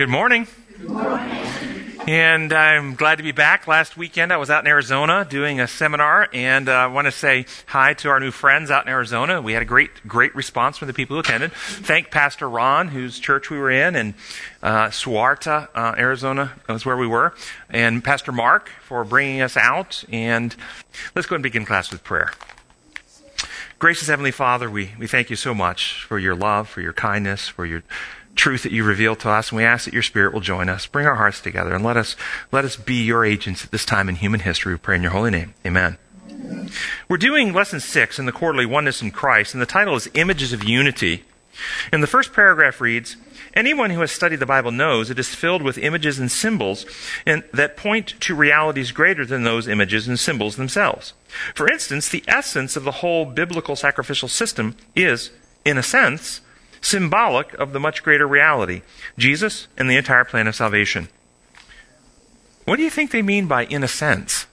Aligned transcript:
Good 0.00 0.08
morning. 0.08 0.46
And 2.08 2.54
I'm 2.54 2.94
glad 2.94 3.16
to 3.16 3.22
be 3.22 3.32
back. 3.32 3.66
Last 3.66 3.98
weekend 3.98 4.32
I 4.32 4.38
was 4.38 4.48
out 4.48 4.64
in 4.64 4.66
Arizona 4.66 5.26
doing 5.28 5.60
a 5.60 5.68
seminar, 5.68 6.26
and 6.32 6.70
uh, 6.70 6.72
I 6.72 6.86
want 6.86 7.04
to 7.04 7.12
say 7.12 7.44
hi 7.66 7.92
to 7.92 8.08
our 8.08 8.18
new 8.18 8.30
friends 8.30 8.70
out 8.70 8.86
in 8.86 8.90
Arizona. 8.90 9.42
We 9.42 9.52
had 9.52 9.60
a 9.60 9.66
great, 9.66 9.90
great 10.08 10.34
response 10.34 10.78
from 10.78 10.88
the 10.88 10.94
people 10.94 11.16
who 11.16 11.20
attended. 11.20 11.52
Thank 11.52 12.10
Pastor 12.10 12.48
Ron, 12.48 12.88
whose 12.88 13.18
church 13.18 13.50
we 13.50 13.58
were 13.58 13.70
in, 13.70 13.94
and 13.94 14.14
uh, 14.62 14.86
Sahuarita, 14.86 15.68
uh, 15.74 15.94
Arizona 15.98 16.52
was 16.66 16.86
where 16.86 16.96
we 16.96 17.06
were, 17.06 17.34
and 17.68 18.02
Pastor 18.02 18.32
Mark 18.32 18.70
for 18.80 19.04
bringing 19.04 19.42
us 19.42 19.58
out. 19.58 20.02
And 20.10 20.56
let's 21.14 21.28
go 21.28 21.34
and 21.34 21.42
begin 21.42 21.66
class 21.66 21.92
with 21.92 22.02
prayer. 22.04 22.32
Gracious 23.78 24.08
Heavenly 24.08 24.30
Father, 24.30 24.70
we, 24.70 24.92
we 24.98 25.06
thank 25.06 25.28
you 25.28 25.36
so 25.36 25.54
much 25.54 26.04
for 26.04 26.18
your 26.18 26.34
love, 26.34 26.70
for 26.70 26.80
your 26.80 26.92
kindness, 26.94 27.48
for 27.48 27.66
your 27.66 27.82
truth 28.40 28.62
that 28.62 28.72
you 28.72 28.82
reveal 28.82 29.14
to 29.14 29.28
us, 29.28 29.50
and 29.50 29.58
we 29.58 29.64
ask 29.64 29.84
that 29.84 29.92
your 29.92 30.02
Spirit 30.02 30.32
will 30.32 30.40
join 30.40 30.70
us. 30.70 30.86
Bring 30.86 31.06
our 31.06 31.16
hearts 31.16 31.40
together 31.40 31.74
and 31.74 31.84
let 31.84 31.98
us, 31.98 32.16
let 32.50 32.64
us 32.64 32.74
be 32.74 33.04
your 33.04 33.22
agents 33.22 33.64
at 33.64 33.70
this 33.70 33.84
time 33.84 34.08
in 34.08 34.14
human 34.16 34.40
history. 34.40 34.72
We 34.72 34.78
pray 34.78 34.96
in 34.96 35.02
your 35.02 35.10
holy 35.12 35.30
name. 35.30 35.54
Amen. 35.66 35.98
We're 37.06 37.18
doing 37.18 37.52
lesson 37.52 37.80
six 37.80 38.18
in 38.18 38.24
the 38.24 38.32
quarterly 38.32 38.64
Oneness 38.64 39.02
in 39.02 39.10
Christ, 39.10 39.52
and 39.52 39.60
the 39.60 39.66
title 39.66 39.94
is 39.94 40.08
Images 40.14 40.54
of 40.54 40.64
Unity. 40.64 41.24
And 41.92 42.02
the 42.02 42.06
first 42.06 42.32
paragraph 42.32 42.80
reads, 42.80 43.16
Anyone 43.52 43.90
who 43.90 44.00
has 44.00 44.10
studied 44.10 44.38
the 44.38 44.46
Bible 44.46 44.70
knows 44.70 45.10
it 45.10 45.18
is 45.18 45.34
filled 45.34 45.60
with 45.60 45.76
images 45.76 46.18
and 46.18 46.30
symbols 46.30 46.86
and 47.26 47.44
that 47.52 47.76
point 47.76 48.14
to 48.20 48.34
realities 48.34 48.90
greater 48.90 49.26
than 49.26 49.42
those 49.42 49.68
images 49.68 50.08
and 50.08 50.18
symbols 50.18 50.56
themselves. 50.56 51.12
For 51.54 51.70
instance, 51.70 52.08
the 52.08 52.24
essence 52.26 52.74
of 52.76 52.84
the 52.84 52.90
whole 53.02 53.26
biblical 53.26 53.76
sacrificial 53.76 54.28
system 54.28 54.76
is, 54.96 55.30
in 55.64 55.76
a 55.76 55.82
sense, 55.82 56.40
symbolic 56.80 57.52
of 57.54 57.72
the 57.72 57.80
much 57.80 58.02
greater 58.02 58.26
reality 58.26 58.82
Jesus 59.18 59.68
and 59.76 59.90
the 59.90 59.96
entire 59.96 60.24
plan 60.24 60.46
of 60.46 60.54
salvation. 60.54 61.08
What 62.64 62.76
do 62.76 62.82
you 62.82 62.90
think 62.90 63.10
they 63.10 63.22
mean 63.22 63.46
by 63.46 63.64
in 63.64 63.82
a 63.82 63.88
sense? 63.88 64.46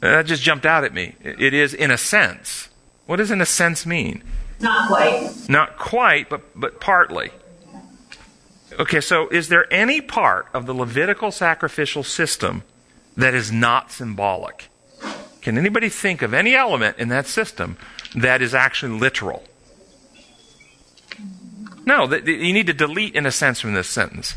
That 0.00 0.26
just 0.26 0.42
jumped 0.42 0.66
out 0.66 0.84
at 0.84 0.92
me. 0.92 1.14
It 1.20 1.54
is 1.54 1.74
in 1.74 1.90
a 1.90 1.98
sense. 1.98 2.68
What 3.06 3.16
does 3.16 3.30
in 3.30 3.40
a 3.40 3.46
sense 3.46 3.86
mean? 3.86 4.22
Not 4.60 4.88
quite. 4.88 5.30
Not 5.48 5.78
quite, 5.78 6.28
but, 6.28 6.42
but 6.58 6.80
partly. 6.80 7.30
Okay, 8.78 9.00
so 9.00 9.28
is 9.28 9.48
there 9.48 9.72
any 9.72 10.00
part 10.00 10.46
of 10.54 10.66
the 10.66 10.74
Levitical 10.74 11.30
sacrificial 11.30 12.02
system 12.02 12.62
that 13.16 13.34
is 13.34 13.52
not 13.52 13.92
symbolic? 13.92 14.68
Can 15.40 15.58
anybody 15.58 15.88
think 15.88 16.22
of 16.22 16.32
any 16.32 16.54
element 16.54 16.98
in 16.98 17.08
that 17.08 17.26
system 17.26 17.76
that 18.14 18.40
is 18.40 18.54
actually 18.54 18.98
literal? 18.98 19.44
No, 21.84 22.12
you 22.12 22.52
need 22.52 22.66
to 22.66 22.72
delete 22.72 23.14
in 23.14 23.26
a 23.26 23.32
sense 23.32 23.60
from 23.60 23.74
this 23.74 23.88
sentence. 23.88 24.34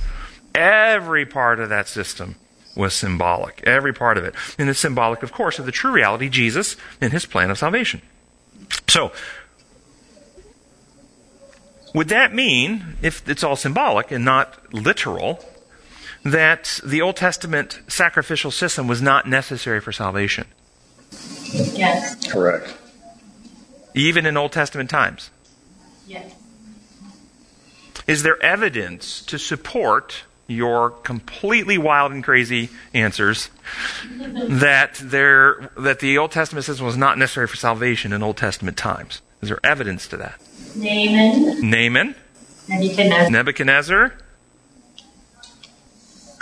Every 0.54 1.26
part 1.26 1.60
of 1.60 1.70
that 1.70 1.88
system 1.88 2.36
was 2.76 2.94
symbolic. 2.94 3.62
Every 3.66 3.94
part 3.94 4.18
of 4.18 4.24
it. 4.24 4.36
And 4.58 4.70
it's 4.70 4.80
symbolic, 4.80 5.24
of 5.24 5.32
course, 5.32 5.60
of 5.60 5.66
the 5.66 5.72
true 5.72 5.92
reality, 5.92 6.30
Jesus 6.30 6.76
and 7.00 7.12
his 7.14 7.26
plan 7.26 7.52
of 7.52 7.58
salvation. 7.58 8.02
So, 8.88 9.12
would 11.94 12.10
that 12.10 12.34
mean, 12.34 12.98
if 13.02 13.28
it's 13.30 13.44
all 13.44 13.56
symbolic 13.56 14.12
and 14.12 14.26
not 14.26 14.74
literal, 14.74 15.44
that 16.24 16.80
the 16.84 17.02
Old 17.02 17.16
Testament 17.16 17.80
sacrificial 17.88 18.52
system 18.52 18.88
was 18.88 19.02
not 19.02 19.28
necessary 19.28 19.80
for 19.80 19.92
salvation? 19.92 20.48
Yes. 21.12 22.28
Correct. 22.30 22.76
Even 23.94 24.26
in 24.26 24.36
Old 24.36 24.52
Testament 24.52 24.90
times? 24.90 25.30
Yes. 26.08 26.34
Is 28.08 28.24
there 28.24 28.42
evidence 28.42 29.22
to 29.24 29.40
support 29.40 30.24
your 30.48 30.92
completely 30.92 31.78
wild 31.78 32.12
and 32.12 32.24
crazy 32.24 32.70
answers 32.94 33.50
that 34.48 34.96
there 35.02 35.72
that 35.76 36.00
the 36.00 36.18
Old 36.18 36.32
Testament 36.32 36.66
system 36.66 36.86
was 36.86 36.98
not 36.98 37.18
necessary 37.18 37.48
for 37.48 37.56
salvation 37.56 38.14
in 38.14 38.22
Old 38.22 38.38
Testament 38.38 38.78
times? 38.78 39.22
Is 39.42 39.50
there 39.50 39.60
evidence 39.64 40.08
to 40.10 40.18
that? 40.18 40.40
Naaman. 40.76 41.70
Naaman. 41.70 42.16
Nebuchadnezzar. 42.68 43.32
Nebuchadnezzar. 43.32 44.14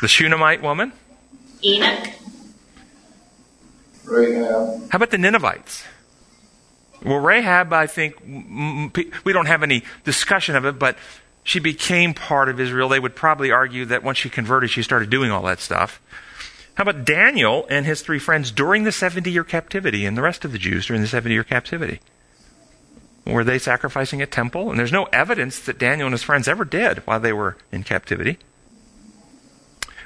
The 0.01 0.07
Shunammite 0.07 0.61
woman. 0.61 0.91
Enoch. 1.63 2.09
Rahab. 4.03 4.89
How 4.91 4.95
about 4.97 5.11
the 5.11 5.17
Ninevites? 5.17 5.85
Well, 7.05 7.19
Rahab, 7.19 7.73
I 7.73 7.88
think 7.88 8.15
we 9.25 9.33
don't 9.33 9.45
have 9.47 9.63
any 9.63 9.83
discussion 10.03 10.55
of 10.55 10.65
it, 10.65 10.79
but 10.79 10.97
she 11.43 11.59
became 11.59 12.13
part 12.13 12.49
of 12.49 12.59
Israel. 12.59 12.89
They 12.89 12.99
would 12.99 13.15
probably 13.15 13.51
argue 13.51 13.85
that 13.85 14.03
once 14.03 14.17
she 14.17 14.29
converted, 14.29 14.69
she 14.69 14.83
started 14.83 15.09
doing 15.09 15.31
all 15.31 15.43
that 15.43 15.59
stuff. 15.59 16.01
How 16.75 16.83
about 16.83 17.05
Daniel 17.05 17.67
and 17.69 17.85
his 17.85 18.01
three 18.01 18.19
friends 18.19 18.51
during 18.51 18.83
the 18.83 18.91
70 18.91 19.29
year 19.29 19.43
captivity 19.43 20.05
and 20.05 20.17
the 20.17 20.21
rest 20.21 20.43
of 20.43 20.51
the 20.51 20.57
Jews 20.57 20.87
during 20.87 21.01
the 21.01 21.07
70 21.07 21.33
year 21.33 21.43
captivity? 21.43 21.99
Were 23.25 23.43
they 23.43 23.59
sacrificing 23.59 24.21
a 24.21 24.25
temple? 24.25 24.69
And 24.69 24.79
there's 24.79 24.91
no 24.91 25.05
evidence 25.13 25.59
that 25.59 25.77
Daniel 25.77 26.07
and 26.07 26.13
his 26.13 26.23
friends 26.23 26.47
ever 26.47 26.65
did 26.65 26.99
while 26.99 27.19
they 27.19 27.31
were 27.31 27.57
in 27.71 27.83
captivity. 27.83 28.37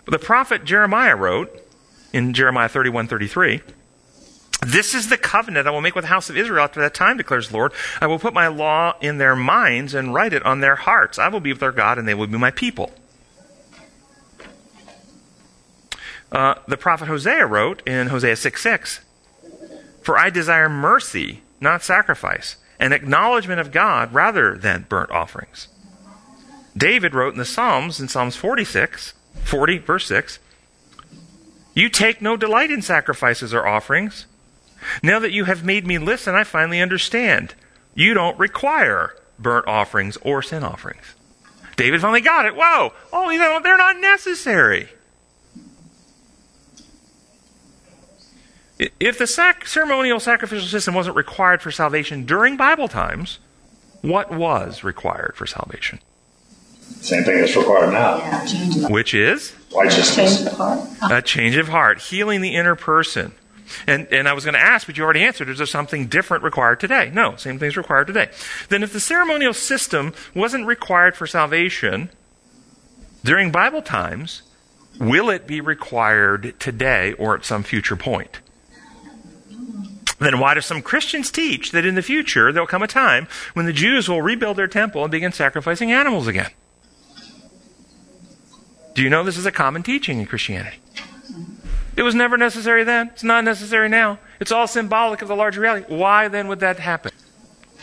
But 0.06 0.12
the 0.12 0.26
prophet 0.26 0.66
Jeremiah 0.66 1.16
wrote 1.16 1.64
in 2.14 2.34
Jeremiah 2.34 2.70
31 2.70 3.08
33, 3.08 3.62
this 4.62 4.96
is 4.96 5.10
the 5.10 5.18
covenant 5.18 5.68
I 5.68 5.72
will 5.72 5.82
make 5.82 5.96
with 5.96 6.04
the 6.04 6.10
house 6.10 6.30
of 6.30 6.38
Israel 6.38 6.64
after 6.64 6.82
that 6.82 6.94
time, 6.94 7.18
declares 7.18 7.50
the 7.50 7.56
Lord. 7.56 7.74
I 8.02 8.08
will 8.08 8.18
put 8.18 8.34
my 8.34 8.48
law 8.48 8.96
in 9.02 9.20
their 9.20 9.36
minds 9.36 9.94
and 9.94 10.14
write 10.14 10.34
it 10.34 10.44
on 10.44 10.62
their 10.62 10.76
hearts. 10.76 11.20
I 11.20 11.28
will 11.28 11.40
be 11.40 11.54
their 11.54 11.72
God, 11.72 12.00
and 12.00 12.08
they 12.08 12.16
will 12.16 12.28
be 12.28 12.38
my 12.38 12.52
people. 12.52 12.92
Uh, 16.32 16.56
the 16.68 16.78
prophet 16.78 17.08
Hosea 17.08 17.46
wrote 17.46 17.88
in 17.88 18.08
Hosea 18.08 18.36
6 18.36 18.62
6, 18.62 19.00
For 20.02 20.18
I 20.18 20.30
desire 20.30 20.70
mercy, 20.70 21.42
not 21.62 21.84
sacrifice, 21.84 22.58
and 22.80 22.94
acknowledgement 22.94 23.62
of 23.62 23.72
God 23.72 24.14
rather 24.14 24.58
than 24.58 24.88
burnt 24.90 25.12
offerings. 25.12 25.68
David 26.76 27.14
wrote 27.14 27.34
in 27.34 27.40
the 27.40 27.46
Psalms, 27.46 28.00
in 28.00 28.08
Psalms 28.08 28.36
46, 28.36 29.14
40, 29.44 29.78
verse 29.78 30.06
6, 30.08 30.40
You 31.74 31.90
take 31.90 32.22
no 32.22 32.36
delight 32.36 32.72
in 32.72 32.82
sacrifices 32.82 33.54
or 33.54 33.66
offerings 33.66 34.26
now 35.04 35.20
that 35.20 35.32
you 35.32 35.46
have 35.46 35.64
made 35.64 35.86
me 35.86 35.98
listen, 35.98 36.36
I 36.36 36.44
finally 36.44 36.82
understand. 36.82 37.56
You 37.96 38.14
don't 38.14 38.38
require 38.38 39.16
burnt 39.40 39.68
offerings 39.68 40.18
or 40.18 40.42
sin 40.42 40.64
offerings. 40.64 41.16
David 41.76 42.02
finally 42.02 42.22
got 42.22 42.46
it. 42.46 42.56
Whoa! 42.56 42.92
Oh, 43.14 43.60
they're 43.62 43.78
not 43.78 44.00
necessary. 44.00 44.90
If 48.80 49.18
the 49.18 49.26
sac- 49.26 49.66
ceremonial 49.66 50.20
sacrificial 50.20 50.68
system 50.68 50.94
wasn't 50.94 51.16
required 51.16 51.62
for 51.62 51.72
salvation 51.72 52.26
during 52.26 52.58
Bible 52.58 52.88
times, 52.88 53.40
what 54.02 54.32
was 54.32 54.84
required 54.84 55.34
for 55.36 55.48
salvation? 55.48 56.00
Same 57.02 57.24
thing 57.24 57.42
that's 57.42 57.56
required 57.56 57.92
now. 57.92 58.18
Yeah, 58.18 58.88
Which 58.90 59.14
is? 59.14 59.56
Righteousness. 59.76 60.38
Change 60.38 60.48
of 60.52 60.58
heart. 60.58 60.90
A 61.12 61.22
change 61.22 61.58
of 61.58 61.68
heart, 61.68 62.02
healing 62.02 62.42
the 62.42 62.56
inner 62.56 62.76
person. 62.76 63.34
And, 63.86 64.08
and 64.12 64.28
I 64.28 64.34
was 64.34 64.46
going 64.46 64.54
to 64.54 64.60
ask, 64.60 64.88
but 64.88 64.98
you 64.98 65.04
already 65.04 65.24
answered, 65.24 65.50
is 65.50 65.58
there 65.58 65.68
something 65.68 66.08
different 66.08 66.44
required 66.44 66.80
today? 66.80 67.12
No, 67.14 67.36
same 67.36 67.60
thing's 67.60 67.78
required 67.78 68.08
today. 68.08 68.30
Then 68.70 68.84
if 68.84 68.94
the 68.94 69.00
ceremonial 69.00 69.54
system 69.54 70.14
wasn't 70.34 70.66
required 70.66 71.16
for 71.16 71.28
salvation 71.28 72.10
during 73.24 73.52
Bible 73.52 73.82
times, 73.82 74.44
will 75.00 75.30
it 75.30 75.48
be 75.48 75.62
required 75.62 76.60
today 76.60 77.14
or 77.14 77.36
at 77.36 77.46
some 77.46 77.64
future 77.64 77.96
point? 77.96 78.40
Then 80.20 80.40
why 80.40 80.56
do 80.56 80.62
some 80.62 80.82
Christians 80.82 81.30
teach 81.30 81.72
that 81.72 81.86
in 81.86 81.96
the 81.96 82.02
future 82.02 82.52
there'll 82.52 82.68
come 82.68 82.82
a 82.82 82.88
time 82.88 83.28
when 83.54 83.68
the 83.68 83.74
Jews 83.74 84.10
will 84.10 84.22
rebuild 84.22 84.58
their 84.58 84.68
temple 84.68 85.04
and 85.04 85.12
begin 85.12 85.32
sacrificing 85.32 85.92
animals 85.92 86.28
again? 86.28 86.50
Do 88.96 89.04
you 89.04 89.12
know 89.12 89.24
this 89.24 89.38
is 89.38 89.46
a 89.46 89.52
common 89.52 89.84
teaching 89.84 90.20
in 90.20 90.26
Christianity? 90.26 90.78
It 91.98 92.04
was 92.04 92.14
never 92.14 92.38
necessary 92.38 92.84
then. 92.84 93.08
It's 93.08 93.24
not 93.24 93.44
necessary 93.44 93.90
now. 93.90 94.20
It's 94.40 94.52
all 94.52 94.68
symbolic 94.68 95.24
of 95.24 95.28
the 95.28 95.36
larger 95.36 95.62
reality. 95.62 95.94
Why 95.94 96.28
then 96.28 96.48
would 96.48 96.60
that 96.60 96.78
happen? 96.78 97.12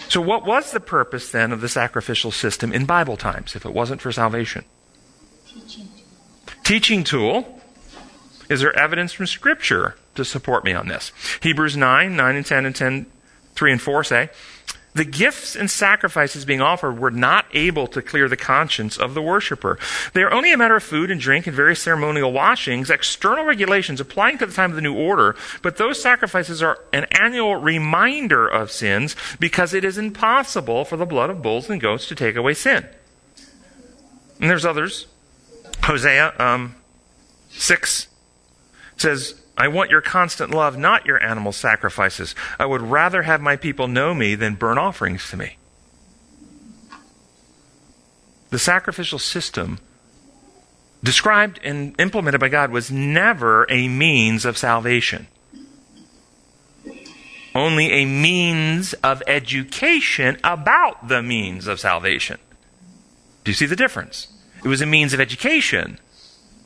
So, 0.09 0.21
what 0.21 0.47
was 0.47 0.71
the 0.71 0.81
purpose 0.81 1.31
then 1.31 1.51
of 1.51 1.61
the 1.61 1.69
sacrificial 1.69 2.31
system 2.31 2.73
in 2.73 2.87
Bible 2.87 3.17
times 3.17 3.57
if 3.57 3.67
it 3.67 3.75
wasn't 3.75 4.01
for 4.01 4.13
salvation? 4.13 4.65
Teaching. 5.47 5.89
Teaching 6.63 7.05
tool. 7.05 7.61
Is 8.49 8.61
there 8.61 8.79
evidence 8.79 9.13
from 9.13 9.27
Scripture 9.27 9.97
to 10.15 10.25
support 10.25 10.65
me 10.65 10.75
on 10.75 10.87
this? 10.87 11.11
Hebrews 11.41 11.77
9, 11.77 12.15
9 12.15 12.37
and 12.37 12.47
10 12.47 12.67
and 12.67 12.77
10, 12.77 13.07
3 13.55 13.73
and 13.73 13.83
4 13.83 14.05
say, 14.05 14.31
the 14.95 15.05
gifts 15.05 15.57
and 15.57 15.69
sacrifices 15.69 16.45
being 16.45 16.61
offered 16.61 16.99
were 16.99 17.11
not 17.11 17.47
able 17.53 17.87
to 17.89 18.01
clear 18.01 18.29
the 18.29 18.37
conscience 18.37 18.97
of 18.97 19.15
the 19.15 19.23
worshiper. 19.23 19.77
They 20.13 20.23
are 20.23 20.33
only 20.33 20.53
a 20.53 20.57
matter 20.57 20.77
of 20.77 20.85
food 20.85 21.11
and 21.11 21.21
drink 21.21 21.47
and 21.47 21.57
various 21.57 21.83
ceremonial 21.83 22.33
washings, 22.33 22.91
external 22.91 23.45
regulations 23.45 24.01
applying 24.01 24.39
to 24.39 24.47
the 24.47 24.53
time 24.53 24.71
of 24.71 24.77
the 24.77 24.83
new 24.83 24.95
order, 24.95 25.35
but 25.63 25.77
those 25.77 26.01
sacrifices 26.01 26.63
are 26.63 26.79
an 26.93 27.07
annual 27.11 27.57
reminder 27.57 28.47
of 28.47 28.71
sins 28.71 29.17
because 29.41 29.75
it 29.75 29.85
is 29.85 29.99
impossible 29.99 30.85
for 30.85 30.97
the 30.97 31.07
blood 31.07 31.29
of 31.29 31.43
bulls 31.43 31.69
and 31.69 31.81
goats 31.81 32.07
to 32.09 32.15
take 32.15 32.37
away 32.37 32.55
sin. 32.55 32.87
And 34.41 34.49
there's 34.49 34.65
others. 34.65 35.07
Hosea 35.83 36.35
um, 36.39 36.77
6 37.51 38.09
says, 38.97 39.41
I 39.57 39.69
want 39.69 39.91
your 39.91 40.01
constant 40.01 40.51
love, 40.51 40.77
not 40.77 41.07
your 41.07 41.23
animal 41.23 41.53
sacrifices. 41.53 42.35
I 42.59 42.67
would 42.67 42.83
rather 42.83 43.23
have 43.23 43.41
my 43.41 43.57
people 43.57 43.87
know 43.87 44.13
me 44.13 44.35
than 44.35 44.57
burn 44.57 44.79
offerings 44.79 45.31
to 45.31 45.37
me. 45.37 45.59
The 48.51 48.59
sacrificial 48.59 49.19
system 49.19 49.79
described 51.03 51.61
and 51.63 51.95
implemented 52.01 52.41
by 52.41 52.49
God 52.49 52.71
was 52.71 52.91
never 52.91 53.67
a 53.71 53.89
means 53.89 54.45
of 54.45 54.57
salvation. 54.59 55.29
Only 57.55 57.93
a 57.93 58.05
means 58.05 58.95
of 58.95 59.23
education 59.29 60.39
about 60.43 61.09
the 61.09 61.23
means 61.23 61.69
of 61.69 61.79
salvation. 61.79 62.39
Do 63.45 63.51
you 63.51 63.55
see 63.55 63.67
the 63.67 63.77
difference? 63.77 64.29
It 64.65 64.69
was 64.69 64.81
a 64.81 64.87
means 64.87 65.13
of 65.13 65.21
education 65.21 66.01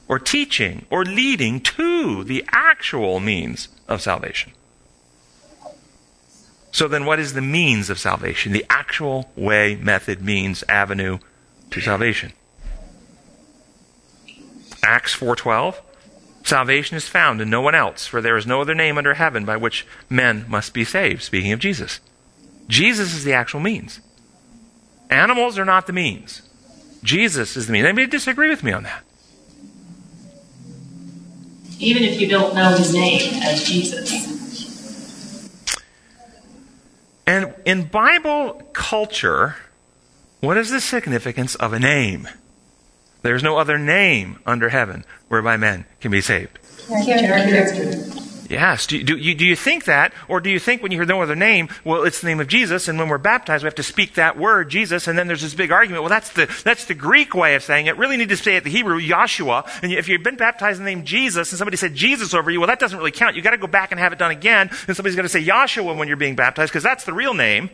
or 0.08 0.19
teaching 0.19 0.87
or 0.90 1.05
leading 1.05 1.60
to 1.60 2.25
the 2.25 2.44
actual 2.50 3.20
means 3.20 3.69
of 3.87 4.00
salvation. 4.00 4.52
So 6.72 6.88
then 6.88 7.05
what 7.05 7.19
is 7.19 7.32
the 7.34 7.43
means 7.43 7.90
of 7.90 7.99
salvation? 7.99 8.52
The 8.52 8.66
actual 8.69 9.31
way, 9.37 9.76
method, 9.76 10.22
means, 10.22 10.64
avenue 10.69 11.19
to 11.70 11.81
salvation. 11.81 12.32
Acts 14.82 15.14
4:12 15.14 15.81
Salvation 16.44 16.96
is 16.96 17.06
found 17.06 17.43
in 17.43 17.50
no 17.50 17.61
one 17.61 17.75
else 17.75 18.06
for 18.06 18.22
there 18.22 18.37
is 18.37 18.46
no 18.46 18.62
other 18.62 18.75
name 18.75 18.96
under 18.96 19.14
heaven 19.14 19.44
by 19.44 19.56
which 19.56 19.87
men 20.08 20.46
must 20.49 20.72
be 20.72 20.84
saved 20.84 21.22
speaking 21.22 21.52
of 21.52 21.58
Jesus. 21.58 22.00
Jesus 22.69 23.14
is 23.14 23.25
the 23.25 23.34
actual 23.34 23.61
means. 23.61 24.00
Animals 25.11 25.58
are 25.58 25.64
not 25.64 25.87
the 25.87 25.93
means. 25.93 26.43
Jesus 27.02 27.56
is 27.56 27.66
the 27.66 27.72
means. 27.72 27.84
Anybody 27.84 28.06
disagree 28.06 28.49
with 28.49 28.62
me 28.62 28.72
on 28.72 28.84
that? 28.84 29.04
Even 31.78 32.02
if 32.02 32.20
you 32.20 32.28
don't 32.28 32.54
know 32.54 32.76
his 32.76 32.92
name 32.92 33.42
as 33.42 33.64
Jesus. 33.64 34.28
And 37.26 37.54
in 37.64 37.84
Bible 37.84 38.62
culture, 38.72 39.56
what 40.40 40.56
is 40.56 40.70
the 40.70 40.80
significance 40.80 41.54
of 41.56 41.72
a 41.72 41.78
name? 41.78 42.28
There's 43.22 43.42
no 43.42 43.58
other 43.58 43.78
name 43.78 44.38
under 44.46 44.70
heaven 44.70 45.04
whereby 45.28 45.56
men 45.56 45.84
can 46.00 46.10
be 46.10 46.20
saved. 46.20 46.58
Yes. 48.48 48.86
Do 48.86 48.96
you, 48.96 49.04
do, 49.04 49.16
you, 49.16 49.34
do 49.34 49.44
you 49.44 49.54
think 49.54 49.84
that? 49.84 50.14
Or 50.26 50.40
do 50.40 50.48
you 50.48 50.58
think 50.58 50.82
when 50.82 50.90
you 50.90 50.98
hear 50.98 51.06
no 51.06 51.20
other 51.20 51.36
name, 51.36 51.68
well, 51.84 52.04
it's 52.04 52.22
the 52.22 52.26
name 52.26 52.40
of 52.40 52.48
Jesus, 52.48 52.88
and 52.88 52.98
when 52.98 53.08
we're 53.08 53.18
baptized, 53.18 53.62
we 53.62 53.66
have 53.66 53.74
to 53.74 53.82
speak 53.82 54.14
that 54.14 54.38
word, 54.38 54.70
Jesus, 54.70 55.06
and 55.06 55.18
then 55.18 55.26
there's 55.26 55.42
this 55.42 55.54
big 55.54 55.70
argument. 55.70 56.02
Well, 56.02 56.10
that's 56.10 56.30
the, 56.30 56.46
that's 56.64 56.86
the 56.86 56.94
Greek 56.94 57.34
way 57.34 57.54
of 57.56 57.62
saying 57.62 57.86
it. 57.86 57.98
Really 57.98 58.16
need 58.16 58.30
to 58.30 58.36
say 58.38 58.56
it 58.56 58.64
the 58.64 58.70
Hebrew, 58.70 58.98
Yahshua. 58.98 59.82
And 59.82 59.92
if 59.92 60.08
you've 60.08 60.22
been 60.22 60.36
baptized 60.36 60.78
in 60.78 60.86
the 60.86 60.94
name 60.94 61.04
Jesus, 61.04 61.52
and 61.52 61.58
somebody 61.58 61.76
said 61.76 61.94
Jesus 61.94 62.32
over 62.32 62.50
you, 62.50 62.58
well, 62.58 62.68
that 62.68 62.78
doesn't 62.78 62.96
really 62.96 63.10
count. 63.10 63.36
You've 63.36 63.44
got 63.44 63.50
to 63.50 63.58
go 63.58 63.66
back 63.66 63.92
and 63.92 64.00
have 64.00 64.14
it 64.14 64.18
done 64.18 64.30
again, 64.30 64.70
and 64.86 64.96
somebody's 64.96 65.16
going 65.16 65.24
to 65.24 65.28
say 65.28 65.44
Yahshua 65.44 65.96
when 65.96 66.08
you're 66.08 66.16
being 66.16 66.36
baptized, 66.36 66.72
because 66.72 66.82
that's 66.82 67.04
the 67.04 67.12
real 67.12 67.34
name. 67.34 67.68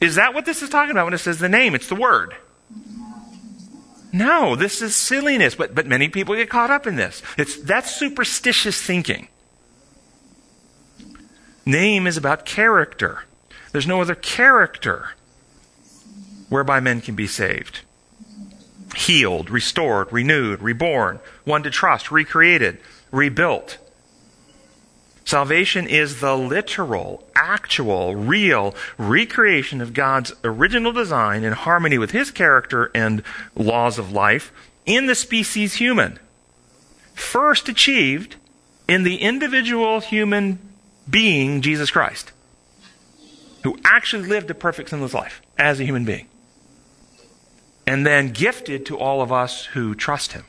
Is 0.00 0.14
that 0.14 0.32
what 0.32 0.46
this 0.46 0.62
is 0.62 0.70
talking 0.70 0.92
about 0.92 1.04
when 1.04 1.14
it 1.14 1.18
says 1.18 1.38
the 1.38 1.48
name? 1.48 1.74
It's 1.74 1.88
the 1.88 1.94
word. 1.94 2.34
No, 4.12 4.56
this 4.56 4.80
is 4.80 4.96
silliness, 4.96 5.54
but, 5.54 5.74
but 5.74 5.86
many 5.86 6.08
people 6.08 6.34
get 6.34 6.48
caught 6.48 6.70
up 6.70 6.86
in 6.86 6.96
this. 6.96 7.22
It's, 7.36 7.60
that's 7.60 7.94
superstitious 7.94 8.80
thinking. 8.80 9.28
Name 11.66 12.06
is 12.06 12.16
about 12.16 12.46
character. 12.46 13.24
There's 13.72 13.86
no 13.86 14.00
other 14.00 14.14
character 14.14 15.10
whereby 16.48 16.80
men 16.80 17.02
can 17.02 17.14
be 17.14 17.26
saved. 17.26 17.80
Healed, 18.96 19.50
restored, 19.50 20.10
renewed, 20.10 20.62
reborn, 20.62 21.20
one 21.44 21.62
to 21.64 21.70
trust, 21.70 22.10
recreated, 22.10 22.78
rebuilt. 23.10 23.76
Salvation 25.28 25.86
is 25.86 26.20
the 26.20 26.34
literal, 26.34 27.22
actual, 27.34 28.16
real 28.16 28.74
recreation 28.96 29.82
of 29.82 29.92
God's 29.92 30.32
original 30.42 30.90
design 30.90 31.44
in 31.44 31.52
harmony 31.52 31.98
with 31.98 32.12
His 32.12 32.30
character 32.30 32.90
and 32.94 33.22
laws 33.54 33.98
of 33.98 34.10
life 34.10 34.50
in 34.86 35.04
the 35.04 35.14
species 35.14 35.74
human. 35.74 36.18
First 37.12 37.68
achieved 37.68 38.36
in 38.88 39.02
the 39.02 39.16
individual 39.16 40.00
human 40.00 40.60
being, 41.10 41.60
Jesus 41.60 41.90
Christ, 41.90 42.32
who 43.64 43.76
actually 43.84 44.26
lived 44.26 44.50
a 44.50 44.54
perfect 44.54 44.88
sinless 44.88 45.12
life 45.12 45.42
as 45.58 45.78
a 45.78 45.84
human 45.84 46.06
being. 46.06 46.26
And 47.86 48.06
then 48.06 48.30
gifted 48.30 48.86
to 48.86 48.96
all 48.96 49.20
of 49.20 49.30
us 49.30 49.66
who 49.66 49.94
trust 49.94 50.32
Him. 50.32 50.44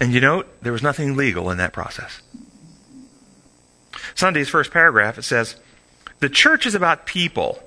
And 0.00 0.14
you 0.14 0.20
know, 0.20 0.44
there 0.62 0.72
was 0.72 0.82
nothing 0.82 1.16
legal 1.16 1.50
in 1.50 1.58
that 1.58 1.74
process. 1.74 2.22
Sunday's 4.14 4.48
first 4.48 4.70
paragraph, 4.70 5.18
it 5.18 5.22
says, 5.22 5.56
The 6.20 6.30
church 6.30 6.66
is 6.66 6.74
about 6.74 7.06
people, 7.06 7.62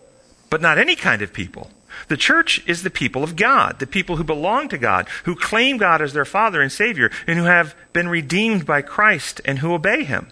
but 0.49 0.61
not 0.61 0.77
any 0.77 0.95
kind 0.95 1.21
of 1.21 1.31
people. 1.31 1.69
The 2.07 2.17
church 2.17 2.63
is 2.67 2.81
the 2.81 2.89
people 2.89 3.23
of 3.23 3.35
God, 3.35 3.79
the 3.79 3.87
people 3.87 4.15
who 4.15 4.23
belong 4.23 4.67
to 4.69 4.77
God, 4.79 5.07
who 5.25 5.35
claim 5.35 5.77
God 5.77 6.01
as 6.01 6.13
their 6.13 6.25
Father 6.25 6.59
and 6.59 6.71
Savior, 6.71 7.11
and 7.27 7.37
who 7.37 7.45
have 7.45 7.75
been 7.93 8.07
redeemed 8.07 8.65
by 8.65 8.81
Christ 8.81 9.41
and 9.45 9.59
who 9.59 9.73
obey 9.73 10.03
Him. 10.03 10.29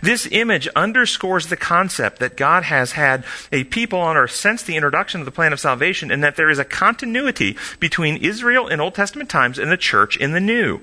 This 0.00 0.28
image 0.30 0.68
underscores 0.76 1.48
the 1.48 1.56
concept 1.56 2.20
that 2.20 2.36
God 2.36 2.62
has 2.64 2.92
had 2.92 3.24
a 3.50 3.64
people 3.64 3.98
on 3.98 4.16
earth 4.16 4.30
since 4.30 4.62
the 4.62 4.76
introduction 4.76 5.20
of 5.20 5.24
the 5.24 5.32
plan 5.32 5.52
of 5.52 5.58
salvation, 5.58 6.12
and 6.12 6.22
that 6.22 6.36
there 6.36 6.50
is 6.50 6.60
a 6.60 6.64
continuity 6.64 7.56
between 7.80 8.16
Israel 8.16 8.68
in 8.68 8.80
Old 8.80 8.94
Testament 8.94 9.28
times 9.28 9.58
and 9.58 9.72
the 9.72 9.76
church 9.76 10.16
in 10.16 10.32
the 10.32 10.40
New. 10.40 10.80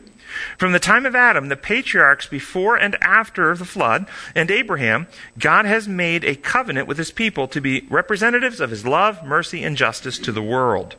From 0.58 0.72
the 0.72 0.80
time 0.80 1.06
of 1.06 1.16
Adam, 1.16 1.50
the 1.50 1.56
patriarchs 1.56 2.28
before 2.28 2.76
and 2.76 2.96
after 3.02 3.56
the 3.56 3.66
flood, 3.66 4.08
and 4.36 4.50
Abraham, 4.50 5.08
God 5.38 5.66
has 5.66 5.88
made 5.88 6.24
a 6.24 6.36
covenant 6.36 6.88
with 6.88 6.98
his 6.98 7.12
people 7.12 7.48
to 7.50 7.62
be 7.62 7.88
representatives 7.90 8.60
of 8.60 8.70
his 8.70 8.86
love, 8.86 9.24
mercy, 9.26 9.64
and 9.64 9.78
justice 9.78 10.18
to 10.20 10.32
the 10.32 10.42
world. 10.42 10.96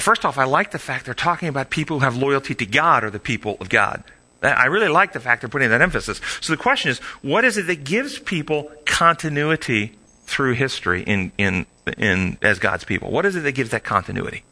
First 0.00 0.24
off, 0.26 0.36
I 0.36 0.44
like 0.44 0.72
the 0.72 0.78
fact 0.78 1.06
they're 1.06 1.14
talking 1.14 1.48
about 1.48 1.70
people 1.70 1.98
who 1.98 2.04
have 2.04 2.16
loyalty 2.16 2.54
to 2.54 2.66
God 2.66 3.02
or 3.02 3.10
the 3.10 3.18
people 3.18 3.56
of 3.60 3.70
God. 3.70 4.04
I 4.42 4.66
really 4.66 4.88
like 4.88 5.12
the 5.12 5.20
fact 5.20 5.40
they're 5.40 5.48
putting 5.48 5.70
that 5.70 5.80
emphasis. 5.80 6.20
So 6.40 6.52
the 6.52 6.56
question 6.56 6.90
is, 6.90 6.98
what 7.22 7.44
is 7.44 7.56
it 7.56 7.66
that 7.68 7.84
gives 7.84 8.18
people 8.18 8.70
continuity 8.84 9.96
through 10.24 10.54
history 10.54 11.02
in, 11.02 11.32
in, 11.38 11.66
in, 11.96 12.36
as 12.42 12.58
God's 12.58 12.84
people? 12.84 13.10
What 13.10 13.24
is 13.24 13.36
it 13.36 13.40
that 13.40 13.52
gives 13.52 13.70
that 13.70 13.84
continuity? 13.84 14.42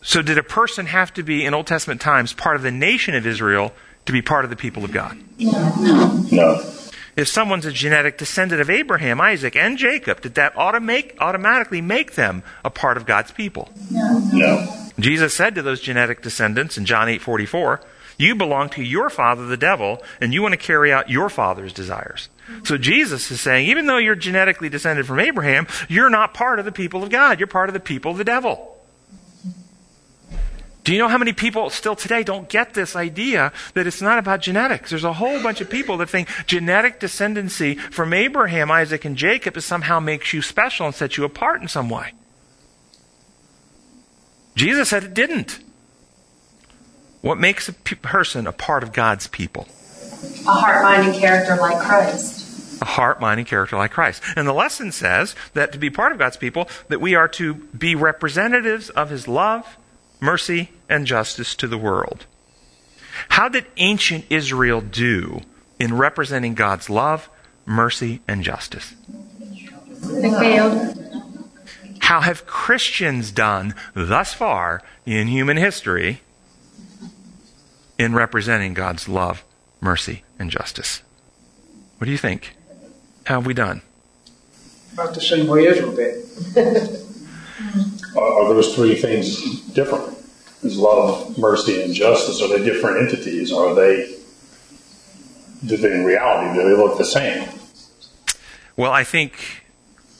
So, 0.00 0.22
did 0.22 0.38
a 0.38 0.42
person 0.42 0.86
have 0.86 1.12
to 1.14 1.22
be, 1.22 1.44
in 1.44 1.54
Old 1.54 1.66
Testament 1.66 2.00
times, 2.00 2.32
part 2.32 2.56
of 2.56 2.62
the 2.62 2.70
nation 2.70 3.14
of 3.14 3.26
Israel 3.26 3.72
to 4.06 4.12
be 4.12 4.22
part 4.22 4.44
of 4.44 4.50
the 4.50 4.56
people 4.56 4.84
of 4.84 4.92
God? 4.92 5.18
No. 5.38 6.24
No. 6.30 6.74
If 7.16 7.26
someone's 7.26 7.66
a 7.66 7.72
genetic 7.72 8.16
descendant 8.16 8.60
of 8.60 8.70
Abraham, 8.70 9.20
Isaac, 9.20 9.56
and 9.56 9.76
Jacob, 9.76 10.20
did 10.20 10.36
that 10.36 10.56
automatic, 10.56 11.16
automatically 11.20 11.80
make 11.80 12.14
them 12.14 12.44
a 12.64 12.70
part 12.70 12.96
of 12.96 13.06
God's 13.06 13.32
people? 13.32 13.72
No. 13.90 14.20
No. 14.32 14.88
Jesus 15.00 15.34
said 15.34 15.56
to 15.56 15.62
those 15.62 15.80
genetic 15.80 16.22
descendants 16.22 16.78
in 16.78 16.84
John 16.84 17.08
8 17.08 17.20
44, 17.20 17.80
You 18.18 18.36
belong 18.36 18.68
to 18.70 18.84
your 18.84 19.10
father, 19.10 19.46
the 19.46 19.56
devil, 19.56 20.00
and 20.20 20.32
you 20.32 20.42
want 20.42 20.52
to 20.52 20.58
carry 20.58 20.92
out 20.92 21.10
your 21.10 21.28
father's 21.28 21.72
desires. 21.72 22.28
So 22.62 22.78
Jesus 22.78 23.30
is 23.32 23.40
saying, 23.40 23.68
even 23.68 23.86
though 23.86 23.98
you're 23.98 24.14
genetically 24.14 24.68
descended 24.68 25.06
from 25.06 25.18
Abraham, 25.18 25.66
you're 25.88 26.10
not 26.10 26.34
part 26.34 26.60
of 26.60 26.64
the 26.64 26.72
people 26.72 27.02
of 27.02 27.10
God. 27.10 27.40
You're 27.40 27.46
part 27.46 27.68
of 27.68 27.74
the 27.74 27.80
people 27.80 28.12
of 28.12 28.18
the 28.18 28.24
devil. 28.24 28.77
Do 30.88 30.94
you 30.94 30.98
know 30.98 31.08
how 31.08 31.18
many 31.18 31.34
people 31.34 31.68
still 31.68 31.94
today 31.94 32.22
don't 32.22 32.48
get 32.48 32.72
this 32.72 32.96
idea 32.96 33.52
that 33.74 33.86
it's 33.86 34.00
not 34.00 34.18
about 34.18 34.40
genetics? 34.40 34.88
There's 34.88 35.04
a 35.04 35.12
whole 35.12 35.42
bunch 35.42 35.60
of 35.60 35.68
people 35.68 35.98
that 35.98 36.08
think 36.08 36.30
genetic 36.46 36.98
descendancy 36.98 37.78
from 37.78 38.14
Abraham, 38.14 38.70
Isaac, 38.70 39.04
and 39.04 39.14
Jacob 39.14 39.58
is 39.58 39.66
somehow 39.66 40.00
makes 40.00 40.32
you 40.32 40.40
special 40.40 40.86
and 40.86 40.94
sets 40.94 41.18
you 41.18 41.24
apart 41.24 41.60
in 41.60 41.68
some 41.68 41.90
way. 41.90 42.14
Jesus 44.56 44.88
said 44.88 45.04
it 45.04 45.12
didn't. 45.12 45.58
What 47.20 47.36
makes 47.36 47.68
a 47.68 47.74
person 47.74 48.46
a 48.46 48.52
part 48.52 48.82
of 48.82 48.94
God's 48.94 49.26
people? 49.26 49.68
A 50.46 50.52
heart, 50.52 50.84
mind, 50.84 51.08
and 51.08 51.20
character 51.20 51.56
like 51.56 51.80
Christ. 51.80 52.80
A 52.80 52.86
heart, 52.86 53.20
mind, 53.20 53.40
and 53.40 53.46
character 53.46 53.76
like 53.76 53.90
Christ. 53.90 54.22
And 54.36 54.48
the 54.48 54.54
lesson 54.54 54.90
says 54.92 55.34
that 55.52 55.70
to 55.72 55.78
be 55.78 55.90
part 55.90 56.12
of 56.12 56.18
God's 56.18 56.38
people, 56.38 56.66
that 56.88 57.02
we 57.02 57.14
are 57.14 57.28
to 57.28 57.56
be 57.76 57.94
representatives 57.94 58.88
of 58.88 59.10
His 59.10 59.28
love, 59.28 59.76
mercy, 60.20 60.70
and 60.88 61.06
justice 61.06 61.54
to 61.56 61.66
the 61.66 61.78
world. 61.78 62.26
How 63.30 63.48
did 63.48 63.66
ancient 63.76 64.24
Israel 64.30 64.80
do 64.80 65.40
in 65.78 65.94
representing 65.94 66.54
God's 66.54 66.88
love, 66.88 67.28
mercy, 67.66 68.20
and 68.26 68.42
justice? 68.42 68.94
They 70.02 70.30
failed. 70.30 71.04
How 72.00 72.20
have 72.20 72.46
Christians 72.46 73.30
done 73.30 73.74
thus 73.94 74.32
far 74.32 74.82
in 75.04 75.28
human 75.28 75.56
history 75.56 76.22
in 77.98 78.14
representing 78.14 78.72
God's 78.72 79.08
love, 79.08 79.44
mercy, 79.80 80.24
and 80.38 80.50
justice? 80.50 81.02
What 81.98 82.06
do 82.06 82.10
you 82.10 82.18
think? 82.18 82.56
How 83.24 83.36
have 83.36 83.46
we 83.46 83.54
done? 83.54 83.82
About 84.94 85.14
the 85.14 85.20
same 85.20 85.46
way 85.48 85.66
Israel 85.66 85.94
did. 85.94 87.04
Mm-hmm. 87.58 88.18
Are, 88.18 88.42
are 88.42 88.54
those 88.54 88.74
three 88.74 88.94
things 88.94 89.60
different? 89.72 90.16
Is 90.62 90.76
love, 90.76 91.38
mercy, 91.38 91.82
and 91.82 91.94
justice, 91.94 92.42
are 92.42 92.48
they 92.48 92.64
different 92.64 93.08
entities? 93.08 93.52
Are 93.52 93.74
they, 93.74 94.16
do 95.66 95.76
they 95.76 95.92
in 95.92 96.04
reality, 96.04 96.58
do 96.58 96.68
they 96.68 96.76
look 96.76 96.98
the 96.98 97.04
same? 97.04 97.48
Well, 98.76 98.92
I 98.92 99.04
think 99.04 99.64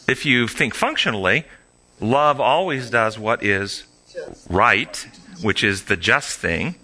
if 0.09 0.25
you 0.25 0.49
think 0.49 0.75
functionally, 0.75 1.45
love 2.01 2.41
always 2.41 2.91
does 2.91 3.19
what 3.19 3.43
is 3.43 3.85
right, 4.49 5.09
which 5.43 5.63
is 5.63 5.85
the 5.85 5.97
just 5.97 6.39
thing. 6.39 6.75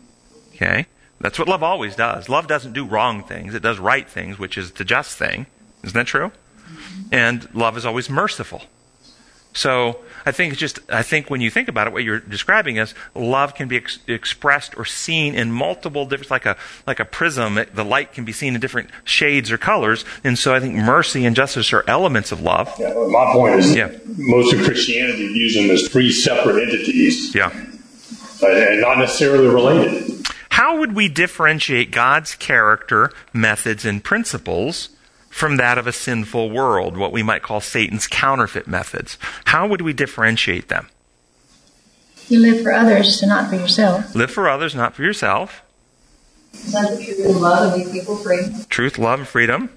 Okay? 0.55 0.87
That's 1.21 1.39
what 1.39 1.49
love 1.49 1.63
always 1.63 1.97
does. 1.97 2.29
Love 2.29 2.47
doesn't 2.47 2.73
do 2.75 2.85
wrong 2.85 3.23
things, 3.23 3.55
it 3.55 3.63
does 3.63 3.79
right 3.79 4.09
things, 4.09 4.39
which 4.39 4.59
is 4.59 4.73
the 4.73 4.85
just 4.85 5.17
thing. 5.17 5.47
Isn't 5.83 5.95
that 5.95 6.07
true? 6.07 6.31
Mm-hmm. 6.31 7.15
And 7.15 7.55
love 7.55 7.77
is 7.77 7.87
always 7.87 8.11
merciful. 8.11 8.63
So 9.53 10.01
I 10.27 10.33
think 10.33 10.53
it's 10.53 10.61
just 10.61 10.79
I 10.89 11.03
think 11.03 11.29
when 11.31 11.41
you 11.41 11.51
think 11.51 11.69
about 11.69 11.87
it, 11.87 11.93
what 11.93 12.03
you're 12.05 12.21
describing 12.21 12.77
is 12.77 12.95
love 13.15 13.55
can 13.55 13.69
be 13.69 13.77
ex- 13.77 13.99
expressed 14.07 14.77
or 14.79 14.85
seen 14.85 15.35
in 15.35 15.53
multiple 15.53 16.07
different, 16.07 16.31
like 16.31 16.47
a 16.47 16.57
like 16.87 17.01
a 17.01 17.05
prism. 17.05 17.59
It, 17.59 17.75
the 17.75 17.85
light 17.85 18.13
can 18.13 18.25
be 18.25 18.33
seen 18.33 18.55
in 18.55 18.61
different 18.61 18.91
shades 19.05 19.51
or 19.53 19.59
colors, 19.59 20.05
and 20.23 20.39
so 20.39 20.55
I 20.55 20.61
think 20.61 20.75
mercy 20.75 21.25
and 21.27 21.37
justice 21.37 21.73
are 21.73 21.85
elements 21.87 22.33
of 22.33 22.41
love. 22.41 22.73
Yeah, 22.79 22.95
my 23.09 23.33
point 23.33 23.57
is, 23.57 23.75
Yeah. 23.75 23.91
most 24.17 24.53
of 24.55 24.63
Christianity 24.65 25.29
views 25.29 25.55
them 25.55 25.71
as 25.71 25.89
three 25.89 26.11
separate 26.13 26.63
entities, 26.63 27.35
Yeah. 27.35 27.51
and 28.43 28.81
not 28.81 28.99
necessarily 28.99 29.49
related. 29.49 30.27
How 30.51 30.79
would 30.79 30.95
we 30.95 31.09
differentiate 31.09 31.91
God's 31.91 32.35
character, 32.37 33.11
methods, 33.33 33.85
and 33.85 34.03
principles 34.05 34.91
from 35.35 35.57
that 35.57 35.79
of 35.79 35.87
a 35.89 35.93
sinful 35.93 36.49
world, 36.49 36.97
what 36.97 37.11
we 37.11 37.21
might 37.21 37.43
call 37.43 37.61
Satan's 37.61 38.07
counterfeit 38.07 38.69
methods? 38.69 39.19
How 39.47 39.67
would 39.67 39.81
we 39.81 39.93
differentiate 39.93 40.69
them? 40.69 40.89
You 42.29 42.39
live 42.39 42.63
for 42.63 42.73
others, 42.73 43.19
so 43.19 43.27
not 43.27 43.51
for 43.51 43.57
yourself. 43.57 44.15
Live 44.15 44.31
for 44.31 44.49
others, 44.49 44.77
not 44.77 44.95
for 44.95 45.03
yourself. 45.03 45.63
The 46.53 47.03
truth 47.05 47.37
love 47.37 47.75
and 47.75 47.91
people 47.91 48.15
free. 48.15 48.47
Truth, 48.69 48.97
love, 48.97 49.19
and 49.19 49.29
freedom. 49.29 49.71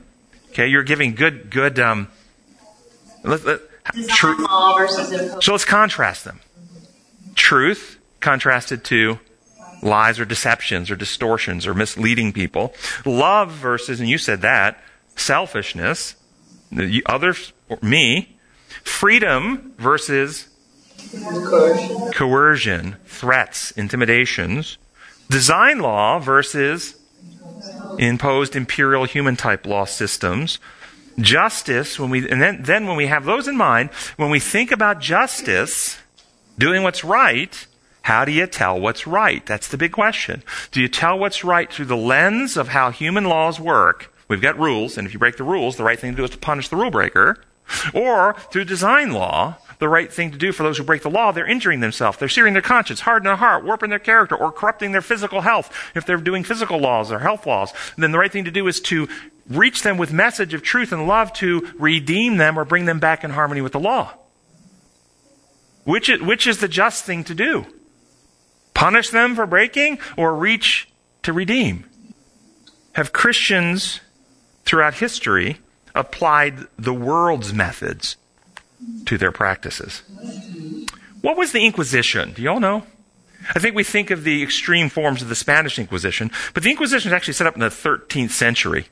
Okay, 0.50 0.68
you're 0.68 0.84
giving 0.84 1.16
good, 1.16 1.50
good. 1.50 1.80
Um, 1.80 2.10
let, 3.24 3.44
let, 3.44 3.62
Design 3.94 4.16
tru- 4.16 4.46
law 4.46 4.78
versus 4.78 5.44
so 5.44 5.54
let's 5.54 5.66
contrast 5.66 6.24
them. 6.24 6.40
Truth 7.34 8.00
contrasted 8.20 8.84
to 8.86 9.20
lies 9.82 10.20
or 10.20 10.26
deceptions 10.26 10.92
or 10.92 10.96
distortions 10.96 11.66
or 11.66 11.74
misleading 11.74 12.32
people. 12.32 12.76
Love 13.06 13.52
versus, 13.52 14.00
and 14.00 14.08
you 14.08 14.20
said 14.20 14.42
that, 14.42 14.84
selfishness, 15.18 16.16
the 16.72 17.04
others, 17.06 17.54
or 17.70 17.78
me. 17.82 18.38
Freedom 18.84 19.74
versus 19.78 20.48
Coercion. 21.12 22.12
coercion, 22.14 22.96
threats, 23.06 23.72
intimidations. 23.72 24.78
Design 25.30 25.80
law 25.80 26.20
versus 26.20 26.96
imposed 27.98 28.56
imperial 28.56 29.06
human 29.06 29.36
type 29.36 29.66
law 29.66 29.86
systems. 29.86 30.60
Justice, 31.20 32.00
when 32.00 32.10
we, 32.10 32.30
and 32.30 32.42
then, 32.42 32.62
then 32.64 32.88
when 32.88 32.96
we 32.96 33.08
have 33.08 33.26
those 33.26 33.48
in 33.48 33.58
mind, 33.58 33.90
when 34.18 34.30
we 34.30 34.40
think 34.40 34.72
about 34.72 35.02
justice, 35.02 35.98
doing 36.58 36.84
what's 36.84 37.04
right, 37.04 37.66
how 38.04 38.24
do 38.24 38.32
you 38.32 38.48
tell 38.48 38.80
what's 38.80 39.08
right? 39.08 39.46
That's 39.46 39.68
the 39.68 39.78
big 39.78 39.92
question. 39.92 40.44
Do 40.72 40.80
you 40.80 40.88
tell 40.88 41.18
what's 41.18 41.44
right 41.44 41.72
through 41.72 41.86
the 41.86 41.98
lens 41.98 42.56
of 42.56 42.70
how 42.70 42.92
human 42.92 43.26
laws 43.26 43.60
work? 43.60 44.14
We've 44.28 44.42
got 44.42 44.60
rules, 44.60 44.98
and 44.98 45.08
if 45.08 45.14
you 45.14 45.20
break 45.20 45.38
the 45.38 45.44
rules, 45.44 45.78
the 45.78 45.84
right 45.84 46.00
thing 46.00 46.12
to 46.12 46.18
do 46.18 46.24
is 46.24 46.32
to 46.32 46.38
punish 46.38 46.70
the 46.70 46.76
rule 46.76 46.92
breaker. 46.92 47.44
Or 47.94 48.34
through 48.52 48.66
design 48.66 49.12
law, 49.12 49.58
the 49.80 49.90
right 49.90 50.12
thing 50.12 50.32
to 50.32 50.38
do 50.38 50.52
for 50.52 50.64
those 50.64 50.78
who 50.78 50.84
break 50.84 51.04
the 51.04 51.10
law, 51.10 51.32
they're 51.32 51.48
injuring 51.48 51.82
themselves. 51.82 52.18
They're 52.18 52.30
searing 52.30 52.54
their 52.54 52.62
conscience, 52.62 53.02
hardening 53.02 53.30
their 53.30 53.36
heart, 53.36 53.64
warping 53.64 53.90
their 53.90 54.00
character, 54.00 54.36
or 54.36 54.52
corrupting 54.52 54.92
their 54.92 55.02
physical 55.02 55.42
health. 55.42 55.74
If 55.96 56.06
they're 56.06 56.18
doing 56.18 56.44
physical 56.44 56.80
laws 56.80 57.12
or 57.12 57.20
health 57.20 57.46
laws, 57.46 57.74
then 57.98 58.12
the 58.12 58.20
right 58.20 58.32
thing 58.32 58.46
to 58.46 58.52
do 58.52 58.68
is 58.68 58.80
to 58.82 59.08
reach 59.50 59.84
them 59.84 59.98
with 59.98 60.12
message 60.12 60.54
of 60.54 60.62
truth 60.62 60.92
and 60.92 61.08
love 61.08 61.32
to 61.34 61.72
redeem 61.78 62.38
them 62.38 62.58
or 62.58 62.66
bring 62.66 62.86
them 62.86 63.00
back 63.00 63.24
in 63.24 63.32
harmony 63.32 63.62
with 63.62 63.74
the 63.74 63.80
law. 63.80 64.14
Which 65.84 66.10
is, 66.10 66.22
which 66.22 66.48
is 66.48 66.60
the 66.60 66.68
just 66.68 67.06
thing 67.06 67.24
to 67.26 67.36
do? 67.36 67.66
Punish 68.74 69.10
them 69.10 69.36
for 69.36 69.46
breaking 69.46 70.00
or 70.18 70.36
reach 70.36 70.90
to 71.24 71.32
redeem? 71.32 71.86
Have 72.94 73.14
Christians 73.14 74.02
throughout 74.68 74.96
history 74.96 75.58
applied 75.96 76.60
the 76.78 76.94
world's 76.94 77.54
methods 77.54 78.18
to 79.06 79.18
their 79.18 79.32
practices? 79.32 80.04
What 81.22 81.38
was 81.38 81.52
the 81.52 81.66
Inquisition? 81.66 82.34
Do 82.34 82.42
you 82.42 82.50
all 82.52 82.60
know? 82.60 82.84
I 83.56 83.60
think 83.60 83.76
we 83.76 83.84
think 83.84 84.12
of 84.12 84.24
the 84.24 84.44
extreme 84.44 84.90
forms 84.90 85.22
of 85.22 85.30
the 85.30 85.36
Spanish 85.36 85.80
Inquisition, 85.80 86.32
but 86.54 86.64
the 86.64 86.70
Inquisition 86.70 87.10
was 87.10 87.16
actually 87.16 87.34
set 87.34 87.48
up 87.48 87.56
in 87.56 87.62
the 87.62 87.68
13th 87.68 88.32
century. 88.32 88.88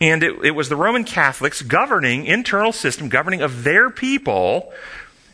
And 0.00 0.22
it, 0.22 0.44
it 0.44 0.50
was 0.50 0.68
the 0.68 0.76
Roman 0.76 1.04
Catholics 1.04 1.62
governing, 1.62 2.26
internal 2.26 2.72
system 2.72 3.08
governing 3.08 3.40
of 3.40 3.64
their 3.64 3.88
people 3.88 4.72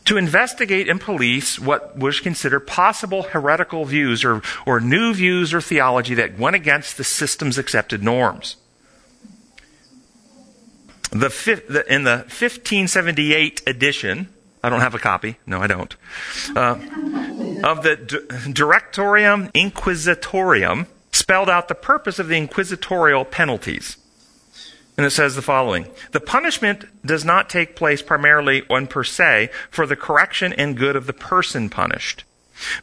to 0.05 0.17
investigate 0.17 0.87
and 0.87 1.01
police 1.01 1.59
what 1.59 1.97
was 1.97 2.19
considered 2.19 2.61
possible 2.61 3.23
heretical 3.23 3.85
views 3.85 4.23
or, 4.23 4.41
or 4.65 4.79
new 4.79 5.13
views 5.13 5.53
or 5.53 5.61
theology 5.61 6.13
that 6.15 6.39
went 6.39 6.55
against 6.55 6.97
the 6.97 7.03
system's 7.03 7.57
accepted 7.57 8.01
norms. 8.01 8.55
The, 11.11 11.29
the, 11.67 11.85
in 11.93 12.03
the 12.03 12.17
1578 12.17 13.63
edition, 13.65 14.29
I 14.63 14.69
don't 14.69 14.81
have 14.81 14.93
a 14.93 14.99
copy. 14.99 15.37
No, 15.45 15.59
I 15.59 15.67
don't. 15.67 15.95
Uh, 16.55 16.77
of 17.63 17.83
the 17.83 17.95
D- 17.95 18.51
Directorium 18.53 19.49
Inquisitorium, 19.53 20.87
spelled 21.11 21.49
out 21.49 21.67
the 21.67 21.75
purpose 21.75 22.19
of 22.19 22.27
the 22.27 22.37
inquisitorial 22.37 23.25
penalties. 23.25 23.97
And 24.97 25.05
it 25.05 25.11
says 25.11 25.35
the 25.35 25.41
following 25.41 25.87
The 26.11 26.19
punishment 26.19 26.85
does 27.05 27.23
not 27.23 27.49
take 27.49 27.75
place 27.75 28.01
primarily 28.01 28.63
on 28.69 28.87
per 28.87 29.03
se 29.03 29.49
for 29.71 29.85
the 29.85 29.95
correction 29.95 30.53
and 30.53 30.77
good 30.77 30.95
of 30.95 31.05
the 31.05 31.13
person 31.13 31.69
punished, 31.69 32.23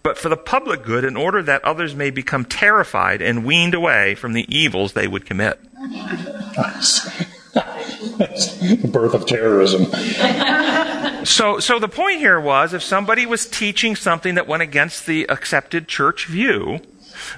but 0.02 0.16
for 0.16 0.28
the 0.28 0.36
public 0.36 0.82
good 0.82 1.04
in 1.04 1.16
order 1.16 1.42
that 1.42 1.64
others 1.64 1.94
may 1.94 2.10
become 2.10 2.44
terrified 2.44 3.20
and 3.20 3.44
weaned 3.44 3.74
away 3.74 4.14
from 4.14 4.32
the 4.32 4.46
evils 4.48 4.92
they 4.94 5.06
would 5.06 5.26
commit. 5.26 5.60
the 8.18 8.90
birth 8.92 9.14
of 9.14 9.26
terrorism. 9.26 9.86
So, 11.24 11.58
so 11.58 11.78
the 11.78 11.88
point 11.88 12.18
here 12.18 12.40
was 12.40 12.72
if 12.72 12.82
somebody 12.82 13.26
was 13.26 13.46
teaching 13.46 13.96
something 13.96 14.34
that 14.36 14.46
went 14.46 14.62
against 14.62 15.06
the 15.06 15.28
accepted 15.28 15.88
church 15.88 16.26
view, 16.26 16.80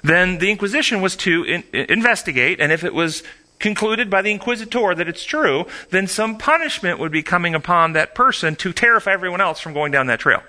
then 0.02 0.38
the 0.38 0.50
Inquisition 0.50 1.00
was 1.00 1.16
to 1.16 1.44
in, 1.44 1.64
investigate, 1.72 2.60
and 2.60 2.72
if 2.72 2.84
it 2.84 2.92
was 2.92 3.22
concluded 3.58 4.10
by 4.10 4.22
the 4.22 4.30
inquisitor 4.30 4.94
that 4.94 5.08
it's 5.08 5.24
true, 5.24 5.66
then 5.90 6.06
some 6.06 6.38
punishment 6.38 6.98
would 6.98 7.12
be 7.12 7.22
coming 7.22 7.54
upon 7.54 7.92
that 7.92 8.14
person 8.14 8.54
to 8.56 8.72
terrify 8.72 9.12
everyone 9.12 9.40
else 9.40 9.60
from 9.60 9.72
going 9.72 9.90
down 9.90 10.06
that 10.06 10.20
trail. 10.20 10.42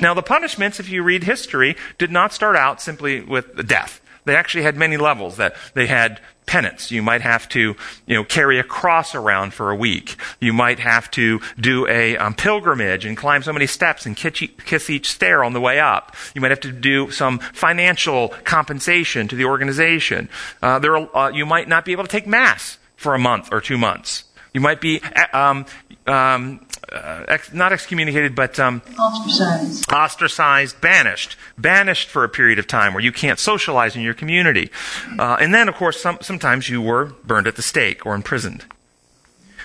Now, 0.00 0.14
the 0.14 0.22
punishments, 0.22 0.78
if 0.78 0.88
you 0.88 1.02
read 1.02 1.24
history, 1.24 1.76
did 1.98 2.10
not 2.10 2.32
start 2.32 2.56
out 2.56 2.80
simply 2.80 3.20
with 3.22 3.66
death. 3.66 3.99
They 4.24 4.36
actually 4.36 4.64
had 4.64 4.76
many 4.76 4.96
levels. 4.96 5.36
That 5.36 5.54
they 5.74 5.86
had 5.86 6.20
penance. 6.50 6.90
You 6.90 7.00
might 7.00 7.20
have 7.20 7.48
to, 7.50 7.76
you 8.06 8.14
know, 8.16 8.24
carry 8.24 8.58
a 8.58 8.64
cross 8.64 9.14
around 9.14 9.54
for 9.54 9.70
a 9.70 9.76
week. 9.76 10.16
You 10.40 10.52
might 10.52 10.80
have 10.80 11.08
to 11.12 11.40
do 11.58 11.86
a 11.86 12.16
um, 12.16 12.34
pilgrimage 12.34 13.04
and 13.04 13.16
climb 13.16 13.44
so 13.44 13.52
many 13.52 13.68
steps 13.68 14.04
and 14.04 14.16
kiss 14.16 14.90
each, 14.90 15.08
stair 15.08 15.44
on 15.44 15.52
the 15.52 15.60
way 15.60 15.78
up. 15.78 16.16
You 16.34 16.40
might 16.40 16.50
have 16.50 16.60
to 16.60 16.72
do 16.72 17.12
some 17.12 17.38
financial 17.38 18.30
compensation 18.42 19.28
to 19.28 19.36
the 19.36 19.44
organization. 19.44 20.28
Uh, 20.60 20.80
there, 20.80 20.96
are, 20.96 21.16
uh, 21.16 21.30
you 21.30 21.46
might 21.46 21.68
not 21.68 21.84
be 21.84 21.92
able 21.92 22.02
to 22.02 22.10
take 22.10 22.26
mass 22.26 22.78
for 22.96 23.14
a 23.14 23.18
month 23.18 23.50
or 23.52 23.60
two 23.60 23.78
months. 23.78 24.24
You 24.52 24.60
might 24.60 24.80
be 24.80 25.00
um, 25.32 25.66
um, 26.10 26.66
uh, 26.92 27.24
ex- 27.28 27.52
not 27.52 27.72
excommunicated, 27.72 28.34
but 28.34 28.58
um, 28.58 28.82
Ostracized. 28.98 29.92
ostracized, 29.92 30.80
banished, 30.80 31.36
banished 31.56 32.08
for 32.08 32.24
a 32.24 32.28
period 32.28 32.58
of 32.58 32.66
time 32.66 32.92
where 32.94 33.02
you 33.02 33.12
can't 33.12 33.38
socialize 33.38 33.94
in 33.96 34.02
your 34.02 34.14
community. 34.14 34.70
Uh, 35.18 35.36
and 35.40 35.54
then, 35.54 35.68
of 35.68 35.74
course, 35.76 36.00
some, 36.00 36.18
sometimes 36.20 36.68
you 36.68 36.82
were 36.82 37.12
burned 37.24 37.46
at 37.46 37.56
the 37.56 37.62
stake 37.62 38.04
or 38.04 38.14
imprisoned. 38.14 38.64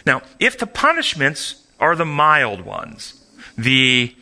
Now, 0.06 0.22
if 0.40 0.58
the 0.58 0.68
punishments 0.68 1.66
are 1.80 1.96
the 1.96 2.06
mild 2.06 2.62
ones, 2.62 3.25
the 3.58 4.16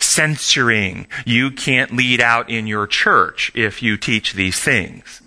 censoring, 0.00 1.06
you 1.24 1.50
can't 1.50 1.92
lead 1.92 2.20
out 2.20 2.50
in 2.50 2.66
your 2.66 2.86
church 2.86 3.52
if 3.54 3.82
you 3.82 3.96
teach 3.96 4.32
these 4.32 4.58
things. 4.58 5.22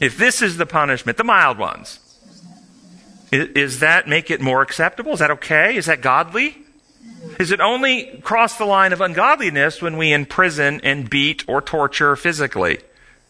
If 0.00 0.18
this 0.18 0.42
is 0.42 0.56
the 0.56 0.66
punishment, 0.66 1.16
the 1.16 1.24
mild 1.24 1.58
ones, 1.58 2.00
i- 3.32 3.50
is 3.54 3.80
that 3.80 4.08
make 4.08 4.30
it 4.30 4.40
more 4.40 4.62
acceptable? 4.62 5.12
Is 5.12 5.18
that 5.20 5.30
okay? 5.32 5.76
Is 5.76 5.86
that 5.86 6.00
godly? 6.00 6.58
Is 7.40 7.50
it 7.50 7.60
only 7.60 8.20
cross 8.22 8.56
the 8.56 8.64
line 8.64 8.92
of 8.92 9.00
ungodliness 9.00 9.82
when 9.82 9.96
we 9.96 10.12
imprison 10.12 10.80
and 10.82 11.08
beat 11.10 11.44
or 11.48 11.60
torture 11.60 12.14
physically 12.16 12.78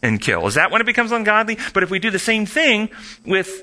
and 0.02 0.20
kill? 0.20 0.46
Is 0.46 0.54
that 0.54 0.70
when 0.70 0.80
it 0.80 0.84
becomes 0.84 1.12
ungodly? 1.12 1.58
But 1.72 1.82
if 1.82 1.90
we 1.90 1.98
do 1.98 2.10
the 2.10 2.18
same 2.18 2.46
thing 2.46 2.90
with 3.24 3.62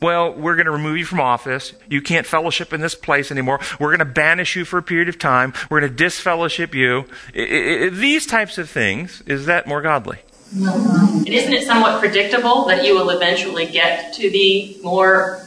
well, 0.00 0.32
we're 0.32 0.56
going 0.56 0.66
to 0.66 0.72
remove 0.72 0.98
you 0.98 1.04
from 1.04 1.20
office. 1.20 1.74
You 1.88 2.02
can't 2.02 2.26
fellowship 2.26 2.72
in 2.72 2.80
this 2.80 2.96
place 2.96 3.30
anymore. 3.30 3.60
We're 3.78 3.90
going 3.96 4.00
to 4.00 4.04
banish 4.04 4.56
you 4.56 4.64
for 4.64 4.76
a 4.78 4.82
period 4.82 5.08
of 5.08 5.16
time. 5.16 5.52
We're 5.70 5.78
going 5.78 5.92
to 5.92 5.96
disfellowship 5.96 6.74
you. 6.74 7.04
These 7.32 8.26
types 8.26 8.58
of 8.58 8.68
things, 8.68 9.22
is 9.26 9.46
that 9.46 9.68
more 9.68 9.80
godly? 9.80 10.18
And 10.54 11.28
isn't 11.28 11.52
it 11.52 11.66
somewhat 11.66 12.00
predictable 12.00 12.66
that 12.66 12.84
you 12.84 12.94
will 12.94 13.10
eventually 13.10 13.66
get 13.66 14.12
to 14.14 14.30
the 14.30 14.76
more 14.82 15.40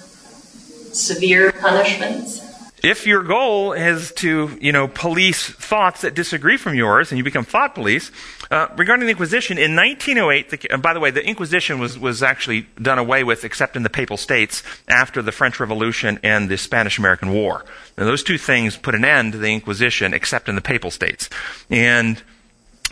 severe 0.93 1.51
punishments? 1.51 2.41
If 2.83 3.07
your 3.07 3.24
goal 3.24 3.74
is 3.74 4.12
to, 4.13 4.55
you 4.62 4.71
know, 4.71 4.88
police 4.88 5.50
thoughts 5.50 6.01
that 6.01 6.13
disagree 6.13 6.55
from 6.55 6.75
yours, 6.75 7.12
and 7.12 7.17
you 7.17 7.24
become 7.24 7.43
thought 7.43 7.74
police, 7.74 8.12
uh, 8.51 8.67
regarding 8.77 9.07
the 9.07 9.12
Inquisition, 9.12 9.57
in 9.57 9.75
1908, 9.75 10.50
the, 10.51 10.77
by 10.77 10.93
the 10.93 11.00
way, 11.00 11.09
the 11.09 11.25
Inquisition 11.25 11.79
was, 11.79 11.97
was 11.97 12.21
actually 12.21 12.67
done 12.79 13.00
away 13.00 13.24
with 13.24 13.43
except 13.43 13.75
in 13.75 13.81
the 13.81 13.89
Papal 13.89 14.17
States 14.17 14.62
after 14.88 15.24
the 15.24 15.31
French 15.31 15.59
Revolution 15.59 16.19
and 16.21 16.47
the 16.47 16.57
Spanish 16.57 17.00
American 17.00 17.31
War. 17.31 17.65
Those 17.95 18.21
two 18.21 18.38
things 18.38 18.77
put 18.77 18.93
an 18.93 19.03
end 19.03 19.31
to 19.31 19.39
the 19.39 19.51
Inquisition 19.51 20.13
except 20.13 20.47
in 20.47 20.53
the 20.53 20.62
Papal 20.62 20.91
States. 20.91 21.27
And, 21.71 22.21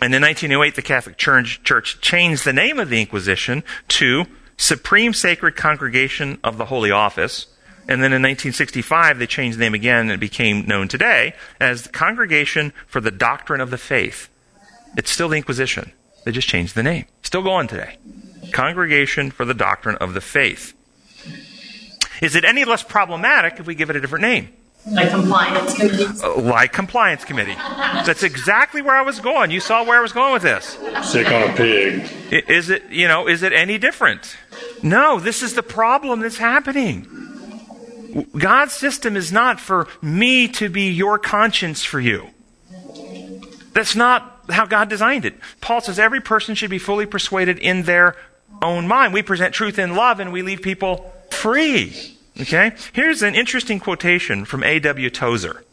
and 0.00 0.14
in 0.14 0.22
1908, 0.22 0.74
the 0.74 0.82
Catholic 0.82 1.16
Church, 1.16 1.62
Church 1.62 2.00
changed 2.00 2.44
the 2.44 2.52
name 2.52 2.78
of 2.78 2.90
the 2.90 3.00
Inquisition 3.00 3.62
to 3.88 4.24
Supreme 4.56 5.12
Sacred 5.12 5.56
Congregation 5.56 6.38
of 6.44 6.58
the 6.58 6.66
Holy 6.66 6.90
Office 6.90 7.46
and 7.86 8.02
then 8.02 8.12
in 8.12 8.22
1965, 8.22 9.18
they 9.18 9.26
changed 9.26 9.58
the 9.58 9.62
name 9.62 9.74
again 9.74 10.02
and 10.02 10.12
it 10.12 10.20
became 10.20 10.66
known 10.66 10.88
today 10.88 11.34
as 11.60 11.82
the 11.82 11.90
Congregation 11.90 12.72
for 12.86 13.00
the 13.00 13.10
Doctrine 13.10 13.60
of 13.60 13.70
the 13.70 13.78
Faith. 13.78 14.30
It's 14.96 15.10
still 15.10 15.28
the 15.28 15.36
Inquisition. 15.36 15.92
They 16.24 16.32
just 16.32 16.48
changed 16.48 16.74
the 16.74 16.82
name. 16.82 17.04
Still 17.22 17.42
going 17.42 17.68
today. 17.68 17.98
Congregation 18.52 19.30
for 19.30 19.44
the 19.44 19.52
Doctrine 19.52 19.96
of 19.96 20.14
the 20.14 20.22
Faith. 20.22 20.72
Is 22.22 22.34
it 22.34 22.44
any 22.44 22.64
less 22.64 22.82
problematic 22.82 23.60
if 23.60 23.66
we 23.66 23.74
give 23.74 23.90
it 23.90 23.96
a 23.96 24.00
different 24.00 24.22
name? 24.22 24.48
Like 24.86 25.10
compliance 25.10 25.74
committee? 25.74 26.04
Uh, 26.22 26.40
like 26.40 26.72
Compliance 26.72 27.24
Committee. 27.24 27.54
That's 27.54 28.22
exactly 28.22 28.82
where 28.82 28.94
I 28.94 29.02
was 29.02 29.18
going. 29.18 29.50
You 29.50 29.60
saw 29.60 29.82
where 29.84 29.98
I 29.98 30.02
was 30.02 30.12
going 30.12 30.34
with 30.34 30.42
this. 30.42 30.78
Sick 31.10 31.26
on 31.28 31.50
a 31.50 31.54
pig. 31.54 32.10
Is 32.30 32.68
it, 32.68 32.90
you 32.90 33.08
know, 33.08 33.26
is 33.26 33.42
it 33.42 33.52
any 33.52 33.78
different? 33.78 34.36
No, 34.82 35.18
this 35.18 35.42
is 35.42 35.54
the 35.54 35.62
problem 35.62 36.20
that's 36.20 36.36
happening. 36.36 37.08
God's 38.36 38.74
system 38.74 39.16
is 39.16 39.32
not 39.32 39.58
for 39.58 39.88
me 40.02 40.48
to 40.48 40.68
be 40.68 40.90
your 40.90 41.18
conscience 41.18 41.82
for 41.82 41.98
you. 41.98 42.28
That's 43.72 43.96
not 43.96 44.44
how 44.50 44.66
God 44.66 44.88
designed 44.88 45.24
it. 45.24 45.34
Paul 45.60 45.80
says 45.80 45.98
every 45.98 46.20
person 46.20 46.54
should 46.54 46.70
be 46.70 46.78
fully 46.78 47.06
persuaded 47.06 47.58
in 47.58 47.84
their 47.84 48.16
own 48.62 48.86
mind. 48.86 49.14
We 49.14 49.22
present 49.22 49.54
truth 49.54 49.78
in 49.78 49.96
love 49.96 50.20
and 50.20 50.32
we 50.32 50.42
leave 50.42 50.62
people 50.62 51.12
free. 51.30 52.13
Okay? 52.40 52.72
Here's 52.92 53.22
an 53.22 53.34
interesting 53.34 53.78
quotation 53.78 54.44
from 54.44 54.64
A.W. 54.64 55.10
Tozer, 55.10 55.64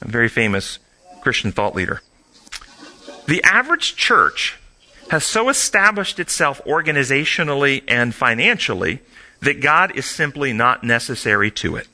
a 0.00 0.08
very 0.08 0.28
famous 0.28 0.78
Christian 1.20 1.52
thought 1.52 1.74
leader. 1.74 2.02
The 3.26 3.42
average 3.44 3.94
church 3.94 4.58
has 5.10 5.24
so 5.24 5.48
established 5.48 6.18
itself 6.18 6.60
organizationally 6.64 7.82
and 7.88 8.14
financially 8.14 9.00
that 9.40 9.60
God 9.60 9.96
is 9.96 10.06
simply 10.06 10.52
not 10.52 10.82
necessary 10.84 11.50
to 11.52 11.76
it. 11.76 11.86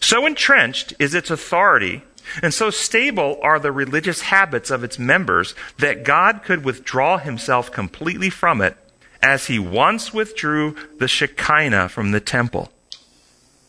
So 0.00 0.26
entrenched 0.26 0.94
is 0.98 1.14
its 1.14 1.30
authority, 1.30 2.02
and 2.42 2.52
so 2.52 2.70
stable 2.70 3.38
are 3.42 3.58
the 3.58 3.72
religious 3.72 4.22
habits 4.22 4.70
of 4.70 4.82
its 4.82 4.98
members 4.98 5.54
that 5.78 6.04
God 6.04 6.42
could 6.42 6.64
withdraw 6.64 7.18
himself 7.18 7.70
completely 7.70 8.30
from 8.30 8.60
it 8.60 8.76
as 9.22 9.46
he 9.46 9.58
once 9.58 10.12
withdrew 10.12 10.74
the 10.98 11.08
Shekinah 11.08 11.90
from 11.90 12.12
the 12.12 12.20
temple. 12.20 12.72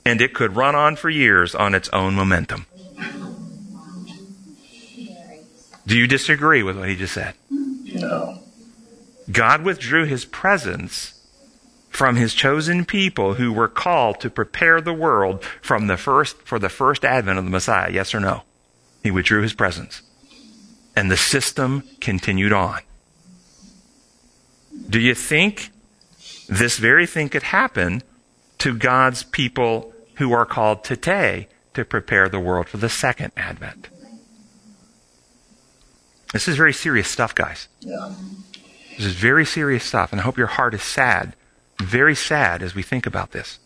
And 0.06 0.22
it 0.22 0.34
could 0.34 0.56
run 0.56 0.76
on 0.76 0.96
for 0.96 1.10
years 1.10 1.54
on 1.54 1.76
its 1.76 1.90
own 1.90 2.16
momentum. 2.16 2.66
Do 5.86 5.98
you 5.98 6.08
disagree 6.08 6.64
with 6.64 6.78
what 6.78 6.90
he 6.90 6.96
just 6.96 7.14
said? 7.14 7.36
No. 7.50 8.40
God 9.32 9.64
withdrew 9.64 10.06
his 10.06 10.26
presence 10.26 11.20
from 11.90 12.16
his 12.16 12.34
chosen 12.34 12.86
people 12.86 13.34
who 13.36 13.52
were 13.52 13.68
called 13.68 14.20
to 14.22 14.30
prepare 14.30 14.80
the 14.80 14.94
world 14.94 15.44
from 15.62 15.88
the 15.88 15.98
first 15.98 16.38
for 16.44 16.58
the 16.58 16.70
first 16.70 17.04
advent 17.04 17.38
of 17.38 17.44
the 17.44 17.52
Messiah. 17.52 17.92
Yes 17.92 18.16
or 18.16 18.20
no? 18.20 18.44
He 19.04 19.12
withdrew 19.12 19.42
his 19.42 19.54
presence. 19.54 20.02
And 20.96 21.12
the 21.12 21.18
system 21.18 21.84
continued 22.00 22.54
on. 22.54 22.80
Do 24.90 25.00
you 25.00 25.16
think 25.16 25.72
this 26.48 26.78
very 26.78 27.06
thing 27.06 27.30
could 27.30 27.44
happen 27.44 28.04
to 28.60 28.74
God's 28.76 29.24
people 29.24 29.91
who 30.22 30.34
are 30.34 30.46
called 30.46 30.84
today 30.84 31.48
to 31.74 31.84
prepare 31.84 32.30
the 32.30 32.40
world 32.40 32.70
for 32.70 32.78
the 32.78 32.88
second 32.88 33.32
advent? 33.36 33.90
This 36.32 36.48
is 36.48 36.56
very 36.56 36.74
serious 36.74 37.08
stuff, 37.08 37.34
guys. 37.34 37.68
Yeah. 37.80 38.14
This 38.96 39.08
is 39.08 39.14
very 39.14 39.48
serious 39.48 39.84
stuff, 39.84 40.12
and 40.12 40.22
I 40.22 40.24
hope 40.24 40.38
your 40.38 40.46
heart 40.46 40.76
is 40.76 40.84
sad, 40.84 41.36
very 41.82 42.14
sad 42.14 42.62
as 42.62 42.76
we 42.76 42.84
think 42.84 43.08
about 43.08 43.32
this. 43.32 43.58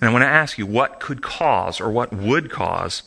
And 0.00 0.08
I 0.08 0.12
want 0.12 0.22
to 0.22 0.28
ask 0.28 0.58
you, 0.58 0.64
what 0.66 1.00
could 1.00 1.22
cause 1.22 1.80
or 1.80 1.90
what 1.90 2.12
would 2.12 2.48
cause? 2.48 3.02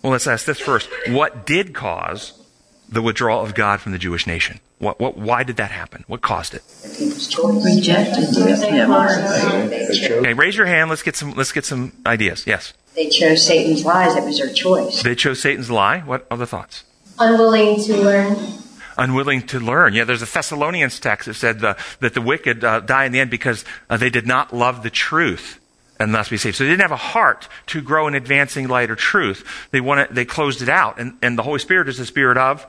Well, 0.00 0.12
let's 0.12 0.26
ask 0.26 0.46
this 0.46 0.60
first. 0.60 0.88
What 1.08 1.44
did 1.44 1.74
cause 1.74 2.42
the 2.88 3.02
withdrawal 3.02 3.44
of 3.44 3.54
God 3.54 3.82
from 3.82 3.92
the 3.92 3.98
Jewish 3.98 4.26
nation? 4.26 4.60
What, 4.82 4.98
what, 4.98 5.16
why 5.16 5.44
did 5.44 5.58
that 5.58 5.70
happen? 5.70 6.02
What 6.08 6.22
caused 6.22 6.54
it? 6.54 6.62
Rejected 7.38 8.34
him. 8.34 9.68
They 9.70 9.86
chose 9.94 10.10
Okay, 10.10 10.34
raise 10.34 10.56
your 10.56 10.66
hand. 10.66 10.90
Let's 10.90 11.04
get 11.04 11.14
some. 11.14 11.34
Let's 11.34 11.52
get 11.52 11.64
some 11.64 11.92
ideas. 12.04 12.44
Yes, 12.48 12.74
They 12.96 13.08
chose 13.08 13.46
Satan's 13.46 13.84
lies. 13.84 14.16
It 14.16 14.24
was 14.24 14.38
their 14.38 14.52
choice. 14.52 15.04
they 15.04 15.14
chose 15.14 15.40
Satan's 15.40 15.70
lie. 15.70 16.00
What 16.00 16.26
other 16.32 16.46
thoughts? 16.46 16.82
unwilling 17.16 17.80
to 17.84 17.96
learn. 17.96 18.36
unwilling 18.98 19.42
to 19.46 19.60
learn. 19.60 19.94
Yeah, 19.94 20.02
there's 20.02 20.22
a 20.22 20.26
Thessalonians 20.26 20.98
text 20.98 21.26
that 21.26 21.34
said 21.34 21.62
uh, 21.62 21.74
that 22.00 22.14
the 22.14 22.20
wicked 22.20 22.64
uh, 22.64 22.80
die 22.80 23.04
in 23.04 23.12
the 23.12 23.20
end 23.20 23.30
because 23.30 23.64
uh, 23.88 23.96
they 23.96 24.10
did 24.10 24.26
not 24.26 24.52
love 24.52 24.82
the 24.82 24.90
truth 24.90 25.60
and 26.00 26.12
thus 26.12 26.30
be 26.30 26.36
saved. 26.36 26.56
So 26.56 26.64
they 26.64 26.70
didn't 26.70 26.82
have 26.82 26.90
a 26.90 26.96
heart 26.96 27.46
to 27.66 27.80
grow 27.80 28.08
in 28.08 28.16
advancing 28.16 28.66
light 28.66 28.90
or 28.90 28.96
truth. 28.96 29.68
They 29.70 29.80
wanted, 29.80 30.08
they 30.10 30.24
closed 30.24 30.60
it 30.60 30.68
out, 30.68 30.98
and, 30.98 31.16
and 31.22 31.38
the 31.38 31.44
Holy 31.44 31.60
Spirit 31.60 31.88
is 31.88 31.98
the 31.98 32.06
Spirit 32.06 32.36
of 32.36 32.66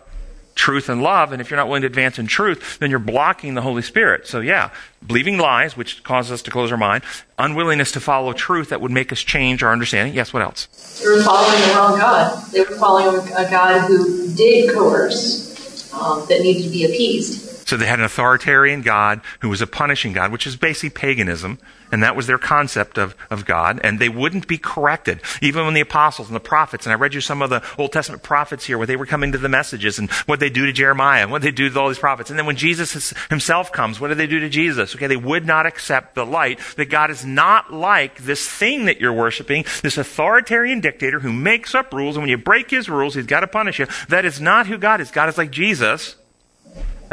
truth 0.55 0.89
and 0.89 1.01
love. 1.01 1.31
And 1.31 1.41
if 1.41 1.49
you're 1.49 1.57
not 1.57 1.67
willing 1.67 1.81
to 1.81 1.87
advance 1.87 2.19
in 2.19 2.27
truth, 2.27 2.79
then 2.79 2.89
you're 2.89 2.99
blocking 2.99 3.53
the 3.53 3.61
Holy 3.61 3.81
Spirit. 3.81 4.27
So 4.27 4.39
yeah, 4.39 4.71
believing 5.05 5.37
lies, 5.37 5.75
which 5.75 6.03
causes 6.03 6.31
us 6.31 6.41
to 6.43 6.51
close 6.51 6.71
our 6.71 6.77
mind, 6.77 7.03
unwillingness 7.37 7.91
to 7.93 7.99
follow 7.99 8.33
truth 8.33 8.69
that 8.69 8.81
would 8.81 8.91
make 8.91 9.11
us 9.11 9.21
change 9.21 9.63
our 9.63 9.71
understanding. 9.71 10.13
Yes, 10.13 10.33
what 10.33 10.41
else? 10.41 10.67
They 11.01 11.09
were 11.09 11.23
following 11.23 11.61
the 11.61 11.73
wrong 11.75 11.97
God. 11.97 12.51
They 12.51 12.61
were 12.61 12.75
following 12.75 13.27
a 13.33 13.49
God 13.49 13.87
who 13.87 14.33
did 14.35 14.73
coerce, 14.73 15.91
um, 15.93 16.25
that 16.27 16.41
needed 16.41 16.63
to 16.63 16.69
be 16.69 16.85
appeased. 16.85 17.52
So 17.73 17.77
they 17.77 17.87
had 17.87 17.97
an 17.97 18.05
authoritarian 18.05 18.83
God 18.83 19.21
who 19.39 19.49
was 19.49 19.59
a 19.59 19.65
punishing 19.65 20.13
God, 20.13 20.31
which 20.31 20.45
is 20.45 20.55
basically 20.55 20.91
paganism, 20.91 21.57
and 21.91 22.03
that 22.03 22.15
was 22.15 22.27
their 22.27 22.37
concept 22.37 22.99
of, 22.99 23.15
of 23.31 23.47
God, 23.47 23.81
and 23.83 23.97
they 23.97 24.09
wouldn't 24.09 24.47
be 24.47 24.59
corrected. 24.59 25.21
Even 25.41 25.65
when 25.65 25.73
the 25.73 25.81
apostles 25.81 26.27
and 26.27 26.35
the 26.35 26.39
prophets, 26.39 26.85
and 26.85 26.93
I 26.93 26.97
read 26.97 27.15
you 27.15 27.19
some 27.19 27.41
of 27.41 27.49
the 27.49 27.63
Old 27.79 27.91
Testament 27.91 28.21
prophets 28.21 28.65
here 28.65 28.77
where 28.77 28.85
they 28.85 28.95
were 28.95 29.07
coming 29.07 29.31
to 29.31 29.39
the 29.39 29.49
messages 29.49 29.97
and 29.97 30.11
what 30.27 30.39
they 30.39 30.51
do 30.51 30.67
to 30.67 30.71
Jeremiah 30.71 31.23
and 31.23 31.31
what 31.31 31.41
they 31.41 31.49
do 31.49 31.67
to 31.67 31.79
all 31.79 31.87
these 31.87 31.97
prophets. 31.97 32.29
And 32.29 32.37
then 32.37 32.45
when 32.45 32.57
Jesus 32.57 33.11
himself 33.31 33.71
comes, 33.71 33.99
what 33.99 34.09
do 34.09 34.13
they 34.13 34.27
do 34.27 34.39
to 34.39 34.49
Jesus? 34.49 34.93
Okay, 34.93 35.07
they 35.07 35.17
would 35.17 35.47
not 35.47 35.65
accept 35.65 36.13
the 36.13 36.27
light 36.27 36.59
that 36.77 36.91
God 36.91 37.09
is 37.09 37.25
not 37.25 37.73
like 37.73 38.19
this 38.19 38.47
thing 38.47 38.85
that 38.85 39.01
you're 39.01 39.11
worshiping, 39.11 39.65
this 39.81 39.97
authoritarian 39.97 40.79
dictator 40.79 41.21
who 41.21 41.33
makes 41.33 41.73
up 41.73 41.91
rules, 41.91 42.17
and 42.17 42.21
when 42.21 42.29
you 42.29 42.37
break 42.37 42.69
his 42.69 42.87
rules, 42.87 43.15
he's 43.15 43.25
got 43.25 43.39
to 43.39 43.47
punish 43.47 43.79
you. 43.79 43.87
That 44.09 44.25
is 44.25 44.39
not 44.39 44.67
who 44.67 44.77
God 44.77 45.01
is. 45.01 45.09
God 45.09 45.27
is 45.27 45.39
like 45.39 45.49
Jesus. 45.49 46.17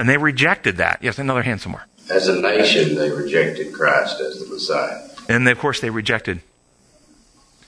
And 0.01 0.09
they 0.09 0.17
rejected 0.17 0.79
that. 0.79 1.01
Yes, 1.03 1.19
another 1.19 1.43
hand 1.43 1.61
somewhere. 1.61 1.87
As 2.11 2.27
a 2.27 2.41
nation, 2.41 2.95
they 2.95 3.11
rejected 3.11 3.75
Christ 3.75 4.19
as 4.19 4.41
the 4.41 4.47
Messiah. 4.47 4.99
And 5.29 5.47
of 5.47 5.59
course, 5.59 5.81
they 5.81 5.91
rejected 5.91 6.41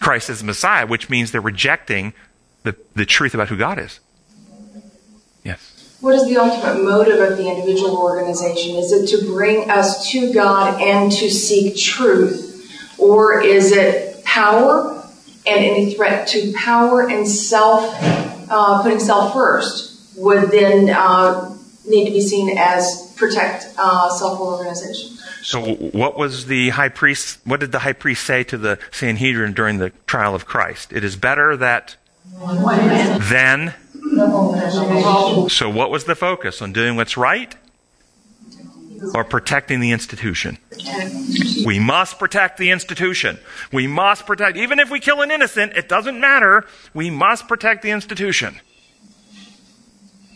Christ 0.00 0.30
as 0.30 0.38
the 0.38 0.46
Messiah, 0.46 0.86
which 0.86 1.10
means 1.10 1.30
they're 1.30 1.42
rejecting 1.42 2.14
the, 2.62 2.74
the 2.94 3.04
truth 3.04 3.34
about 3.34 3.48
who 3.48 3.58
God 3.58 3.78
is. 3.78 4.00
Yes. 5.44 5.98
What 6.00 6.14
is 6.14 6.24
the 6.24 6.38
ultimate 6.38 6.82
motive 6.82 7.20
of 7.20 7.36
the 7.36 7.50
individual 7.50 7.98
organization? 7.98 8.76
Is 8.76 8.92
it 8.92 9.14
to 9.14 9.26
bring 9.26 9.70
us 9.70 10.10
to 10.12 10.32
God 10.32 10.80
and 10.80 11.12
to 11.12 11.28
seek 11.28 11.76
truth? 11.76 12.96
Or 12.98 13.42
is 13.42 13.72
it 13.72 14.24
power 14.24 15.06
and 15.46 15.62
any 15.62 15.92
threat 15.92 16.28
to 16.28 16.54
power 16.54 17.10
and 17.10 17.28
self, 17.28 17.94
uh, 18.48 18.82
putting 18.82 19.00
self 19.00 19.34
first 19.34 20.16
would 20.16 20.50
then 20.50 20.88
uh, 20.88 21.51
need 21.86 22.06
to 22.06 22.10
be 22.10 22.20
seen 22.20 22.56
as 22.58 23.14
protect 23.16 23.66
uh, 23.78 24.10
self 24.10 24.40
organization? 24.40 25.16
So, 25.42 25.74
what 25.74 26.16
was 26.16 26.46
the 26.46 26.70
high 26.70 26.88
priest? 26.88 27.40
What 27.44 27.60
did 27.60 27.72
the 27.72 27.80
high 27.80 27.94
priest 27.94 28.24
say 28.24 28.44
to 28.44 28.56
the 28.56 28.78
Sanhedrin 28.92 29.54
during 29.54 29.78
the 29.78 29.90
trial 30.06 30.34
of 30.34 30.46
Christ? 30.46 30.92
It 30.92 31.02
is 31.02 31.16
better 31.16 31.56
that 31.56 31.96
than. 33.28 33.74
So, 35.48 35.70
what 35.70 35.90
was 35.90 36.04
the 36.04 36.14
focus 36.14 36.62
on 36.62 36.72
doing 36.72 36.96
what's 36.96 37.16
right 37.16 37.54
or 39.14 39.24
protecting 39.24 39.80
the 39.80 39.90
institution? 39.90 40.58
We 41.66 41.80
must 41.80 42.18
protect 42.18 42.58
the 42.58 42.70
institution. 42.70 43.38
We 43.72 43.88
must 43.88 44.26
protect, 44.26 44.56
even 44.56 44.78
if 44.78 44.90
we 44.90 45.00
kill 45.00 45.22
an 45.22 45.30
innocent, 45.30 45.72
it 45.72 45.88
doesn't 45.88 46.20
matter. 46.20 46.66
We 46.94 47.10
must 47.10 47.48
protect 47.48 47.82
the 47.82 47.90
institution. 47.90 48.60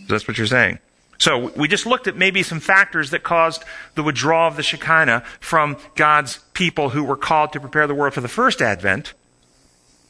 That's 0.08 0.26
what 0.26 0.38
you're 0.38 0.46
saying. 0.46 0.78
So 1.18 1.50
we 1.56 1.68
just 1.68 1.86
looked 1.86 2.06
at 2.06 2.16
maybe 2.16 2.42
some 2.42 2.60
factors 2.60 3.10
that 3.10 3.22
caused 3.22 3.64
the 3.94 4.02
withdrawal 4.02 4.48
of 4.48 4.56
the 4.56 4.62
Shekinah 4.62 5.24
from 5.40 5.76
God's 5.94 6.38
people 6.52 6.90
who 6.90 7.02
were 7.02 7.16
called 7.16 7.52
to 7.52 7.60
prepare 7.60 7.86
the 7.86 7.94
world 7.94 8.14
for 8.14 8.20
the 8.20 8.28
first 8.28 8.60
advent. 8.60 9.14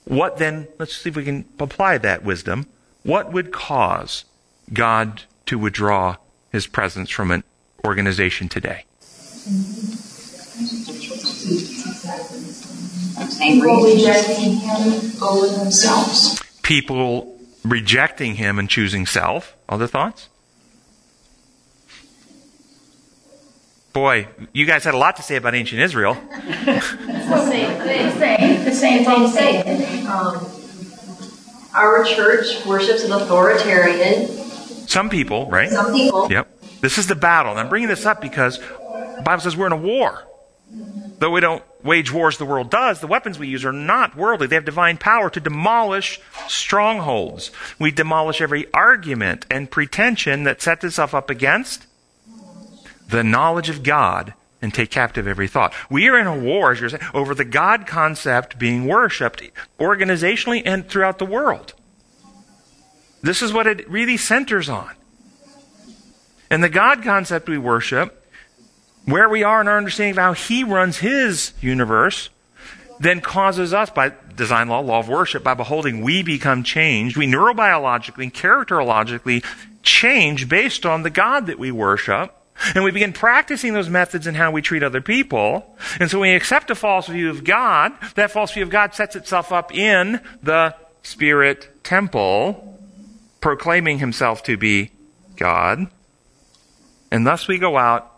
What 0.04 0.38
then, 0.38 0.68
let's 0.78 0.96
see 0.96 1.10
if 1.10 1.16
we 1.16 1.24
can 1.24 1.44
apply 1.58 1.98
that 1.98 2.24
wisdom. 2.24 2.66
What 3.02 3.32
would 3.32 3.52
cause 3.52 4.24
God 4.72 5.22
to 5.46 5.58
withdraw 5.58 6.16
his 6.50 6.66
presence 6.66 7.10
from 7.10 7.30
an 7.30 7.44
organization 7.84 8.48
today? 8.48 8.84
People 13.38 13.84
rejecting 13.84 14.56
him 14.56 15.22
over 15.22 15.46
themselves. 15.46 16.42
People 16.62 17.38
rejecting 17.64 18.36
him 18.36 18.58
and 18.58 18.68
choosing 18.68 19.06
self. 19.06 19.56
Other 19.68 19.86
thoughts? 19.86 20.28
Boy, 23.96 24.28
you 24.52 24.66
guys 24.66 24.84
had 24.84 24.92
a 24.92 24.98
lot 24.98 25.16
to 25.16 25.22
say 25.22 25.36
about 25.36 25.54
ancient 25.54 25.80
Israel. 25.80 26.18
It's 26.30 26.90
the 27.06 27.46
same 27.46 27.78
thing. 27.78 28.64
The 28.66 28.70
same 28.70 29.64
thing. 29.64 30.06
Um, 30.06 30.46
our 31.74 32.04
church 32.04 32.62
worships 32.66 33.04
an 33.04 33.12
authoritarian. 33.12 34.26
Some 34.86 35.08
people, 35.08 35.48
right? 35.48 35.70
Some 35.70 35.94
people. 35.94 36.30
Yep. 36.30 36.80
This 36.82 36.98
is 36.98 37.06
the 37.06 37.14
battle. 37.14 37.52
And 37.52 37.58
I'm 37.58 37.70
bringing 37.70 37.88
this 37.88 38.04
up 38.04 38.20
because 38.20 38.58
the 38.58 39.22
Bible 39.24 39.40
says 39.40 39.56
we're 39.56 39.64
in 39.64 39.72
a 39.72 39.76
war. 39.78 40.24
Though 41.18 41.30
we 41.30 41.40
don't 41.40 41.64
wage 41.82 42.12
wars 42.12 42.36
the 42.36 42.44
world 42.44 42.68
does, 42.68 43.00
the 43.00 43.06
weapons 43.06 43.38
we 43.38 43.48
use 43.48 43.64
are 43.64 43.72
not 43.72 44.14
worldly. 44.14 44.46
They 44.46 44.56
have 44.56 44.66
divine 44.66 44.98
power 44.98 45.30
to 45.30 45.40
demolish 45.40 46.20
strongholds. 46.48 47.50
We 47.78 47.92
demolish 47.92 48.42
every 48.42 48.70
argument 48.74 49.46
and 49.50 49.70
pretension 49.70 50.44
that 50.44 50.60
sets 50.60 50.84
itself 50.84 51.14
up 51.14 51.30
against 51.30 51.86
the 53.08 53.24
knowledge 53.24 53.68
of 53.68 53.82
God 53.82 54.34
and 54.62 54.72
take 54.72 54.90
captive 54.90 55.26
every 55.26 55.48
thought. 55.48 55.74
We 55.90 56.08
are 56.08 56.18
in 56.18 56.26
a 56.26 56.36
war, 56.36 56.72
as 56.72 56.80
you're 56.80 56.88
saying, 56.88 57.02
over 57.14 57.34
the 57.34 57.44
God 57.44 57.86
concept 57.86 58.58
being 58.58 58.86
worshipped 58.86 59.42
organizationally 59.78 60.62
and 60.64 60.88
throughout 60.88 61.18
the 61.18 61.26
world. 61.26 61.74
This 63.22 63.42
is 63.42 63.52
what 63.52 63.66
it 63.66 63.88
really 63.88 64.16
centers 64.16 64.68
on. 64.68 64.90
And 66.50 66.62
the 66.62 66.68
God 66.68 67.02
concept 67.02 67.48
we 67.48 67.58
worship, 67.58 68.24
where 69.04 69.28
we 69.28 69.42
are 69.42 69.60
in 69.60 69.68
our 69.68 69.78
understanding 69.78 70.12
of 70.12 70.18
how 70.18 70.32
He 70.32 70.64
runs 70.64 70.98
His 70.98 71.52
universe, 71.60 72.30
then 73.00 73.20
causes 73.20 73.74
us, 73.74 73.90
by 73.90 74.12
design 74.34 74.68
law, 74.68 74.80
law 74.80 75.00
of 75.00 75.08
worship, 75.08 75.42
by 75.42 75.54
beholding, 75.54 76.02
we 76.02 76.22
become 76.22 76.62
changed. 76.62 77.16
We 77.16 77.26
neurobiologically 77.26 78.24
and 78.24 78.34
characterologically 78.34 79.44
change 79.82 80.48
based 80.48 80.86
on 80.86 81.02
the 81.02 81.10
God 81.10 81.46
that 81.46 81.58
we 81.58 81.70
worship. 81.70 82.35
And 82.74 82.84
we 82.84 82.90
begin 82.90 83.12
practicing 83.12 83.74
those 83.74 83.90
methods 83.90 84.26
in 84.26 84.34
how 84.34 84.50
we 84.50 84.62
treat 84.62 84.82
other 84.82 85.00
people. 85.00 85.76
And 86.00 86.10
so 86.10 86.18
when 86.20 86.30
we 86.30 86.36
accept 86.36 86.70
a 86.70 86.74
false 86.74 87.06
view 87.06 87.30
of 87.30 87.44
God, 87.44 87.92
that 88.14 88.30
false 88.30 88.52
view 88.52 88.62
of 88.62 88.70
God 88.70 88.94
sets 88.94 89.16
itself 89.16 89.52
up 89.52 89.74
in 89.74 90.20
the 90.42 90.74
spirit 91.02 91.84
temple, 91.84 92.80
proclaiming 93.40 93.98
himself 93.98 94.42
to 94.44 94.56
be 94.56 94.90
God. 95.36 95.86
And 97.10 97.26
thus 97.26 97.46
we 97.46 97.58
go 97.58 97.76
out 97.76 98.10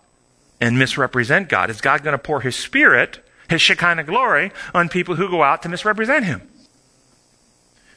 and 0.61 0.79
misrepresent 0.79 1.49
God. 1.49 1.71
Is 1.71 1.81
God 1.81 2.03
going 2.03 2.13
to 2.13 2.19
pour 2.19 2.41
his 2.41 2.57
spirit, 2.57 3.25
his 3.49 3.61
Shekinah 3.61 4.05
glory, 4.05 4.53
on 4.75 4.89
people 4.89 5.17
who 5.17 5.29
go 5.29 5.43
out 5.43 5.63
to 5.63 5.69
misrepresent 5.69 6.25
him? 6.25 6.43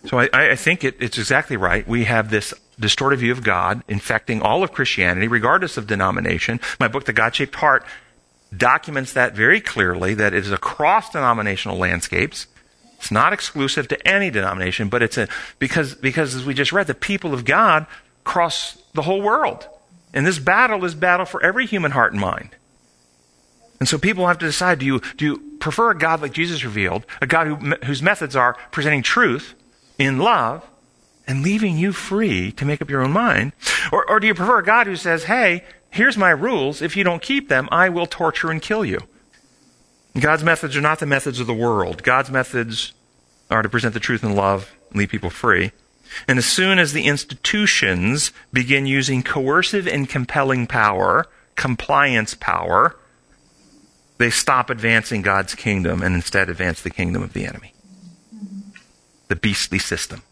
So 0.06 0.20
I, 0.20 0.30
I 0.34 0.56
think 0.56 0.84
it, 0.84 0.96
it's 1.00 1.18
exactly 1.18 1.58
right. 1.58 1.88
We 1.88 2.06
have 2.06 2.32
this 2.32 2.54
distorted 2.80 3.20
view 3.20 3.32
of 3.32 3.44
God 3.44 3.84
infecting 3.88 4.42
all 4.42 4.64
of 4.64 4.72
Christianity, 4.72 5.28
regardless 5.28 5.78
of 5.78 5.88
denomination. 5.88 6.60
My 6.80 6.88
book, 6.88 7.06
The 7.06 7.14
God 7.14 7.36
Shaped 7.36 7.56
Heart, 7.56 7.86
documents 8.56 9.14
that 9.14 9.36
very 9.36 9.62
clearly 9.62 10.14
that 10.16 10.34
it 10.34 10.46
is 10.46 10.52
across 10.52 11.12
denominational 11.12 11.78
landscapes. 11.78 12.48
It's 12.98 13.12
not 13.12 13.34
exclusive 13.34 13.88
to 13.90 14.08
any 14.08 14.30
denomination, 14.30 14.90
but 14.90 15.02
it's 15.02 15.18
a, 15.18 15.28
because, 15.58 15.96
because 15.96 16.36
as 16.36 16.46
we 16.46 16.54
just 16.54 16.72
read, 16.72 16.88
the 16.88 16.94
people 16.94 17.34
of 17.34 17.46
God 17.46 17.88
cross 18.24 18.78
the 18.94 19.02
whole 19.04 19.22
world. 19.22 19.68
And 20.14 20.26
this 20.26 20.40
battle 20.40 20.84
is 20.86 20.94
battle 20.94 21.26
for 21.26 21.42
every 21.44 21.66
human 21.66 21.92
heart 21.92 22.12
and 22.12 22.22
mind. 22.22 22.50
And 23.80 23.90
so 23.90 23.98
people 23.98 24.28
have 24.28 24.38
to 24.40 24.46
decide, 24.46 24.78
do 24.80 24.86
you, 24.86 25.02
do 25.18 25.26
you 25.26 25.58
prefer 25.60 25.90
a 25.92 25.98
God 25.98 26.22
like 26.22 26.34
Jesus 26.34 26.64
revealed, 26.64 27.06
a 27.22 27.26
God 27.26 27.48
who, 27.48 27.56
whose 27.86 28.04
methods 28.04 28.36
are 28.36 28.56
presenting 28.72 29.02
truth 29.02 29.56
in 29.98 30.20
love, 30.20 30.64
and 31.32 31.44
leaving 31.44 31.78
you 31.78 31.94
free 31.94 32.52
to 32.52 32.66
make 32.66 32.82
up 32.82 32.90
your 32.90 33.02
own 33.02 33.14
mind? 33.14 33.54
Or, 33.90 34.08
or 34.10 34.20
do 34.20 34.28
you 34.28 34.36
prefer 34.36 34.60
a 34.60 34.66
God 34.66 34.86
who 34.86 34.98
says, 34.98 35.24
hey, 35.24 35.64
here's 35.90 36.18
my 36.18 36.30
rules. 36.30 36.82
If 36.82 36.98
you 36.98 37.06
don't 37.06 37.22
keep 37.22 37.48
them, 37.48 37.70
I 37.72 37.88
will 37.88 38.06
torture 38.06 38.52
and 38.52 38.62
kill 38.62 38.84
you? 38.84 39.00
God's 40.20 40.44
methods 40.44 40.76
are 40.76 40.82
not 40.82 41.00
the 41.00 41.06
methods 41.06 41.40
of 41.40 41.48
the 41.48 41.54
world. 41.54 42.04
God's 42.04 42.30
methods 42.30 42.92
are 43.50 43.62
to 43.62 43.70
present 43.70 43.94
the 43.94 44.02
truth 44.02 44.26
in 44.26 44.36
love 44.36 44.76
and 44.90 45.00
leave 45.00 45.08
people 45.08 45.30
free. 45.30 45.72
And 46.28 46.38
as 46.38 46.46
soon 46.46 46.80
as 46.80 46.92
the 46.92 47.06
institutions 47.06 48.34
begin 48.52 48.86
using 48.86 49.24
coercive 49.24 49.88
and 49.88 50.10
compelling 50.10 50.68
power, 50.68 51.28
compliance 51.56 52.36
power, 52.36 52.98
they 54.18 54.32
stop 54.32 54.70
advancing 54.70 55.22
God's 55.22 55.56
kingdom 55.56 56.02
and 56.02 56.14
instead 56.14 56.50
advance 56.50 56.82
the 56.82 56.90
kingdom 56.90 57.24
of 57.24 57.32
the 57.32 57.46
enemy. 57.46 57.74
The 59.30 59.38
beastly 59.38 59.80
system. 59.80 60.24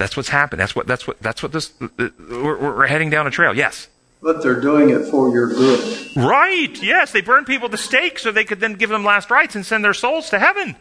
That's 0.00 0.16
what's 0.16 0.30
happened. 0.30 0.58
That's 0.58 0.74
what. 0.74 0.86
That's 0.86 1.06
what. 1.06 1.20
That's 1.20 1.42
what 1.42 1.52
this. 1.52 1.74
We're, 1.78 2.58
we're 2.58 2.86
heading 2.86 3.10
down 3.10 3.26
a 3.26 3.30
trail. 3.30 3.54
Yes. 3.54 3.86
But 4.22 4.42
they're 4.42 4.58
doing 4.58 4.88
it 4.88 5.10
for 5.10 5.28
your 5.28 5.48
good. 5.48 6.16
Right. 6.16 6.82
Yes. 6.82 7.12
They 7.12 7.20
burned 7.20 7.46
people 7.46 7.68
to 7.68 7.76
stake 7.76 8.18
so 8.18 8.32
they 8.32 8.44
could 8.44 8.60
then 8.60 8.74
give 8.74 8.88
them 8.88 9.04
last 9.04 9.30
rites 9.30 9.56
and 9.56 9.64
send 9.64 9.84
their 9.84 9.92
souls 9.92 10.30
to 10.30 10.38
heaven. 10.38 10.74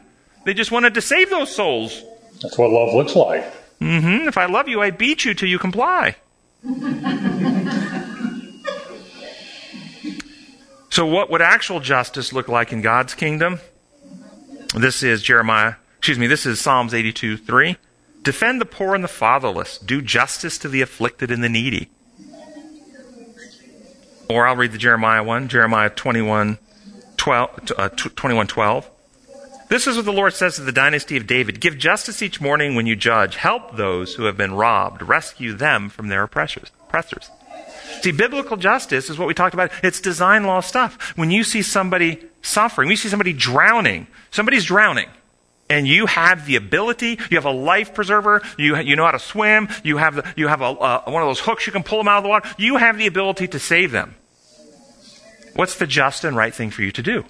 They 0.45 0.53
just 0.53 0.71
wanted 0.71 0.93
to 0.93 1.01
save 1.01 1.29
those 1.29 1.53
souls. 1.53 2.01
That's 2.41 2.57
what 2.57 2.69
love 2.69 2.93
looks 2.93 3.13
like. 3.13 3.43
Mm-hmm. 3.81 4.29
If 4.29 4.37
I 4.37 4.45
love 4.45 4.69
you, 4.69 4.81
I 4.81 4.91
beat 4.91 5.25
you 5.25 5.33
till 5.33 5.49
you 5.49 5.59
comply. 5.59 6.15
so, 10.89 11.05
what 11.05 11.29
would 11.29 11.41
actual 11.41 11.81
justice 11.81 12.31
look 12.31 12.47
like 12.47 12.71
in 12.71 12.81
God's 12.81 13.15
kingdom? 13.15 13.59
This 14.73 15.03
is 15.03 15.21
Jeremiah. 15.21 15.73
Excuse 15.97 16.17
me. 16.17 16.27
This 16.27 16.45
is 16.45 16.61
Psalms 16.61 16.93
82 16.93 17.35
3. 17.35 17.75
Defend 18.23 18.59
the 18.59 18.65
poor 18.65 18.95
and 18.95 19.03
the 19.03 19.07
fatherless. 19.07 19.77
Do 19.77 20.01
justice 20.01 20.57
to 20.59 20.67
the 20.67 20.81
afflicted 20.81 21.31
and 21.31 21.43
the 21.43 21.49
needy. 21.49 21.89
Or 24.29 24.45
I'll 24.47 24.55
read 24.55 24.71
the 24.71 24.77
Jeremiah 24.77 25.23
one, 25.23 25.47
Jeremiah 25.47 25.89
21 25.89 26.59
12, 27.17 27.71
uh, 27.77 27.89
21 27.89 28.47
12. 28.47 28.89
This 29.69 29.85
is 29.85 29.95
what 29.95 30.05
the 30.05 30.13
Lord 30.13 30.33
says 30.33 30.55
to 30.55 30.61
the 30.61 30.71
dynasty 30.71 31.17
of 31.17 31.27
David 31.27 31.59
Give 31.59 31.77
justice 31.77 32.21
each 32.21 32.41
morning 32.41 32.75
when 32.75 32.85
you 32.85 32.95
judge. 32.95 33.35
Help 33.35 33.75
those 33.75 34.15
who 34.15 34.23
have 34.23 34.37
been 34.37 34.53
robbed. 34.53 35.01
Rescue 35.01 35.53
them 35.53 35.89
from 35.89 36.09
their 36.09 36.23
oppressors. 36.23 36.71
oppressors. 36.87 37.29
See, 38.01 38.11
biblical 38.11 38.57
justice 38.57 39.09
is 39.09 39.17
what 39.17 39.27
we 39.27 39.33
talked 39.33 39.53
about. 39.53 39.71
It's 39.83 39.99
design 39.99 40.43
law 40.43 40.59
stuff. 40.61 41.17
When 41.17 41.31
you 41.31 41.43
see 41.43 41.61
somebody 41.61 42.23
suffering, 42.41 42.89
you 42.89 42.95
see 42.95 43.09
somebody 43.09 43.33
drowning, 43.33 44.07
somebody's 44.31 44.65
drowning 44.65 45.09
and 45.69 45.87
you 45.87 46.05
have 46.07 46.45
the 46.45 46.55
ability, 46.55 47.19
you 47.29 47.37
have 47.37 47.45
a 47.45 47.51
life 47.51 47.93
preserver, 47.93 48.41
you, 48.57 48.77
you 48.77 48.95
know 48.95 49.05
how 49.05 49.11
to 49.11 49.19
swim, 49.19 49.69
you 49.83 49.97
have, 49.97 50.15
the, 50.15 50.33
you 50.35 50.47
have 50.47 50.61
a, 50.61 50.65
uh, 50.65 51.03
one 51.05 51.21
of 51.21 51.29
those 51.29 51.39
hooks 51.39 51.67
you 51.67 51.71
can 51.71 51.83
pull 51.83 51.99
them 51.99 52.07
out 52.07 52.17
of 52.17 52.23
the 52.23 52.29
water, 52.29 52.49
you 52.57 52.77
have 52.77 52.97
the 52.97 53.07
ability 53.07 53.47
to 53.47 53.59
save 53.59 53.91
them. 53.91 54.15
What's 55.55 55.75
the 55.75 55.87
just 55.87 56.23
and 56.23 56.35
right 56.35 56.53
thing 56.53 56.71
for 56.71 56.81
you 56.81 56.91
to 56.91 57.01
do? 57.01 57.25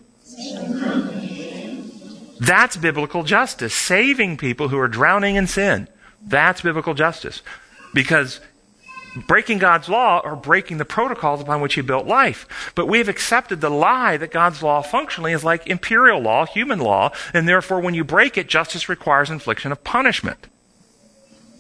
That's 2.40 2.78
biblical 2.78 3.24
justice. 3.24 3.74
Saving 3.74 4.38
people 4.38 4.70
who 4.70 4.80
are 4.80 4.88
drowning 4.88 5.36
in 5.36 5.48
sin. 5.48 5.88
That's 6.26 6.62
biblical 6.62 6.94
justice. 6.94 7.42
Because 7.94 8.40
breaking 9.16 9.58
God's 9.58 9.90
law 9.90 10.22
or 10.24 10.36
breaking 10.36 10.78
the 10.78 10.86
protocols 10.86 11.42
upon 11.42 11.62
which 11.62 11.76
He 11.76 11.82
built 11.82 12.06
life. 12.06 12.72
But 12.76 12.88
we 12.88 13.00
have 13.00 13.10
accepted 13.10 13.62
the 13.62 13.70
lie 13.70 14.18
that 14.18 14.32
God's 14.32 14.62
law 14.62 14.82
functionally 14.82 15.34
is 15.34 15.44
like 15.44 15.68
imperial 15.68 16.20
law, 16.20 16.46
human 16.46 16.80
law, 16.80 17.12
and 17.34 17.48
therefore 17.48 17.80
when 17.80 17.94
you 17.94 18.04
break 18.04 18.38
it, 18.38 18.48
justice 18.48 18.90
requires 18.90 19.30
infliction 19.30 19.72
of 19.72 19.84
punishment. 19.84 20.48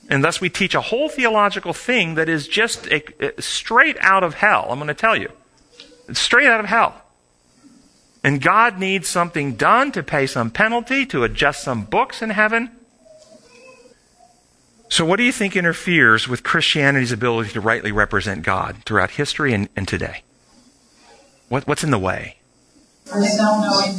And 0.10 0.24
thus 0.24 0.42
we 0.42 0.50
teach 0.50 0.74
a 0.74 0.82
whole 0.82 1.08
theological 1.08 1.74
thing 1.74 2.16
that 2.16 2.28
is 2.28 2.48
just 2.48 2.88
a, 2.88 3.04
a, 3.24 3.42
straight 3.42 3.98
out 4.00 4.24
of 4.24 4.34
hell. 4.34 4.68
I'm 4.70 4.80
going 4.80 4.88
to 4.88 4.94
tell 4.96 5.16
you. 5.16 5.32
It's 6.08 6.20
straight 6.20 6.48
out 6.48 6.60
of 6.60 6.66
hell. 6.66 7.00
And 8.24 8.42
God 8.42 8.80
needs 8.80 9.08
something 9.08 9.54
done 9.56 9.92
to 9.94 10.04
pay 10.04 10.26
some 10.26 10.50
penalty, 10.50 11.06
to 11.06 11.24
adjust 11.24 11.64
some 11.64 11.84
books 11.84 12.22
in 12.22 12.32
heaven. 12.32 12.72
So, 14.90 15.06
what 15.06 15.18
do 15.18 15.24
you 15.24 15.32
think 15.32 15.56
interferes 15.56 16.28
with 16.28 16.44
Christianity's 16.44 17.12
ability 17.12 17.52
to 17.52 17.62
rightly 17.62 17.92
represent 17.92 18.42
God 18.42 18.78
throughout 18.86 19.12
history 19.12 19.54
and, 19.54 19.70
and 19.76 19.88
today? 19.88 20.24
What, 21.48 21.68
what's 21.68 21.84
in 21.84 21.92
the 21.92 22.00
way? 22.00 22.38
Or 23.14 23.24
self-knowing. 23.24 23.94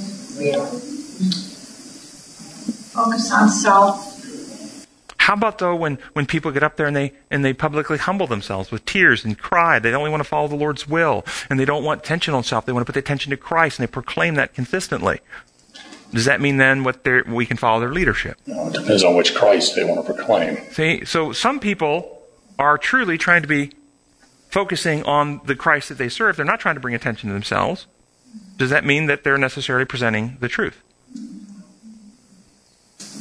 Focus 2.93 3.33
on 3.33 3.49
self. 3.49 4.07
How 5.19 5.35
about 5.35 5.59
though 5.59 5.77
when, 5.77 5.99
when 6.15 6.27
people 6.27 6.51
get 6.51 6.65
up 6.65 6.77
there 6.77 6.89
and 6.89 6.97
they 6.97 7.13
and 7.31 7.45
they 7.45 7.53
publicly 7.53 7.99
humble 7.99 8.27
themselves 8.27 8.73
with 8.73 8.85
tears 8.85 9.25
and 9.25 9.39
cry? 9.39 9.79
They 9.79 9.95
only 9.95 10.11
want 10.11 10.23
to 10.23 10.29
follow 10.29 10.49
the 10.49 10.57
Lord's 10.57 10.89
will 10.89 11.25
and 11.49 11.61
they 11.61 11.65
don't 11.65 11.85
want 11.85 12.01
attention 12.01 12.35
on 12.35 12.43
self. 12.43 12.67
They 12.67 12.73
want 12.73 12.85
to 12.85 12.93
put 12.93 12.95
the 12.95 13.01
attention 13.01 13.31
to 13.31 13.37
Christ 13.37 13.79
and 13.79 13.87
they 13.87 13.93
proclaim 13.93 14.35
that 14.35 14.55
consistently. 14.55 15.21
Does 16.13 16.25
that 16.25 16.41
mean 16.41 16.57
then 16.57 16.83
what 16.83 17.05
we 17.29 17.47
can 17.47 17.57
follow 17.57 17.81
their 17.81 17.93
leadership? 17.93 18.39
No, 18.47 18.67
it 18.67 18.73
depends 18.73 19.05
on 19.05 19.15
which 19.15 19.35
Christ 19.35 19.77
they 19.77 19.85
want 19.85 20.05
to 20.05 20.13
proclaim. 20.13 20.59
See, 20.73 21.05
so 21.05 21.33
some 21.33 21.61
people 21.61 22.23
are 22.59 22.77
truly 22.77 23.17
trying 23.17 23.43
to 23.43 23.49
be 23.49 23.73
focusing 24.51 25.05
on 25.05 25.41
the 25.45 25.55
Christ 25.55 25.89
that 25.89 25.99
they 25.99 26.09
serve. 26.09 26.37
They're 26.37 26.45
not 26.45 26.61
trying 26.61 26.75
to 26.75 26.81
bring 26.81 26.95
attention 26.95 27.29
to 27.29 27.33
themselves. 27.33 27.87
Does 28.57 28.71
that 28.71 28.85
mean 28.85 29.07
that 29.07 29.25
they're 29.25 29.39
necessarily 29.39 29.85
presenting 29.85 30.37
the 30.41 30.49
truth? 30.49 30.83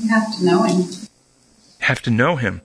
You 0.01 0.09
have 0.09 0.35
to 0.37 0.45
know 0.45 0.63
Him. 0.63 0.85
Have 1.79 2.01
to 2.03 2.09
know 2.09 2.35
Him. 2.37 2.61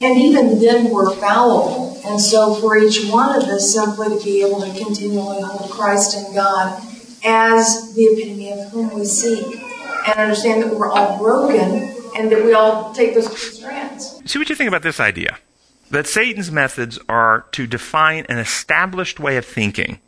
And 0.00 0.18
even 0.18 0.60
then, 0.60 0.90
we're 0.90 1.14
fallible. 1.14 2.00
And 2.04 2.20
so, 2.20 2.54
for 2.56 2.76
each 2.76 3.08
one 3.08 3.36
of 3.36 3.44
us, 3.44 3.72
simply 3.72 4.18
to 4.18 4.24
be 4.24 4.42
able 4.42 4.60
to 4.60 4.72
continually 4.76 5.40
hold 5.42 5.70
Christ 5.70 6.16
and 6.16 6.34
God 6.34 6.82
as 7.24 7.94
the 7.94 8.04
epitome 8.04 8.52
of 8.52 8.70
whom 8.70 8.94
we 8.94 9.04
seek 9.04 9.56
and 10.06 10.18
understand 10.18 10.62
that 10.62 10.74
we're 10.74 10.90
all 10.90 11.18
broken 11.18 11.94
and 12.16 12.30
that 12.30 12.44
we 12.44 12.52
all 12.52 12.92
take 12.92 13.14
those 13.14 13.36
strands. 13.40 14.20
See 14.30 14.38
what 14.38 14.48
you 14.48 14.56
think 14.56 14.68
about 14.68 14.82
this 14.82 15.00
idea 15.00 15.38
that 15.90 16.06
Satan's 16.06 16.50
methods 16.50 16.98
are 17.08 17.44
to 17.52 17.66
define 17.66 18.24
an 18.30 18.38
established 18.38 19.20
way 19.20 19.36
of 19.36 19.44
thinking 19.44 20.00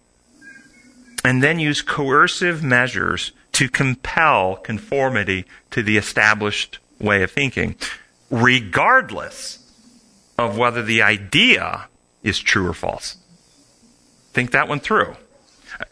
and 1.23 1.43
then 1.43 1.59
use 1.59 1.83
coercive 1.83 2.63
measures 2.63 3.33
to 3.53 3.69
compel 3.69 4.57
conformity 4.57 5.45
to 5.71 5.83
the 5.83 5.97
established 5.97 6.79
way 6.99 7.23
of 7.23 7.31
thinking, 7.31 7.77
regardless 8.31 9.59
of 10.39 10.57
whether 10.57 10.83
the 10.83 11.03
idea 11.03 11.89
is 12.23 12.41
true 12.41 12.67
or 12.67 12.75
false. 12.75 13.17
Think 14.33 14.51
that 14.51 14.69
one 14.69 14.81
through. 14.81 15.17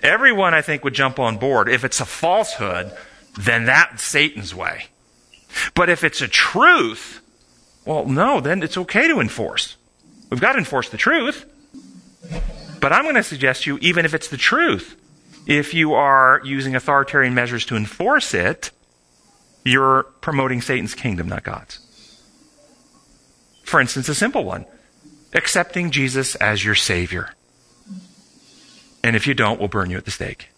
Everyone, 0.02 0.54
I 0.54 0.62
think, 0.62 0.84
would 0.84 0.94
jump 0.94 1.18
on 1.18 1.38
board. 1.38 1.68
If 1.68 1.84
it's 1.84 2.00
a 2.00 2.04
falsehood, 2.04 2.92
then 3.38 3.64
that's 3.66 4.02
Satan's 4.02 4.54
way. 4.54 4.86
But 5.74 5.88
if 5.88 6.04
it's 6.04 6.20
a 6.20 6.28
truth, 6.28 7.20
well, 7.84 8.06
no, 8.06 8.40
then 8.40 8.62
it's 8.62 8.76
okay 8.76 9.08
to 9.08 9.20
enforce. 9.20 9.76
We've 10.30 10.40
got 10.40 10.52
to 10.52 10.58
enforce 10.58 10.88
the 10.88 10.96
truth. 10.96 11.44
But 12.80 12.92
I'm 12.92 13.04
going 13.04 13.16
to 13.16 13.22
suggest 13.22 13.66
you, 13.66 13.78
even 13.78 14.04
if 14.04 14.14
it's 14.14 14.28
the 14.28 14.36
truth, 14.36 14.96
if 15.46 15.74
you 15.74 15.94
are 15.94 16.40
using 16.44 16.74
authoritarian 16.74 17.34
measures 17.34 17.64
to 17.66 17.76
enforce 17.76 18.34
it, 18.34 18.70
you're 19.64 20.04
promoting 20.20 20.60
Satan's 20.60 20.94
kingdom, 20.94 21.28
not 21.28 21.44
God's. 21.44 21.78
For 23.64 23.80
instance, 23.80 24.08
a 24.08 24.14
simple 24.14 24.44
one 24.44 24.66
accepting 25.34 25.90
Jesus 25.90 26.34
as 26.36 26.64
your 26.64 26.74
Savior. 26.74 27.34
And 29.04 29.16
if 29.16 29.26
you 29.26 29.34
don't, 29.34 29.58
we'll 29.58 29.68
burn 29.68 29.90
you 29.90 29.96
at 29.96 30.04
the 30.04 30.10
stake. 30.10 30.48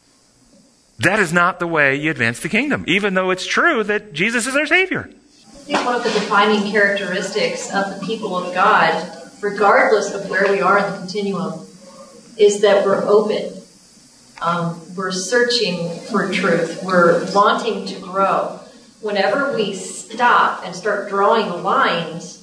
That 0.99 1.19
is 1.19 1.33
not 1.33 1.59
the 1.59 1.67
way 1.67 1.97
you 1.97 2.11
advance 2.11 2.41
the 2.41 2.49
kingdom, 2.49 2.85
even 2.87 3.15
though 3.15 3.31
it's 3.31 3.47
true 3.47 3.83
that 3.85 4.13
Jesus 4.13 4.47
is 4.47 4.55
our 4.55 4.67
Savior. 4.67 5.11
I 5.11 5.67
think 5.67 5.85
one 5.85 5.95
of 5.97 6.05
the 6.05 6.11
defining 6.11 6.71
characteristics 6.71 7.75
of 7.75 7.99
the 7.99 8.07
people 8.07 8.37
of 8.37 8.55
God, 8.55 9.11
regardless 9.41 10.15
of 10.15 10.29
where 10.29 10.51
we 10.53 10.61
are 10.61 10.79
in 10.79 10.93
the 10.93 10.99
continuum, 10.99 11.67
is 12.37 12.61
that 12.61 12.85
we're 12.85 13.03
open. 13.05 13.51
Um, 14.43 14.81
we're 14.95 15.13
searching 15.13 15.89
for 16.11 16.31
truth. 16.31 16.83
We're 16.85 17.33
wanting 17.33 17.87
to 17.87 18.01
grow. 18.01 18.61
Whenever 19.01 19.55
we 19.55 19.75
stop 19.75 20.65
and 20.65 20.77
start 20.77 21.09
drawing 21.09 21.63
lines, 21.63 22.41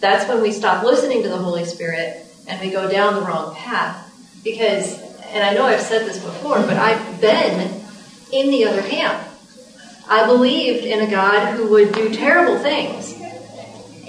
that's 0.00 0.28
when 0.28 0.42
we 0.42 0.52
stop 0.52 0.84
listening 0.84 1.22
to 1.22 1.28
the 1.28 1.38
Holy 1.38 1.64
Spirit 1.64 2.26
and 2.46 2.60
we 2.60 2.70
go 2.70 2.88
down 2.90 3.14
the 3.14 3.22
wrong 3.22 3.54
path. 3.54 4.02
Because 4.44 5.00
and 5.36 5.44
I 5.44 5.52
know 5.52 5.64
I've 5.66 5.82
said 5.82 6.06
this 6.06 6.18
before, 6.18 6.62
but 6.62 6.78
I've 6.78 7.20
been 7.20 7.82
in 8.32 8.50
the 8.50 8.64
other 8.64 8.80
camp. 8.80 9.22
I 10.08 10.24
believed 10.24 10.84
in 10.86 11.00
a 11.00 11.10
God 11.10 11.54
who 11.54 11.68
would 11.72 11.92
do 11.92 12.08
terrible 12.14 12.58
things. 12.58 13.12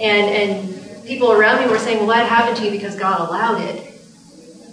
and 0.00 1.04
people 1.06 1.30
around 1.30 1.62
me 1.62 1.70
were 1.70 1.78
saying, 1.78 1.98
well, 1.98 2.06
that 2.16 2.26
happened 2.26 2.56
to 2.58 2.64
you 2.64 2.70
because 2.70 2.96
God 2.96 3.28
allowed 3.28 3.60
it. 3.60 3.92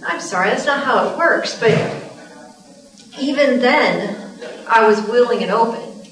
I'm 0.06 0.22
sorry, 0.22 0.50
that's 0.50 0.66
not 0.66 0.86
how 0.86 1.10
it 1.10 1.18
works. 1.18 1.60
But 1.60 1.72
even 3.20 3.60
then, 3.60 4.40
I 4.66 4.88
was 4.88 5.02
willing 5.02 5.44
and 5.44 5.52
open 5.52 6.10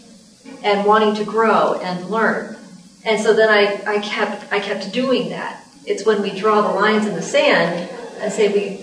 and 0.62 0.86
wanting 0.86 1.16
to 1.16 1.24
grow 1.24 1.76
and 1.76 2.10
learn. 2.10 2.58
And 3.06 3.22
so 3.22 3.34
then 3.34 3.50
I, 3.50 3.82
I 3.86 4.00
kept 4.00 4.52
I 4.52 4.60
kept 4.60 4.92
doing 4.92 5.30
that. 5.30 5.64
It's 5.86 6.06
when 6.06 6.22
we 6.22 6.38
draw 6.38 6.62
the 6.62 6.80
lines 6.80 7.06
in 7.06 7.16
the 7.16 7.22
sand 7.22 7.90
and 8.20 8.32
say 8.32 8.52
we 8.52 8.83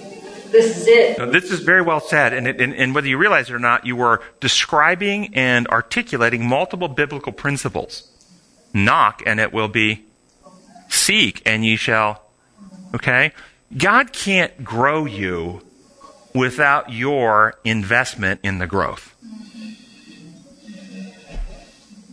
this 0.50 0.76
is 0.76 0.86
it. 0.86 1.18
Now, 1.18 1.26
this 1.26 1.50
is 1.50 1.60
very 1.60 1.82
well 1.82 2.00
said, 2.00 2.32
and, 2.32 2.46
it, 2.46 2.60
and, 2.60 2.74
and 2.74 2.94
whether 2.94 3.08
you 3.08 3.18
realize 3.18 3.50
it 3.50 3.54
or 3.54 3.58
not, 3.58 3.86
you 3.86 3.96
were 3.96 4.22
describing 4.40 5.34
and 5.34 5.66
articulating 5.68 6.46
multiple 6.46 6.88
biblical 6.88 7.32
principles. 7.32 8.08
Knock, 8.72 9.22
and 9.26 9.40
it 9.40 9.52
will 9.52 9.68
be 9.68 10.04
seek, 10.88 11.42
and 11.46 11.64
ye 11.64 11.76
shall. 11.76 12.22
Okay? 12.94 13.32
God 13.76 14.12
can't 14.12 14.64
grow 14.64 15.04
you 15.04 15.62
without 16.34 16.92
your 16.92 17.54
investment 17.64 18.40
in 18.42 18.58
the 18.58 18.66
growth. 18.66 19.14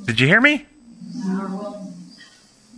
Did 0.06 0.20
you 0.20 0.28
hear 0.28 0.42
me? 0.42 0.66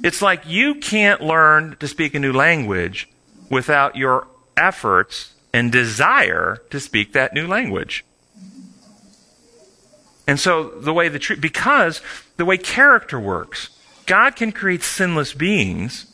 It's 0.03 0.21
like 0.21 0.47
you 0.47 0.75
can't 0.75 1.21
learn 1.21 1.75
to 1.79 1.87
speak 1.87 2.15
a 2.15 2.19
new 2.19 2.33
language 2.33 3.09
without 3.49 3.95
your 3.95 4.27
efforts 4.55 5.33
and 5.53 5.71
desire 5.71 6.61
to 6.69 6.79
speak 6.79 7.13
that 7.13 7.33
new 7.33 7.47
language. 7.47 8.05
And 10.27 10.39
so 10.39 10.69
the 10.69 10.93
way 10.93 11.09
the 11.09 11.17
truth, 11.17 11.41
because 11.41 12.01
the 12.37 12.45
way 12.45 12.57
character 12.57 13.19
works, 13.19 13.69
God 14.05 14.35
can 14.35 14.51
create 14.51 14.83
sinless 14.83 15.33
beings, 15.33 16.05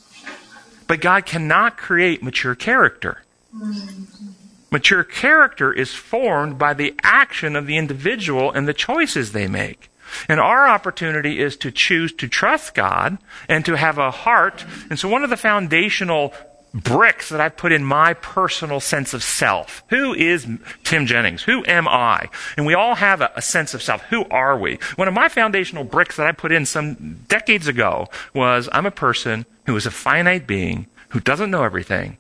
but 0.88 1.02
God 1.02 1.26
cannot 1.26 1.78
create 1.78 2.24
mature 2.24 2.56
character. 2.56 3.24
Mature 4.72 5.04
character 5.04 5.72
is 5.72 5.94
formed 5.94 6.58
by 6.58 6.74
the 6.74 6.94
action 7.04 7.56
of 7.56 7.68
the 7.68 7.78
individual 7.78 8.52
and 8.52 8.68
the 8.68 8.74
choices 8.74 9.32
they 9.32 9.48
make. 9.48 9.90
And 10.30 10.40
our 10.40 10.68
opportunity 10.68 11.40
is 11.40 11.58
to 11.58 11.72
choose 11.72 12.14
to 12.14 12.28
trust 12.28 12.74
God 12.74 13.18
and 13.50 13.66
to 13.66 13.76
have 13.76 13.98
a 13.98 14.12
heart. 14.12 14.66
And 14.90 15.00
so 15.00 15.08
one 15.08 15.24
of 15.24 15.30
the 15.30 15.38
foundational 15.38 16.34
bricks 16.76 17.30
that 17.30 17.40
I 17.40 17.50
put 17.50 17.72
in 17.72 17.84
my 17.84 18.14
personal 18.14 18.80
sense 18.80 19.14
of 19.14 19.24
self. 19.24 19.84
Who 19.90 20.14
is 20.14 20.46
Tim 20.84 21.06
Jennings? 21.06 21.44
Who 21.44 21.64
am 21.66 21.88
I? 21.88 22.30
And 22.58 22.66
we 22.66 22.74
all 22.74 22.96
have 22.96 23.22
a, 23.22 23.32
a, 23.36 23.42
sense 23.42 23.74
of 23.74 23.82
self. 23.82 24.02
Who 24.04 24.26
are 24.26 24.58
we? 24.58 24.78
One 24.98 25.08
of 25.08 25.14
my 25.14 25.30
foundational 25.30 25.86
bricks 25.86 26.18
that 26.18 26.28
I 26.28 26.34
put 26.34 26.52
in 26.52 26.66
some 26.66 27.22
decades 27.28 27.68
ago 27.68 28.08
was 28.34 28.68
I'm 28.74 28.86
a 28.86 28.92
person 28.92 29.46
who 29.66 29.76
is 29.76 29.86
a 29.86 29.92
finite 29.92 30.46
being 30.46 30.88
who 31.10 31.22
doesn't 31.22 31.50
know 31.50 31.64
everything, 31.64 32.18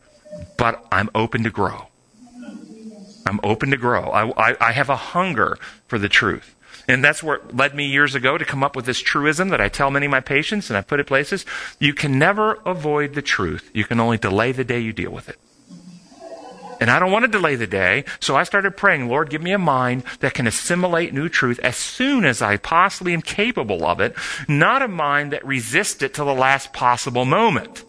but 0.58 0.86
I'm 0.92 1.10
open 1.14 1.44
to 1.44 1.50
grow. 1.50 1.88
I'm 3.28 3.40
open 3.44 3.72
to 3.72 3.78
grow. 3.78 4.04
I, 4.04 4.52
I, 4.52 4.58
I 4.62 4.72
have 4.72 4.90
a 4.90 4.96
hunger 4.96 5.58
for 5.88 6.00
the 6.00 6.08
truth. 6.08 6.55
And 6.88 7.04
that's 7.04 7.24
what 7.24 7.56
led 7.56 7.76
me 7.76 7.86
years 7.86 8.16
ago 8.16 8.38
to 8.38 8.46
come 8.46 8.64
up 8.64 8.76
with 8.76 8.86
this 8.86 9.00
truism 9.00 9.50
that 9.50 9.62
I 9.62 9.70
tell 9.70 9.90
many 9.90 10.06
of 10.06 10.12
my 10.12 10.20
patients 10.20 10.70
and 10.70 10.78
I 10.78 10.82
put 10.82 11.00
it 11.00 11.08
places. 11.08 11.46
You 11.80 11.94
can 11.94 12.20
never 12.20 12.60
avoid 12.66 13.14
the 13.14 13.22
truth. 13.22 13.72
You 13.74 13.86
can 13.86 14.00
only 14.00 14.18
delay 14.18 14.52
the 14.52 14.64
day 14.64 14.80
you 14.80 14.94
deal 14.94 15.12
with 15.12 15.30
it. 15.30 15.40
And 16.80 16.92
I 16.92 17.00
don't 17.00 17.12
want 17.12 17.24
to 17.24 17.32
delay 17.32 17.56
the 17.56 17.68
day, 17.68 18.04
so 18.20 18.36
I 18.36 18.44
started 18.44 18.76
praying, 18.76 19.08
Lord, 19.08 19.30
give 19.30 19.42
me 19.42 19.54
a 19.54 19.58
mind 19.58 20.04
that 20.20 20.34
can 20.34 20.46
assimilate 20.46 21.14
new 21.14 21.30
truth 21.30 21.58
as 21.60 21.78
soon 21.78 22.26
as 22.26 22.42
I 22.42 22.58
possibly 22.58 23.14
am 23.14 23.22
capable 23.22 23.86
of 23.86 24.02
it, 24.02 24.14
not 24.48 24.82
a 24.82 24.88
mind 24.88 25.32
that 25.32 25.46
resists 25.46 26.02
it 26.02 26.14
till 26.14 26.26
the 26.26 26.34
last 26.34 26.74
possible 26.74 27.24
moment. 27.24 27.84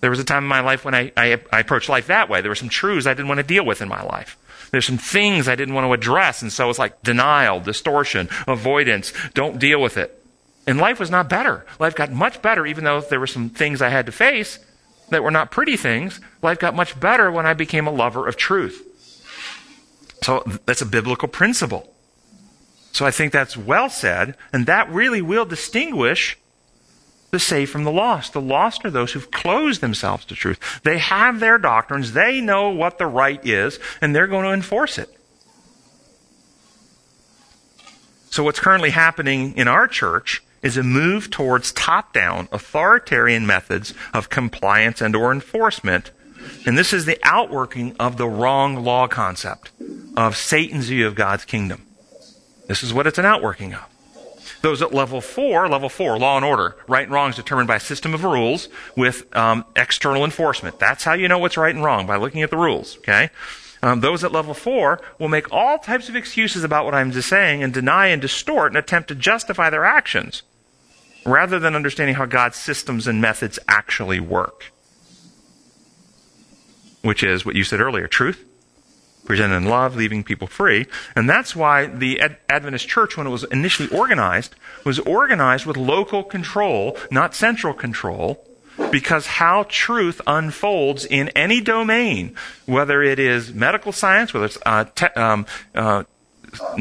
There 0.00 0.10
was 0.10 0.18
a 0.18 0.24
time 0.24 0.42
in 0.42 0.48
my 0.48 0.60
life 0.60 0.84
when 0.84 0.96
I, 0.96 1.12
I, 1.16 1.40
I 1.52 1.60
approached 1.60 1.88
life 1.88 2.08
that 2.08 2.28
way. 2.28 2.40
There 2.40 2.50
were 2.50 2.56
some 2.56 2.68
truths 2.68 3.06
I 3.06 3.14
didn't 3.14 3.28
want 3.28 3.38
to 3.38 3.46
deal 3.46 3.64
with 3.64 3.80
in 3.80 3.88
my 3.88 4.02
life. 4.02 4.36
There's 4.72 4.86
some 4.86 4.98
things 4.98 5.48
I 5.48 5.54
didn't 5.54 5.74
want 5.74 5.86
to 5.86 5.92
address. 5.92 6.40
And 6.40 6.50
so 6.50 6.68
it's 6.70 6.78
like 6.78 7.02
denial, 7.02 7.60
distortion, 7.60 8.28
avoidance. 8.48 9.12
Don't 9.34 9.58
deal 9.58 9.80
with 9.80 9.98
it. 9.98 10.18
And 10.66 10.78
life 10.78 10.98
was 10.98 11.10
not 11.10 11.28
better. 11.28 11.66
Life 11.78 11.94
got 11.94 12.10
much 12.10 12.40
better, 12.40 12.66
even 12.66 12.84
though 12.84 13.00
there 13.02 13.20
were 13.20 13.26
some 13.26 13.50
things 13.50 13.82
I 13.82 13.90
had 13.90 14.06
to 14.06 14.12
face 14.12 14.58
that 15.10 15.22
were 15.22 15.30
not 15.30 15.50
pretty 15.50 15.76
things. 15.76 16.20
Life 16.40 16.58
got 16.58 16.74
much 16.74 16.98
better 16.98 17.30
when 17.30 17.46
I 17.46 17.52
became 17.52 17.86
a 17.86 17.92
lover 17.92 18.26
of 18.26 18.36
truth. 18.36 18.88
So 20.22 20.42
that's 20.64 20.80
a 20.80 20.86
biblical 20.86 21.28
principle. 21.28 21.92
So 22.92 23.04
I 23.04 23.10
think 23.10 23.32
that's 23.32 23.56
well 23.56 23.90
said, 23.90 24.36
and 24.52 24.66
that 24.66 24.90
really 24.90 25.20
will 25.20 25.44
distinguish 25.44 26.38
the 27.32 27.38
saved 27.38 27.72
from 27.72 27.84
the 27.84 27.90
lost. 27.90 28.32
The 28.32 28.40
lost 28.40 28.84
are 28.84 28.90
those 28.90 29.12
who've 29.12 29.30
closed 29.30 29.80
themselves 29.80 30.24
to 30.26 30.34
truth. 30.34 30.80
They 30.84 30.98
have 30.98 31.40
their 31.40 31.58
doctrines, 31.58 32.12
they 32.12 32.40
know 32.40 32.70
what 32.70 32.98
the 32.98 33.06
right 33.06 33.44
is, 33.44 33.80
and 34.00 34.14
they're 34.14 34.26
going 34.26 34.44
to 34.44 34.52
enforce 34.52 34.98
it. 34.98 35.08
So, 38.30 38.44
what's 38.44 38.60
currently 38.60 38.90
happening 38.90 39.56
in 39.56 39.66
our 39.66 39.88
church 39.88 40.42
is 40.62 40.76
a 40.76 40.82
move 40.82 41.30
towards 41.30 41.72
top-down 41.72 42.48
authoritarian 42.52 43.46
methods 43.46 43.92
of 44.14 44.28
compliance 44.28 45.00
and 45.00 45.16
or 45.16 45.32
enforcement 45.32 46.12
and 46.66 46.78
this 46.78 46.92
is 46.92 47.04
the 47.04 47.18
outworking 47.22 47.96
of 47.98 48.16
the 48.16 48.28
wrong 48.28 48.84
law 48.84 49.06
concept 49.06 49.70
of 50.16 50.36
Satan's 50.36 50.88
view 50.88 51.06
of 51.06 51.14
God's 51.14 51.44
kingdom. 51.44 51.86
This 52.68 52.82
is 52.82 52.92
what 52.92 53.06
it's 53.06 53.18
an 53.18 53.24
outworking 53.24 53.74
of. 53.74 53.91
Those 54.62 54.80
at 54.80 54.94
level 54.94 55.20
four, 55.20 55.68
level 55.68 55.88
four, 55.88 56.18
law 56.18 56.36
and 56.36 56.44
order, 56.44 56.76
right 56.88 57.04
and 57.04 57.12
wrong 57.12 57.30
is 57.30 57.36
determined 57.36 57.68
by 57.68 57.76
a 57.76 57.80
system 57.80 58.14
of 58.14 58.24
rules 58.24 58.68
with 58.96 59.34
um, 59.36 59.64
external 59.76 60.24
enforcement. 60.24 60.78
That's 60.78 61.04
how 61.04 61.14
you 61.14 61.28
know 61.28 61.38
what's 61.38 61.56
right 61.56 61.74
and 61.74 61.84
wrong 61.84 62.06
by 62.06 62.16
looking 62.16 62.42
at 62.42 62.50
the 62.50 62.56
rules. 62.56 62.96
Okay. 62.98 63.30
Um, 63.82 64.00
those 64.00 64.22
at 64.22 64.30
level 64.30 64.54
four 64.54 65.00
will 65.18 65.28
make 65.28 65.52
all 65.52 65.78
types 65.78 66.08
of 66.08 66.14
excuses 66.14 66.62
about 66.62 66.84
what 66.84 66.94
I'm 66.94 67.10
just 67.10 67.28
saying 67.28 67.62
and 67.62 67.74
deny 67.74 68.06
and 68.06 68.22
distort 68.22 68.70
and 68.70 68.76
attempt 68.76 69.08
to 69.08 69.16
justify 69.16 69.70
their 69.70 69.84
actions 69.84 70.42
rather 71.26 71.58
than 71.58 71.74
understanding 71.74 72.14
how 72.14 72.26
God's 72.26 72.56
systems 72.56 73.08
and 73.08 73.20
methods 73.20 73.58
actually 73.68 74.20
work 74.20 74.72
which 77.02 77.22
is 77.22 77.44
what 77.44 77.54
you 77.54 77.64
said 77.64 77.80
earlier 77.80 78.06
truth, 78.06 78.44
presented 79.24 79.56
in 79.56 79.66
love, 79.66 79.96
leaving 79.96 80.24
people 80.24 80.46
free. 80.46 80.86
And 81.14 81.28
that's 81.28 81.54
why 81.54 81.86
the 81.86 82.20
Ad- 82.20 82.38
Adventist 82.48 82.88
church, 82.88 83.16
when 83.16 83.26
it 83.26 83.30
was 83.30 83.44
initially 83.44 83.88
organized, 83.88 84.54
was 84.84 84.98
organized 85.00 85.66
with 85.66 85.76
local 85.76 86.22
control, 86.24 86.96
not 87.10 87.34
central 87.34 87.74
control, 87.74 88.44
because 88.90 89.26
how 89.26 89.64
truth 89.68 90.20
unfolds 90.26 91.04
in 91.04 91.28
any 91.30 91.60
domain, 91.60 92.34
whether 92.66 93.02
it 93.02 93.18
is 93.18 93.52
medical 93.52 93.92
science, 93.92 94.32
whether 94.34 94.46
it's 94.46 94.58
uh, 94.66 94.84
te- 94.94 95.06
um, 95.14 95.46
uh, 95.74 96.04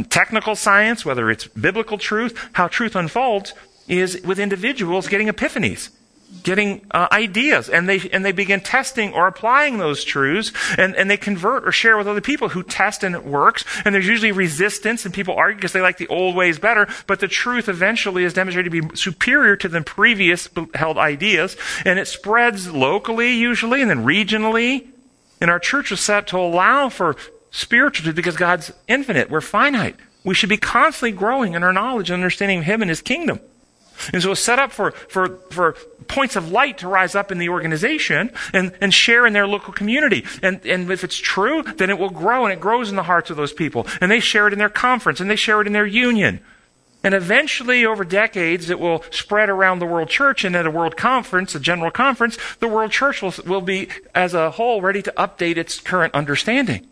technical 0.09 0.55
science, 0.55 1.05
whether 1.05 1.29
it's 1.29 1.47
biblical 1.47 1.97
truth, 1.97 2.49
how 2.53 2.67
truth 2.67 2.95
unfolds 2.95 3.53
is 3.87 4.21
with 4.23 4.39
individuals 4.39 5.07
getting 5.07 5.27
epiphanies 5.27 5.89
getting 6.43 6.85
uh, 6.91 7.07
ideas 7.11 7.69
and 7.69 7.87
they 7.87 7.99
and 8.11 8.25
they 8.25 8.31
begin 8.31 8.59
testing 8.59 9.13
or 9.13 9.27
applying 9.27 9.77
those 9.77 10.03
truths 10.03 10.51
and, 10.77 10.95
and 10.95 11.09
they 11.09 11.17
convert 11.17 11.67
or 11.67 11.71
share 11.71 11.97
with 11.97 12.07
other 12.07 12.21
people 12.21 12.49
who 12.49 12.63
test 12.63 13.03
and 13.03 13.13
it 13.15 13.25
works 13.25 13.63
and 13.85 13.93
there's 13.93 14.07
usually 14.07 14.31
resistance 14.31 15.05
and 15.05 15.13
people 15.13 15.35
argue 15.35 15.57
because 15.57 15.73
they 15.73 15.81
like 15.81 15.97
the 15.97 16.07
old 16.07 16.35
ways 16.35 16.57
better 16.57 16.87
but 17.05 17.19
the 17.19 17.27
truth 17.27 17.69
eventually 17.69 18.23
is 18.23 18.33
demonstrated 18.33 18.71
to 18.71 18.81
be 18.81 18.95
superior 18.95 19.55
to 19.55 19.67
the 19.67 19.81
previous 19.81 20.49
held 20.73 20.97
ideas 20.97 21.55
and 21.85 21.99
it 21.99 22.07
spreads 22.07 22.71
locally 22.73 23.33
usually 23.33 23.81
and 23.81 23.89
then 23.89 24.03
regionally 24.03 24.87
and 25.41 25.49
our 25.49 25.59
church 25.59 25.91
is 25.91 25.99
set 25.99 26.27
to 26.27 26.37
allow 26.37 26.89
for 26.89 27.15
spiritual 27.51 28.05
truth 28.05 28.15
because 28.15 28.37
God's 28.37 28.71
infinite 28.87 29.29
we're 29.29 29.41
finite. 29.41 29.95
We 30.23 30.35
should 30.35 30.49
be 30.49 30.57
constantly 30.57 31.11
growing 31.11 31.53
in 31.53 31.63
our 31.63 31.73
knowledge 31.73 32.09
and 32.09 32.21
understanding 32.21 32.59
of 32.59 32.65
him 32.65 32.81
and 32.81 32.89
his 32.89 33.01
kingdom 33.01 33.39
and 34.13 34.21
so 34.21 34.31
it's 34.31 34.41
set 34.41 34.59
up 34.59 34.71
for, 34.71 34.91
for, 34.91 35.37
for 35.49 35.75
points 36.07 36.35
of 36.35 36.51
light 36.51 36.77
to 36.79 36.87
rise 36.87 37.15
up 37.15 37.31
in 37.31 37.37
the 37.37 37.49
organization 37.49 38.31
and, 38.53 38.73
and 38.81 38.93
share 38.93 39.25
in 39.25 39.33
their 39.33 39.47
local 39.47 39.73
community. 39.73 40.25
And, 40.41 40.65
and 40.65 40.89
if 40.91 41.03
it's 41.03 41.17
true, 41.17 41.63
then 41.63 41.89
it 41.89 41.97
will 41.97 42.09
grow 42.09 42.45
and 42.45 42.53
it 42.53 42.59
grows 42.59 42.89
in 42.89 42.95
the 42.95 43.03
hearts 43.03 43.29
of 43.29 43.37
those 43.37 43.53
people. 43.53 43.87
And 43.99 44.11
they 44.11 44.19
share 44.19 44.47
it 44.47 44.53
in 44.53 44.59
their 44.59 44.69
conference 44.69 45.19
and 45.19 45.29
they 45.29 45.35
share 45.35 45.61
it 45.61 45.67
in 45.67 45.73
their 45.73 45.85
union. 45.85 46.41
And 47.03 47.15
eventually, 47.15 47.83
over 47.83 48.03
decades, 48.03 48.69
it 48.69 48.79
will 48.79 49.03
spread 49.09 49.49
around 49.49 49.79
the 49.79 49.87
world 49.87 50.09
church. 50.09 50.43
And 50.43 50.55
at 50.55 50.67
a 50.67 50.71
world 50.71 50.95
conference, 50.95 51.55
a 51.55 51.59
general 51.59 51.89
conference, 51.89 52.37
the 52.59 52.67
world 52.67 52.91
church 52.91 53.23
will, 53.23 53.33
will 53.45 53.61
be, 53.61 53.89
as 54.13 54.35
a 54.35 54.51
whole, 54.51 54.81
ready 54.81 55.01
to 55.01 55.13
update 55.17 55.57
its 55.57 55.79
current 55.79 56.13
understanding. 56.13 56.85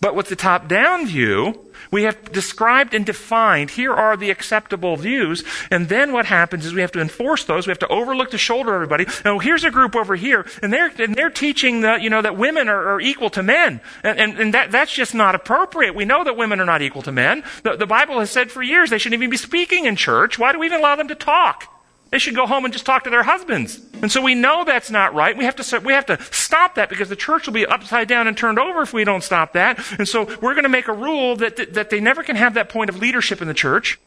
But 0.00 0.14
with 0.14 0.28
the 0.28 0.36
top 0.36 0.68
down 0.68 1.06
view, 1.06 1.68
we 1.90 2.04
have 2.04 2.32
described 2.32 2.94
and 2.94 3.04
defined 3.04 3.70
here 3.70 3.92
are 3.92 4.16
the 4.16 4.30
acceptable 4.30 4.96
views. 4.96 5.42
And 5.70 5.88
then 5.88 6.12
what 6.12 6.26
happens 6.26 6.64
is 6.64 6.72
we 6.72 6.82
have 6.82 6.92
to 6.92 7.00
enforce 7.00 7.44
those. 7.44 7.66
We 7.66 7.72
have 7.72 7.78
to 7.80 7.88
overlook 7.88 8.30
the 8.30 8.38
shoulder 8.38 8.70
of 8.70 8.76
everybody. 8.76 9.06
Now, 9.24 9.38
here's 9.38 9.64
a 9.64 9.70
group 9.70 9.96
over 9.96 10.14
here, 10.14 10.46
and 10.62 10.72
they're, 10.72 10.92
and 10.98 11.14
they're 11.14 11.30
teaching 11.30 11.80
that, 11.80 12.02
you 12.02 12.10
know, 12.10 12.22
that 12.22 12.36
women 12.36 12.68
are, 12.68 12.94
are 12.94 13.00
equal 13.00 13.30
to 13.30 13.42
men. 13.42 13.80
And, 14.04 14.18
and, 14.18 14.38
and, 14.38 14.54
that, 14.54 14.70
that's 14.70 14.92
just 14.92 15.14
not 15.14 15.34
appropriate. 15.34 15.94
We 15.94 16.04
know 16.04 16.22
that 16.24 16.36
women 16.36 16.60
are 16.60 16.66
not 16.66 16.82
equal 16.82 17.02
to 17.02 17.12
men. 17.12 17.42
The, 17.64 17.76
the 17.76 17.86
Bible 17.86 18.20
has 18.20 18.30
said 18.30 18.50
for 18.50 18.62
years 18.62 18.90
they 18.90 18.98
shouldn't 18.98 19.20
even 19.20 19.30
be 19.30 19.36
speaking 19.36 19.86
in 19.86 19.96
church. 19.96 20.38
Why 20.38 20.52
do 20.52 20.58
we 20.58 20.66
even 20.66 20.80
allow 20.80 20.96
them 20.96 21.08
to 21.08 21.14
talk? 21.14 21.77
They 22.10 22.18
should 22.18 22.34
go 22.34 22.46
home 22.46 22.64
and 22.64 22.72
just 22.72 22.86
talk 22.86 23.04
to 23.04 23.10
their 23.10 23.22
husbands. 23.22 23.80
And 24.00 24.10
so 24.10 24.22
we 24.22 24.34
know 24.34 24.64
that's 24.64 24.90
not 24.90 25.14
right. 25.14 25.36
We 25.36 25.44
have 25.44 25.56
to, 25.56 25.80
we 25.80 25.92
have 25.92 26.06
to 26.06 26.22
stop 26.32 26.76
that 26.76 26.88
because 26.88 27.10
the 27.10 27.16
church 27.16 27.46
will 27.46 27.52
be 27.52 27.66
upside 27.66 28.08
down 28.08 28.26
and 28.26 28.36
turned 28.36 28.58
over 28.58 28.82
if 28.82 28.94
we 28.94 29.04
don't 29.04 29.22
stop 29.22 29.52
that. 29.52 29.78
And 29.98 30.08
so 30.08 30.24
we're 30.40 30.54
going 30.54 30.62
to 30.62 30.70
make 30.70 30.88
a 30.88 30.92
rule 30.92 31.36
that, 31.36 31.56
that, 31.56 31.74
that 31.74 31.90
they 31.90 32.00
never 32.00 32.22
can 32.22 32.36
have 32.36 32.54
that 32.54 32.70
point 32.70 32.88
of 32.88 32.98
leadership 32.98 33.42
in 33.42 33.48
the 33.48 33.54
church. 33.54 33.98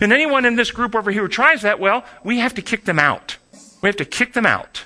And 0.00 0.12
anyone 0.12 0.44
in 0.44 0.54
this 0.54 0.70
group 0.70 0.94
over 0.94 1.10
here 1.10 1.22
who 1.22 1.28
tries 1.28 1.62
that, 1.62 1.80
well, 1.80 2.04
we 2.22 2.38
have 2.38 2.54
to 2.54 2.62
kick 2.62 2.84
them 2.84 3.00
out. 3.00 3.38
We 3.82 3.88
have 3.88 3.96
to 3.96 4.04
kick 4.04 4.34
them 4.34 4.46
out. 4.46 4.84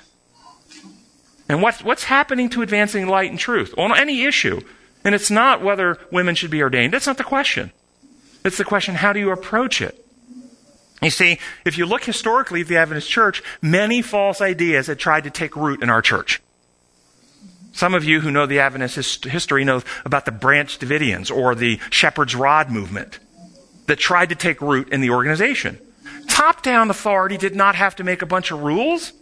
And 1.47 1.61
what's, 1.61 1.83
what's 1.83 2.05
happening 2.05 2.49
to 2.49 2.63
advancing 2.63 3.07
light 3.07 3.29
and 3.29 3.39
truth 3.39 3.73
on 3.77 3.95
any 3.95 4.23
issue? 4.23 4.61
And 5.03 5.13
it's 5.13 5.29
not 5.29 5.61
whether 5.61 5.99
women 6.11 6.33
should 6.33 6.51
be 6.51 6.63
ordained. 6.63 6.93
That's 6.93 7.07
not 7.07 7.17
the 7.17 7.23
question. 7.23 7.71
It's 8.43 8.57
the 8.57 8.65
question, 8.65 8.95
how 8.95 9.13
do 9.13 9.19
you 9.19 9.31
approach 9.31 9.81
it? 9.81 10.06
You 11.01 11.11
see, 11.11 11.39
if 11.63 11.77
you 11.77 11.85
look 11.85 12.03
historically 12.03 12.61
at 12.61 12.67
the 12.67 12.77
Adventist 12.77 13.09
church, 13.09 13.43
many 13.61 14.01
false 14.01 14.41
ideas 14.41 14.87
had 14.87 14.97
tried 14.97 15.25
to 15.25 15.29
take 15.29 15.55
root 15.55 15.83
in 15.83 15.89
our 15.89 16.01
church. 16.01 16.41
Some 17.71 17.93
of 17.93 18.03
you 18.03 18.21
who 18.21 18.31
know 18.31 18.47
the 18.47 18.59
Adventist 18.59 19.25
history 19.25 19.63
know 19.63 19.83
about 20.03 20.25
the 20.25 20.31
Branch 20.31 20.79
Davidians 20.79 21.29
or 21.29 21.53
the 21.53 21.79
Shepherd's 21.91 22.33
Rod 22.33 22.71
movement 22.71 23.19
that 23.85 23.99
tried 23.99 24.29
to 24.29 24.35
take 24.35 24.61
root 24.61 24.89
in 24.89 25.01
the 25.01 25.11
organization. 25.11 25.77
Top 26.27 26.63
down 26.63 26.89
authority 26.89 27.37
did 27.37 27.55
not 27.55 27.75
have 27.75 27.95
to 27.97 28.03
make 28.03 28.23
a 28.23 28.25
bunch 28.25 28.49
of 28.49 28.63
rules. 28.63 29.13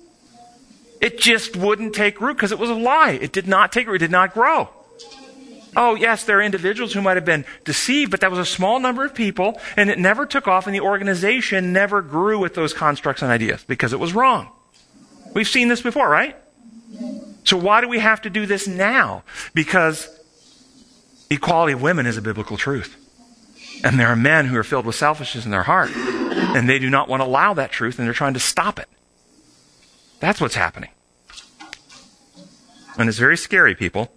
It 1.02 1.20
just 1.20 1.58
wouldn't 1.58 1.94
take 1.94 2.22
root 2.22 2.36
because 2.36 2.54
it 2.54 2.60
was 2.60 2.70
a 2.70 2.74
lie. 2.74 3.20
It 3.22 3.34
did 3.34 3.48
not 3.48 3.74
take 3.74 3.88
root. 3.88 3.96
It 3.96 4.06
did 4.06 4.12
not 4.12 4.34
grow. 4.34 4.70
Oh, 5.76 5.96
yes, 5.96 6.24
there 6.24 6.40
are 6.40 6.42
individuals 6.42 6.94
who 6.94 7.02
might 7.02 7.18
have 7.18 7.26
been 7.26 7.46
deceived, 7.64 8.12
but 8.12 8.22
that 8.22 8.32
was 8.32 8.40
a 8.40 8.46
small 8.46 8.80
number 8.80 9.04
of 9.04 9.14
people, 9.14 9.60
and 9.76 9.90
it 9.90 10.00
never 10.00 10.26
took 10.26 10.48
off, 10.48 10.68
and 10.68 10.76
the 10.76 10.82
organization 10.82 11.74
never 11.74 12.02
grew 12.02 12.40
with 12.40 12.54
those 12.54 12.74
constructs 12.74 13.22
and 13.22 13.32
ideas 13.32 13.64
because 13.66 13.92
it 13.92 14.00
was 14.00 14.14
wrong. 14.14 14.50
We've 15.34 15.48
seen 15.48 15.68
this 15.68 15.82
before, 15.82 16.10
right? 16.10 16.36
So 17.44 17.58
why 17.58 17.82
do 17.82 17.90
we 17.90 18.00
have 18.00 18.22
to 18.22 18.30
do 18.30 18.46
this 18.46 18.68
now? 18.68 19.24
Because 19.54 20.10
equality 21.30 21.74
of 21.74 21.82
women 21.82 22.06
is 22.06 22.18
a 22.18 22.22
biblical 22.22 22.58
truth. 22.58 22.96
And 23.84 24.00
there 24.00 24.08
are 24.08 24.16
men 24.16 24.46
who 24.46 24.58
are 24.58 24.64
filled 24.64 24.86
with 24.86 24.96
selfishness 24.96 25.46
in 25.46 25.52
their 25.52 25.64
heart, 25.64 25.92
and 25.94 26.70
they 26.70 26.80
do 26.80 26.90
not 26.90 27.10
want 27.10 27.22
to 27.22 27.26
allow 27.26 27.54
that 27.54 27.72
truth, 27.72 28.00
and 28.00 28.08
they're 28.08 28.14
trying 28.14 28.34
to 28.36 28.40
stop 28.40 28.80
it. 28.80 28.88
That's 30.22 30.40
what's 30.40 30.56
happening. 30.56 30.90
And 32.98 33.10
it's 33.10 33.18
very 33.18 33.36
scary, 33.36 33.76
people. 33.76 34.12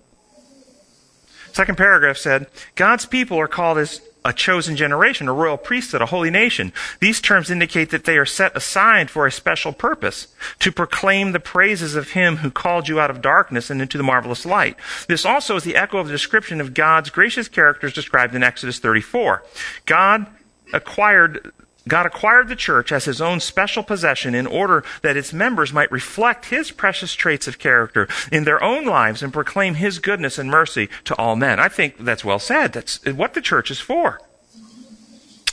Second 1.59 1.75
paragraph 1.75 2.17
said, 2.17 2.47
God's 2.77 3.05
people 3.05 3.37
are 3.37 3.49
called 3.49 3.79
as 3.79 4.01
a 4.25 4.33
chosen 4.33 4.77
generation, 4.77 5.27
a 5.27 5.33
royal 5.33 5.57
priesthood, 5.57 6.01
a 6.01 6.07
holy 6.07 6.31
nation. 6.31 6.73
These 7.01 7.21
terms 7.21 7.51
indicate 7.51 7.91
that 7.91 8.05
they 8.05 8.17
are 8.17 8.25
set 8.25 8.57
aside 8.57 9.11
for 9.11 9.27
a 9.27 9.33
special 9.33 9.73
purpose, 9.73 10.29
to 10.61 10.71
proclaim 10.71 11.33
the 11.33 11.41
praises 11.41 11.97
of 11.97 12.13
him 12.13 12.37
who 12.37 12.53
called 12.53 12.87
you 12.87 13.01
out 13.01 13.11
of 13.11 13.21
darkness 13.21 13.71
and 13.71 13.83
into 13.83 13.99
the 13.99 14.05
marvelous 14.05 14.47
light. 14.47 14.77
This 15.09 15.25
also 15.25 15.57
is 15.57 15.65
the 15.65 15.75
echo 15.75 15.99
of 15.99 16.07
the 16.07 16.13
description 16.13 16.61
of 16.61 16.75
God's 16.75 17.11
gracious 17.11 17.49
characters 17.49 17.93
described 17.93 18.37
in 18.37 18.45
Exodus 18.45 18.79
34. 18.79 19.43
God 19.85 20.29
acquired 20.73 21.51
God 21.89 22.07
acquired 22.07 22.49
the 22.49 22.57
church 22.57 22.93
as 22.93 23.07
his 23.07 23.21
own 23.21 23.41
special 23.41 23.83
possession 23.83 24.35
in 24.35 24.47
order 24.47 24.85
that 25.03 25.17
its 25.17 25.33
members 25.33 25.73
might 25.73 25.91
reflect 25.91 26.47
his 26.47 26.71
precious 26.71 27.15
traits 27.15 27.49
of 27.49 27.59
character 27.59 28.07
in 28.31 28.45
their 28.45 28.63
own 28.63 28.85
lives 28.85 29.23
and 29.23 29.33
proclaim 29.33 29.75
his 29.75 29.99
goodness 29.99 30.39
and 30.39 30.51
mercy 30.51 30.89
to 31.05 31.17
all 31.17 31.35
men. 31.35 31.59
I 31.59 31.69
think 31.69 31.97
that's 31.99 32.25
well 32.25 32.39
said. 32.39 32.73
That's 32.73 33.05
what 33.07 33.35
the 33.35 33.41
church 33.41 33.71
is 33.71 33.81
for. 33.81 34.21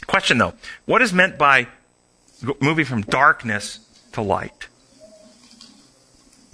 Question 0.08 0.38
though, 0.38 0.54
what 0.86 1.02
is 1.02 1.14
meant 1.14 1.38
by 1.38 1.68
moving 2.60 2.86
from 2.86 3.02
darkness 3.02 3.80
to 4.12 4.22
light? 4.22 4.68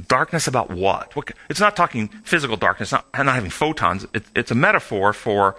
Darkness 0.08 0.47
about 0.47 0.72
what? 0.72 1.14
It's 1.49 1.60
not 1.60 1.76
talking 1.76 2.08
physical 2.24 2.58
darkness, 2.58 2.91
not, 2.91 3.05
not 3.14 3.36
having 3.36 3.51
photons. 3.51 4.05
It, 4.14 4.24
it's 4.36 4.51
a 4.51 4.55
metaphor 4.55 5.14
for 5.14 5.58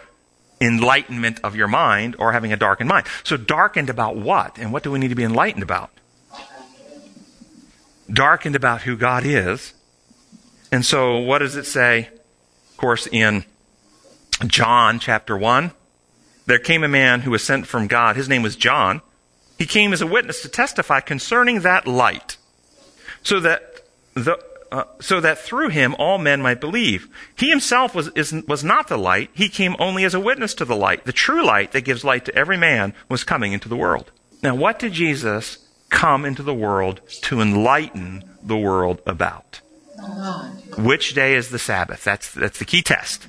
enlightenment 0.63 1.41
of 1.43 1.57
your 1.57 1.69
mind 1.69 2.17
or 2.19 2.33
having 2.33 2.53
a 2.53 2.57
darkened 2.57 2.89
mind. 2.89 3.07
So, 3.25 3.37
darkened 3.37 3.91
about 3.91 4.17
what? 4.17 4.59
And 4.59 4.73
what 4.73 4.83
do 4.83 4.91
we 4.91 4.99
need 4.99 5.09
to 5.09 5.15
be 5.15 5.25
enlightened 5.25 5.63
about? 5.63 5.91
Darkened 8.11 8.57
about 8.57 8.83
who 8.83 8.97
God 8.97 9.25
is. 9.25 9.75
And 10.71 10.85
so, 10.85 11.19
what 11.19 11.39
does 11.39 11.57
it 11.57 11.67
say? 11.67 12.09
Of 12.71 12.77
course, 12.77 13.07
in 13.07 13.45
John 14.47 14.99
chapter 14.99 15.37
1, 15.37 15.73
there 16.47 16.59
came 16.59 16.85
a 16.85 16.89
man 16.89 17.23
who 17.23 17.31
was 17.31 17.43
sent 17.43 17.67
from 17.67 17.87
God. 17.87 18.17
His 18.17 18.29
name 18.29 18.43
was 18.43 18.57
John. 18.57 19.03
He 19.59 19.67
came 19.67 19.93
as 19.93 20.01
a 20.01 20.07
witness 20.07 20.43
to 20.43 20.49
testify 20.49 21.01
concerning 21.01 21.61
that 21.61 21.87
light, 21.87 22.37
so 23.23 23.39
that 23.41 23.83
the 24.15 24.43
uh, 24.73 24.85
so 25.01 25.21
that 25.21 25.39
through 25.39 25.69
him 25.69 25.95
all 25.99 26.17
men 26.17 26.41
might 26.41 26.59
believe. 26.61 27.09
He 27.37 27.51
himself 27.51 27.95
was, 27.95 28.09
is, 28.15 28.33
was 28.49 28.65
not 28.65 28.89
the 28.89 28.97
light. 28.97 29.29
He 29.35 29.51
came 29.51 29.77
only 29.79 30.03
as 30.05 30.15
a 30.15 30.21
witness 30.21 30.55
to 30.55 30.65
the 30.65 30.75
light. 30.75 31.05
The 31.05 31.13
true 31.13 31.45
light 31.45 31.73
that 31.73 31.83
gives 31.83 32.05
light 32.05 32.25
to 32.25 32.35
every 32.35 32.57
man 32.57 32.95
was 33.09 33.23
coming 33.23 33.53
into 33.53 33.69
the 33.69 33.77
world. 33.77 34.11
Now, 34.43 34.55
what 34.55 34.79
did 34.79 34.95
Jesus 34.95 35.59
come 35.91 36.25
into 36.25 36.43
the 36.43 36.55
world 36.55 37.03
to 37.25 37.43
enlighten 37.43 38.25
the 38.43 38.57
world 38.57 39.03
about? 39.07 39.61
Which 40.79 41.15
day 41.15 41.35
is 41.35 41.51
the 41.51 41.59
Sabbath? 41.59 42.03
That's, 42.03 42.33
that's 42.33 42.59
the 42.59 42.65
key 42.65 42.83
test. 42.83 43.29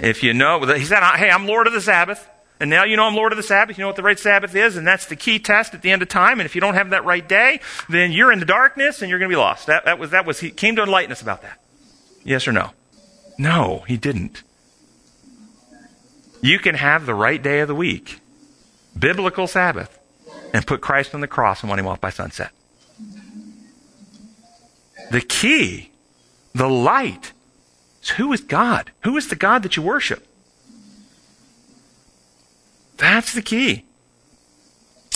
If 0.00 0.22
you 0.22 0.32
know, 0.32 0.58
he 0.74 0.86
said, 0.86 1.02
Hey, 1.16 1.28
I'm 1.28 1.46
Lord 1.46 1.66
of 1.66 1.74
the 1.74 1.82
Sabbath. 1.82 2.26
And 2.64 2.70
now 2.70 2.84
you 2.84 2.96
know 2.96 3.04
I'm 3.04 3.14
Lord 3.14 3.30
of 3.30 3.36
the 3.36 3.42
Sabbath. 3.42 3.76
You 3.76 3.82
know 3.82 3.88
what 3.88 3.96
the 3.96 4.02
right 4.02 4.18
Sabbath 4.18 4.54
is, 4.54 4.78
and 4.78 4.86
that's 4.86 5.04
the 5.04 5.16
key 5.16 5.38
test 5.38 5.74
at 5.74 5.82
the 5.82 5.90
end 5.90 6.00
of 6.00 6.08
time. 6.08 6.40
And 6.40 6.46
if 6.46 6.54
you 6.54 6.62
don't 6.62 6.72
have 6.72 6.88
that 6.88 7.04
right 7.04 7.28
day, 7.28 7.60
then 7.90 8.10
you're 8.10 8.32
in 8.32 8.38
the 8.38 8.46
darkness 8.46 9.02
and 9.02 9.10
you're 9.10 9.18
going 9.18 9.28
to 9.28 9.34
be 9.34 9.38
lost. 9.38 9.66
That, 9.66 9.84
that 9.84 9.98
was 9.98 10.12
that 10.12 10.24
was 10.24 10.40
he 10.40 10.50
came 10.50 10.74
to 10.76 10.82
enlighten 10.82 11.12
us 11.12 11.20
about 11.20 11.42
that. 11.42 11.60
Yes 12.24 12.48
or 12.48 12.52
no? 12.52 12.70
No, 13.36 13.84
he 13.86 13.98
didn't. 13.98 14.42
You 16.40 16.58
can 16.58 16.74
have 16.74 17.04
the 17.04 17.14
right 17.14 17.42
day 17.42 17.60
of 17.60 17.68
the 17.68 17.74
week, 17.74 18.20
biblical 18.98 19.46
Sabbath, 19.46 19.98
and 20.54 20.66
put 20.66 20.80
Christ 20.80 21.14
on 21.14 21.20
the 21.20 21.28
cross 21.28 21.60
and 21.60 21.68
want 21.68 21.80
him 21.80 21.86
off 21.86 22.00
by 22.00 22.08
sunset. 22.08 22.50
The 25.10 25.20
key, 25.20 25.90
the 26.54 26.70
light, 26.70 27.34
is 28.02 28.08
who 28.08 28.32
is 28.32 28.40
God? 28.40 28.90
Who 29.02 29.18
is 29.18 29.28
the 29.28 29.36
God 29.36 29.64
that 29.64 29.76
you 29.76 29.82
worship? 29.82 30.26
That's 33.04 33.34
the 33.34 33.42
key. 33.42 33.84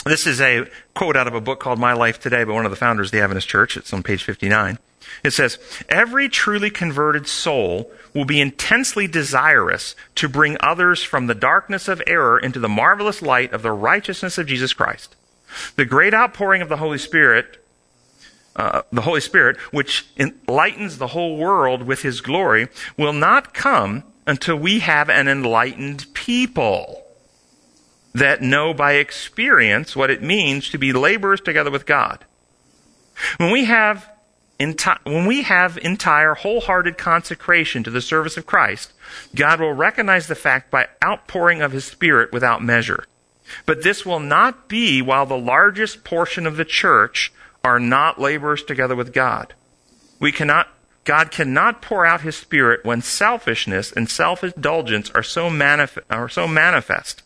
This 0.05 0.27
is 0.27 0.43
a 0.43 0.67
quote 0.95 1.17
out 1.17 1.27
of 1.27 1.33
a 1.33 1.41
book 1.41 1.59
called 1.59 1.79
My 1.79 1.95
Life 1.95 2.21
Today 2.21 2.45
by 2.45 2.53
one 2.53 2.67
of 2.67 2.71
the 2.71 2.77
founders 2.77 3.07
of 3.07 3.13
the 3.13 3.23
Adventist 3.23 3.49
Church. 3.49 3.79
It's 3.79 3.95
on 3.95 4.03
page 4.03 4.25
59. 4.25 4.79
It 5.25 5.31
says, 5.31 5.59
Every 5.89 6.29
truly 6.29 6.69
converted 6.69 7.27
soul 7.27 7.91
will 8.13 8.27
be 8.27 8.43
intensely 8.43 9.07
desirous 9.07 9.97
to 10.17 10.29
bring 10.29 10.59
others 10.61 11.03
from 11.03 11.29
the 11.29 11.35
darkness 11.35 11.89
of 11.89 12.03
error 12.07 12.39
into 12.39 12.61
the 12.61 12.69
marvelous 12.69 13.23
light 13.23 13.55
of 13.55 13.63
the 13.63 13.73
righteousness 13.73 14.37
of 14.37 14.47
Jesus 14.47 14.75
Christ. 14.75 15.17
The 15.77 15.87
great 15.87 16.13
outpouring 16.13 16.61
of 16.61 16.69
the 16.69 16.77
Holy 16.77 16.99
Spirit, 16.99 17.65
uh, 18.55 18.83
the 18.93 19.01
Holy 19.01 19.23
Spirit, 19.23 19.57
which 19.73 20.05
enlightens 20.19 20.99
the 20.99 21.07
whole 21.07 21.39
world 21.39 21.85
with 21.85 22.03
His 22.03 22.21
glory, 22.21 22.69
will 22.99 23.15
not 23.15 23.55
come 23.55 24.05
until 24.27 24.57
we 24.57 24.81
have 24.81 25.09
an 25.09 25.27
enlightened 25.27 26.05
people 26.13 27.07
that 28.19 28.43
know 28.43 28.75
by 28.75 28.93
experience 28.95 29.97
what 29.97 30.11
it 30.11 30.23
means 30.23 30.71
to 30.71 30.79
be 30.79 30.93
laborers 30.93 31.41
together 31.41 31.71
with 31.71 31.87
God. 31.87 32.25
When 33.39 33.51
we 33.51 33.65
have 33.65 34.11
enti- 34.61 35.05
when 35.05 35.27
we 35.27 35.43
have 35.43 35.79
entire 35.79 36.35
wholehearted 36.35 36.99
consecration 36.99 37.83
to 37.85 37.91
the 37.91 38.01
service 38.01 38.37
of 38.37 38.47
Christ, 38.47 38.93
God 39.35 39.61
will 39.61 39.73
recognize 39.73 40.27
the 40.27 40.35
fact 40.35 40.71
by 40.71 40.89
outpouring 41.05 41.63
of 41.63 41.73
his 41.73 41.85
spirit 41.85 42.33
without 42.33 42.63
measure. 42.63 43.05
But 43.67 43.83
this 43.83 44.05
will 44.05 44.21
not 44.21 44.69
be 44.69 45.01
while 45.01 45.27
the 45.27 45.39
largest 45.39 46.05
portion 46.05 46.47
of 46.47 46.57
the 46.57 46.65
church 46.65 47.33
are 47.65 47.81
not 47.81 48.21
laborers 48.21 48.63
together 48.63 48.95
with 48.95 49.13
God. 49.13 49.55
We 50.21 50.33
cannot 50.33 50.69
God 51.05 51.31
cannot 51.31 51.81
pour 51.81 52.05
out 52.05 52.21
his 52.21 52.37
spirit 52.37 52.85
when 52.85 53.01
selfishness 53.01 53.91
and 53.93 54.11
self-indulgence 54.11 55.11
are 55.15 55.23
so, 55.23 55.49
manif- 55.49 56.03
are 56.11 56.29
so 56.29 56.47
manifest 56.47 57.23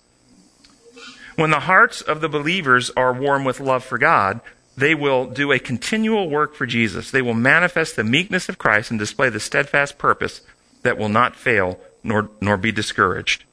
when 1.37 1.51
the 1.51 1.61
hearts 1.61 2.01
of 2.01 2.21
the 2.21 2.29
believers 2.29 2.91
are 2.97 3.13
warm 3.13 3.45
with 3.45 3.61
love 3.61 3.85
for 3.85 3.99
God, 3.99 4.41
they 4.77 4.95
will 4.95 5.27
do 5.27 5.53
a 5.53 5.59
continual 5.59 6.31
work 6.31 6.55
for 6.55 6.67
Jesus. 6.67 7.11
They 7.11 7.23
will 7.23 7.35
manifest 7.35 7.97
the 7.97 8.05
meekness 8.05 8.49
of 8.49 8.59
Christ 8.59 8.91
and 8.91 8.99
display 8.99 9.29
the 9.29 9.41
steadfast 9.41 9.99
purpose 9.99 10.41
that 10.83 10.99
will 10.99 11.09
not 11.09 11.37
fail 11.37 11.79
nor, 12.03 12.31
nor 12.41 12.57
be 12.57 12.73
discouraged. 12.73 13.45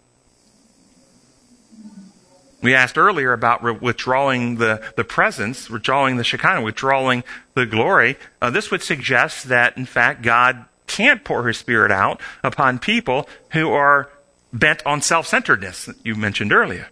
We 2.62 2.74
asked 2.76 2.98
earlier 2.98 3.32
about 3.32 3.64
re- 3.64 3.78
withdrawing 3.80 4.58
the, 4.58 4.82
the 4.98 5.06
presence, 5.06 5.70
withdrawing 5.70 6.18
the 6.18 6.26
Shekinah, 6.26 6.62
withdrawing 6.62 7.24
the 7.54 7.66
glory. 7.66 8.18
Uh, 8.42 8.50
this 8.50 8.70
would 8.70 8.82
suggest 8.82 9.48
that, 9.48 9.78
in 9.78 9.86
fact, 9.86 10.22
God 10.22 10.66
can't 10.88 11.24
pour 11.24 11.48
his 11.48 11.58
Spirit 11.58 11.92
out 11.92 12.20
upon 12.44 12.80
people 12.80 13.30
who 13.52 13.72
are 13.72 14.10
bent 14.52 14.86
on 14.86 15.02
self 15.02 15.28
centeredness, 15.28 15.86
that 15.86 15.96
you 16.04 16.16
mentioned 16.16 16.52
earlier 16.52 16.90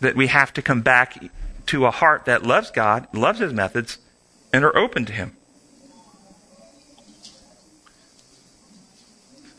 that 0.00 0.16
we 0.16 0.26
have 0.28 0.52
to 0.54 0.62
come 0.62 0.82
back 0.82 1.22
to 1.66 1.86
a 1.86 1.90
heart 1.90 2.24
that 2.26 2.42
loves 2.42 2.70
God, 2.70 3.06
loves 3.14 3.38
His 3.38 3.52
methods, 3.52 3.98
and 4.52 4.64
are 4.64 4.76
open 4.76 5.04
to 5.06 5.12
Him. 5.12 5.36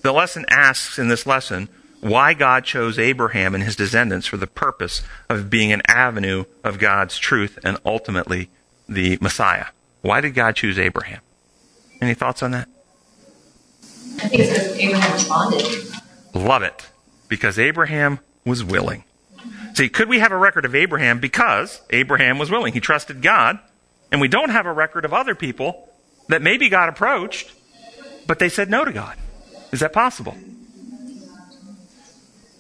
The 0.02 0.12
lesson 0.12 0.46
asks 0.50 1.00
in 1.00 1.08
this 1.08 1.26
lesson 1.26 1.68
why 2.00 2.36
God 2.36 2.64
chose 2.64 3.00
Abraham 3.00 3.56
and 3.56 3.64
his 3.64 3.76
descendants 3.76 4.28
for 4.28 4.38
the 4.38 4.46
purpose 4.46 5.02
of 5.28 5.50
being 5.50 5.72
an 5.72 5.82
avenue 5.88 6.46
of 6.64 6.78
God's 6.78 7.18
truth 7.18 7.58
and 7.64 7.80
ultimately 7.84 8.52
the 8.88 9.18
Messiah. 9.20 9.66
Why 10.04 10.22
did 10.22 10.36
God 10.36 10.56
choose 10.56 10.78
Abraham? 10.78 11.22
Any 12.00 12.14
thoughts 12.14 12.44
on 12.44 12.52
that? 12.52 12.70
I 14.22 14.28
think 14.28 14.44
it's 14.44 14.52
because 14.52 14.78
Abraham 14.78 15.12
responded. 15.12 15.66
Love 16.36 16.62
it. 16.62 16.88
Because 17.28 17.58
Abraham 17.58 18.20
was 18.46 18.64
willing. 18.64 19.04
See, 19.76 19.90
could 19.90 20.08
we 20.08 20.20
have 20.20 20.32
a 20.32 20.38
record 20.38 20.64
of 20.64 20.74
Abraham 20.74 21.20
because 21.20 21.82
Abraham 21.90 22.38
was 22.38 22.50
willing? 22.50 22.72
He 22.72 22.80
trusted 22.80 23.22
God. 23.22 23.60
And 24.10 24.22
we 24.22 24.30
don't 24.30 24.50
have 24.50 24.66
a 24.66 24.72
record 24.72 25.04
of 25.04 25.14
other 25.14 25.36
people 25.36 25.90
that 26.30 26.42
maybe 26.42 26.70
God 26.70 26.88
approached, 26.88 27.52
but 28.26 28.40
they 28.40 28.48
said 28.48 28.70
no 28.70 28.86
to 28.86 28.94
God. 28.94 29.18
Is 29.74 29.82
that 29.82 29.92
possible? 29.92 30.38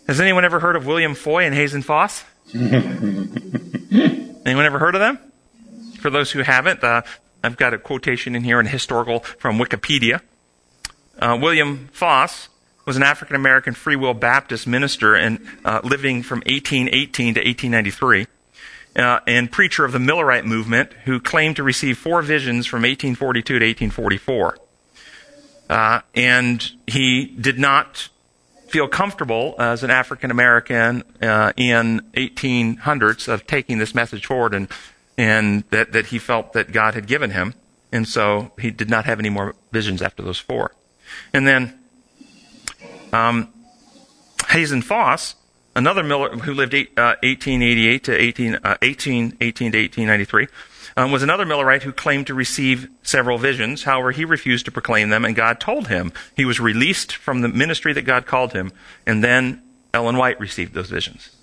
Has 0.08 0.20
anyone 0.20 0.44
ever 0.44 0.60
heard 0.60 0.76
of 0.76 0.86
William 0.86 1.16
Foy 1.16 1.46
and 1.46 1.56
Hazen 1.56 1.84
Foss? 1.84 2.26
anyone 2.54 4.66
ever 4.66 4.78
heard 4.78 4.96
of 4.96 5.00
them? 5.00 5.18
For 6.00 6.10
those 6.10 6.32
who 6.32 6.42
haven't, 6.42 6.84
uh, 6.84 7.04
I've 7.42 7.56
got 7.56 7.74
a 7.74 7.78
quotation 7.78 8.36
in 8.36 8.44
here 8.44 8.60
in 8.60 8.66
historical 8.66 9.22
from 9.22 9.58
Wikipedia. 9.58 10.20
Uh, 11.18 11.38
William 11.42 11.88
Foss 11.94 12.50
was 12.86 12.98
an 12.98 13.04
African 13.04 13.36
American 13.36 13.74
Free 13.74 13.96
Will 13.96 14.14
Baptist 14.14 14.68
minister 14.68 15.16
and 15.16 15.46
uh, 15.66 15.82
living 15.84 16.24
from 16.24 16.40
1818 16.40 17.36
to 17.36 17.40
1893. 17.42 18.28
Uh, 18.96 19.20
and 19.28 19.52
preacher 19.52 19.84
of 19.84 19.92
the 19.92 20.00
Millerite 20.00 20.46
movement, 20.46 20.94
who 21.04 21.20
claimed 21.20 21.58
to 21.58 21.64
receive 21.64 21.98
four 21.98 22.22
visions 22.22 22.66
from 22.66 22.84
1842 22.84 23.60
to 23.60 23.66
1844. 23.66 24.58
Uh, 25.70 26.00
and 26.14 26.72
he 26.88 27.26
did 27.26 27.60
not 27.60 28.08
feel 28.68 28.88
comfortable 28.88 29.56
as 29.60 29.84
an 29.84 29.90
African 29.90 30.32
American 30.32 31.04
uh, 31.22 31.52
in 31.58 32.02
1800s 32.14 33.28
of 33.28 33.46
taking 33.48 33.80
this 33.80 33.94
message 33.94 34.26
forward, 34.26 34.54
and 34.54 34.68
and 35.18 35.64
that 35.72 35.92
that 35.92 36.08
he 36.08 36.20
felt 36.20 36.54
that 36.54 36.72
God 36.72 36.94
had 36.94 37.08
given 37.08 37.32
him, 37.32 37.54
and 37.92 38.08
so 38.08 38.52
he 38.60 38.72
did 38.72 38.90
not 38.90 39.06
have 39.06 39.20
any 39.20 39.30
more 39.30 39.56
visions 39.72 40.02
after 40.02 40.24
those 40.24 40.40
four. 40.40 40.72
And 41.34 41.48
then 41.48 41.80
um, 43.16 43.54
Hazen 44.50 44.82
Foss, 44.82 45.36
another 45.76 46.04
Miller 46.04 46.30
who 46.38 46.54
lived 46.54 46.74
eight, 46.74 46.90
uh, 46.98 47.16
1888 47.24 48.04
to 48.04 48.14
18, 48.14 48.56
uh, 48.56 48.78
18, 48.82 49.38
18 49.40 49.72
to 49.72 49.78
1893, 49.78 50.48
um, 50.98 51.12
was 51.12 51.24
another 51.24 51.46
Millerite 51.46 51.84
who 51.84 51.92
claimed 51.92 52.28
to 52.28 52.34
receive 52.34 52.90
several 53.04 53.38
visions. 53.38 53.84
However, 53.84 54.12
he 54.12 54.26
refused 54.26 54.66
to 54.66 54.72
proclaim 54.72 55.10
them, 55.10 55.26
and 55.26 55.36
God 55.36 55.60
told 55.60 55.88
him 55.88 56.12
he 56.36 56.46
was 56.46 56.60
released 56.60 57.16
from 57.16 57.42
the 57.42 57.48
ministry 57.48 57.94
that 57.94 58.04
God 58.04 58.26
called 58.26 58.54
him, 58.54 58.72
and 59.06 59.24
then 59.24 59.62
Ellen 59.94 60.18
White 60.18 60.40
received 60.40 60.74
those 60.74 60.90
visions. 60.90 61.36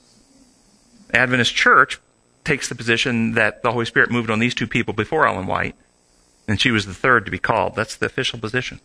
Adventist 1.12 1.54
Church 1.54 1.98
takes 2.44 2.68
the 2.68 2.74
position 2.74 3.32
that 3.32 3.62
the 3.62 3.72
Holy 3.72 3.84
Spirit 3.84 4.10
moved 4.10 4.30
on 4.30 4.38
these 4.38 4.54
two 4.54 4.66
people 4.66 4.94
before 4.94 5.26
Ellen 5.26 5.46
White, 5.46 5.76
and 6.48 6.60
she 6.60 6.70
was 6.70 6.86
the 6.86 6.94
third 6.94 7.24
to 7.24 7.30
be 7.30 7.38
called. 7.38 7.74
That's 7.74 7.96
the 7.96 8.06
official 8.06 8.38
position. 8.38 8.80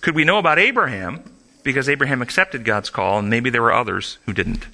Could 0.00 0.14
we 0.14 0.24
know 0.24 0.38
about 0.38 0.58
Abraham 0.58 1.22
because 1.62 1.88
Abraham 1.88 2.22
accepted 2.22 2.64
God's 2.64 2.90
call 2.90 3.18
and 3.18 3.28
maybe 3.28 3.50
there 3.50 3.62
were 3.62 3.72
others 3.72 4.18
who 4.26 4.32
didn't? 4.32 4.66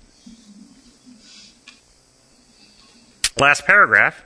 Last 3.38 3.66
paragraph. 3.66 4.24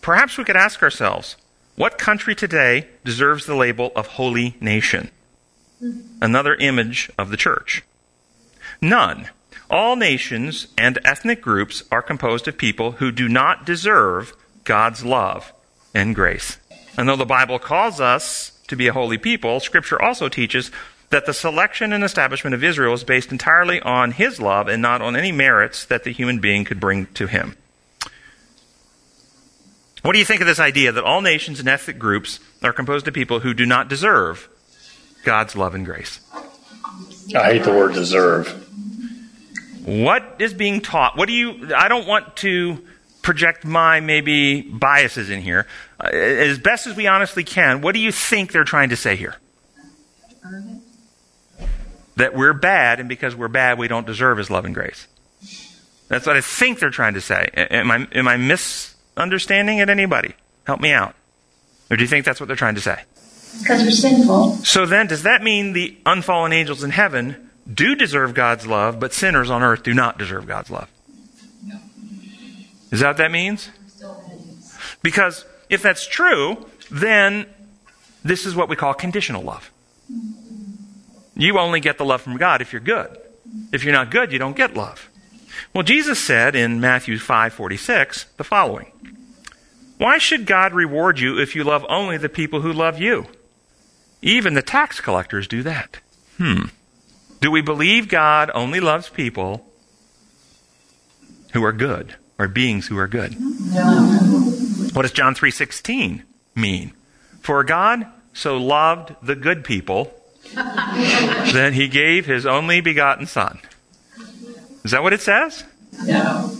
Perhaps 0.00 0.38
we 0.38 0.44
could 0.44 0.56
ask 0.56 0.82
ourselves 0.82 1.36
what 1.76 1.98
country 1.98 2.34
today 2.34 2.88
deserves 3.04 3.46
the 3.46 3.54
label 3.54 3.92
of 3.94 4.06
holy 4.06 4.56
nation? 4.60 5.10
Another 6.20 6.54
image 6.56 7.10
of 7.18 7.30
the 7.30 7.36
church. 7.36 7.84
None. 8.80 9.28
All 9.70 9.96
nations 9.96 10.68
and 10.78 10.98
ethnic 11.04 11.42
groups 11.42 11.84
are 11.92 12.02
composed 12.02 12.48
of 12.48 12.58
people 12.58 12.92
who 12.92 13.12
do 13.12 13.28
not 13.28 13.66
deserve 13.66 14.34
God's 14.64 15.04
love 15.04 15.52
and 15.94 16.14
grace. 16.14 16.58
And 16.96 17.08
though 17.08 17.16
the 17.16 17.26
Bible 17.26 17.58
calls 17.58 18.00
us 18.00 18.57
to 18.68 18.76
be 18.76 18.86
a 18.86 18.92
holy 18.92 19.18
people, 19.18 19.60
Scripture 19.60 20.00
also 20.00 20.28
teaches 20.28 20.70
that 21.10 21.26
the 21.26 21.34
selection 21.34 21.92
and 21.92 22.04
establishment 22.04 22.54
of 22.54 22.62
Israel 22.62 22.92
is 22.92 23.02
based 23.02 23.32
entirely 23.32 23.80
on 23.80 24.12
his 24.12 24.40
love 24.40 24.68
and 24.68 24.82
not 24.82 25.00
on 25.00 25.16
any 25.16 25.32
merits 25.32 25.84
that 25.86 26.04
the 26.04 26.12
human 26.12 26.38
being 26.38 26.64
could 26.64 26.78
bring 26.78 27.06
to 27.14 27.26
him. 27.26 27.56
What 30.02 30.12
do 30.12 30.18
you 30.18 30.24
think 30.24 30.40
of 30.40 30.46
this 30.46 30.60
idea 30.60 30.92
that 30.92 31.04
all 31.04 31.20
nations 31.20 31.60
and 31.60 31.68
ethnic 31.68 31.98
groups 31.98 32.40
are 32.62 32.72
composed 32.72 33.08
of 33.08 33.14
people 33.14 33.40
who 33.40 33.52
do 33.52 33.66
not 33.66 33.88
deserve 33.88 34.48
God's 35.24 35.56
love 35.56 35.74
and 35.74 35.84
grace? 35.84 36.20
I 37.34 37.52
hate 37.52 37.64
the 37.64 37.72
word 37.72 37.94
deserve. 37.94 38.48
What 39.84 40.36
is 40.38 40.54
being 40.54 40.80
taught? 40.80 41.16
What 41.16 41.26
do 41.26 41.32
you, 41.32 41.74
I 41.74 41.88
don't 41.88 42.06
want 42.06 42.36
to 42.36 42.86
project 43.22 43.64
my 43.64 44.00
maybe 44.00 44.62
biases 44.62 45.30
in 45.30 45.40
here. 45.40 45.66
Uh, 46.00 46.08
as 46.08 46.58
best 46.58 46.86
as 46.86 46.96
we 46.96 47.06
honestly 47.06 47.44
can, 47.44 47.80
what 47.80 47.92
do 47.92 48.00
you 48.00 48.12
think 48.12 48.52
they're 48.52 48.64
trying 48.64 48.88
to 48.90 48.96
say 48.96 49.16
here? 49.16 49.36
That 52.16 52.34
we're 52.34 52.54
bad, 52.54 53.00
and 53.00 53.08
because 53.08 53.36
we're 53.36 53.48
bad, 53.48 53.78
we 53.78 53.86
don't 53.86 54.06
deserve 54.06 54.38
His 54.38 54.50
love 54.50 54.64
and 54.64 54.74
grace. 54.74 55.06
That's 56.08 56.26
what 56.26 56.36
I 56.36 56.40
think 56.40 56.80
they're 56.80 56.90
trying 56.90 57.14
to 57.14 57.20
say. 57.20 57.50
Am 57.54 57.90
I, 57.90 58.08
am 58.12 58.26
I 58.26 58.36
misunderstanding 58.36 59.78
it, 59.78 59.88
anybody? 59.90 60.34
Help 60.64 60.80
me 60.80 60.92
out. 60.92 61.14
Or 61.90 61.96
do 61.96 62.02
you 62.02 62.08
think 62.08 62.24
that's 62.24 62.40
what 62.40 62.46
they're 62.46 62.56
trying 62.56 62.74
to 62.74 62.80
say? 62.80 63.02
Because 63.60 63.82
we're 63.82 63.90
sinful. 63.90 64.56
So 64.64 64.86
then, 64.86 65.06
does 65.06 65.22
that 65.22 65.42
mean 65.42 65.74
the 65.74 65.96
unfallen 66.06 66.52
angels 66.52 66.82
in 66.82 66.90
heaven 66.90 67.50
do 67.72 67.94
deserve 67.94 68.34
God's 68.34 68.66
love, 68.66 68.98
but 68.98 69.12
sinners 69.12 69.50
on 69.50 69.62
earth 69.62 69.82
do 69.82 69.94
not 69.94 70.18
deserve 70.18 70.46
God's 70.46 70.70
love? 70.70 70.90
Is 72.90 73.00
that 73.00 73.08
what 73.08 73.16
that 73.18 73.30
means? 73.30 73.70
Because 75.02 75.44
if 75.68 75.82
that's 75.82 76.06
true, 76.06 76.66
then 76.90 77.46
this 78.24 78.46
is 78.46 78.54
what 78.54 78.68
we 78.68 78.76
call 78.76 78.94
conditional 78.94 79.42
love. 79.42 79.70
You 81.36 81.58
only 81.58 81.80
get 81.80 81.98
the 81.98 82.04
love 82.04 82.22
from 82.22 82.36
God 82.36 82.60
if 82.60 82.72
you're 82.72 82.80
good. 82.80 83.16
If 83.72 83.84
you're 83.84 83.92
not 83.92 84.10
good, 84.10 84.32
you 84.32 84.38
don't 84.38 84.56
get 84.56 84.74
love. 84.74 85.08
Well, 85.72 85.84
Jesus 85.84 86.18
said 86.18 86.54
in 86.56 86.80
Matthew 86.80 87.16
5:46 87.18 88.26
the 88.36 88.44
following: 88.44 88.90
Why 89.98 90.18
should 90.18 90.46
God 90.46 90.72
reward 90.72 91.18
you 91.18 91.38
if 91.38 91.54
you 91.54 91.64
love 91.64 91.84
only 91.88 92.16
the 92.16 92.28
people 92.28 92.62
who 92.62 92.72
love 92.72 93.00
you? 93.00 93.26
Even 94.20 94.54
the 94.54 94.62
tax 94.62 95.00
collectors 95.00 95.46
do 95.46 95.62
that. 95.62 95.98
Hmm. 96.38 96.66
Do 97.40 97.50
we 97.50 97.60
believe 97.60 98.08
God 98.08 98.50
only 98.54 98.80
loves 98.80 99.08
people 99.08 99.64
who 101.52 101.64
are 101.64 101.72
good, 101.72 102.16
or 102.38 102.48
beings 102.48 102.86
who 102.86 102.98
are 102.98 103.08
good? 103.08 103.38
No. 103.40 104.18
What 104.92 105.02
does 105.02 105.12
John 105.12 105.34
3:16 105.34 106.22
mean? 106.54 106.92
For 107.40 107.64
God 107.64 108.06
so 108.32 108.56
loved 108.56 109.14
the 109.22 109.34
good 109.34 109.64
people 109.64 110.14
that 110.54 111.72
he 111.74 111.88
gave 111.88 112.26
his 112.26 112.46
only 112.46 112.80
begotten 112.80 113.26
son. 113.26 113.58
Is 114.84 114.92
that 114.92 115.02
what 115.02 115.12
it 115.12 115.20
says? 115.20 115.64
No. 116.04 116.56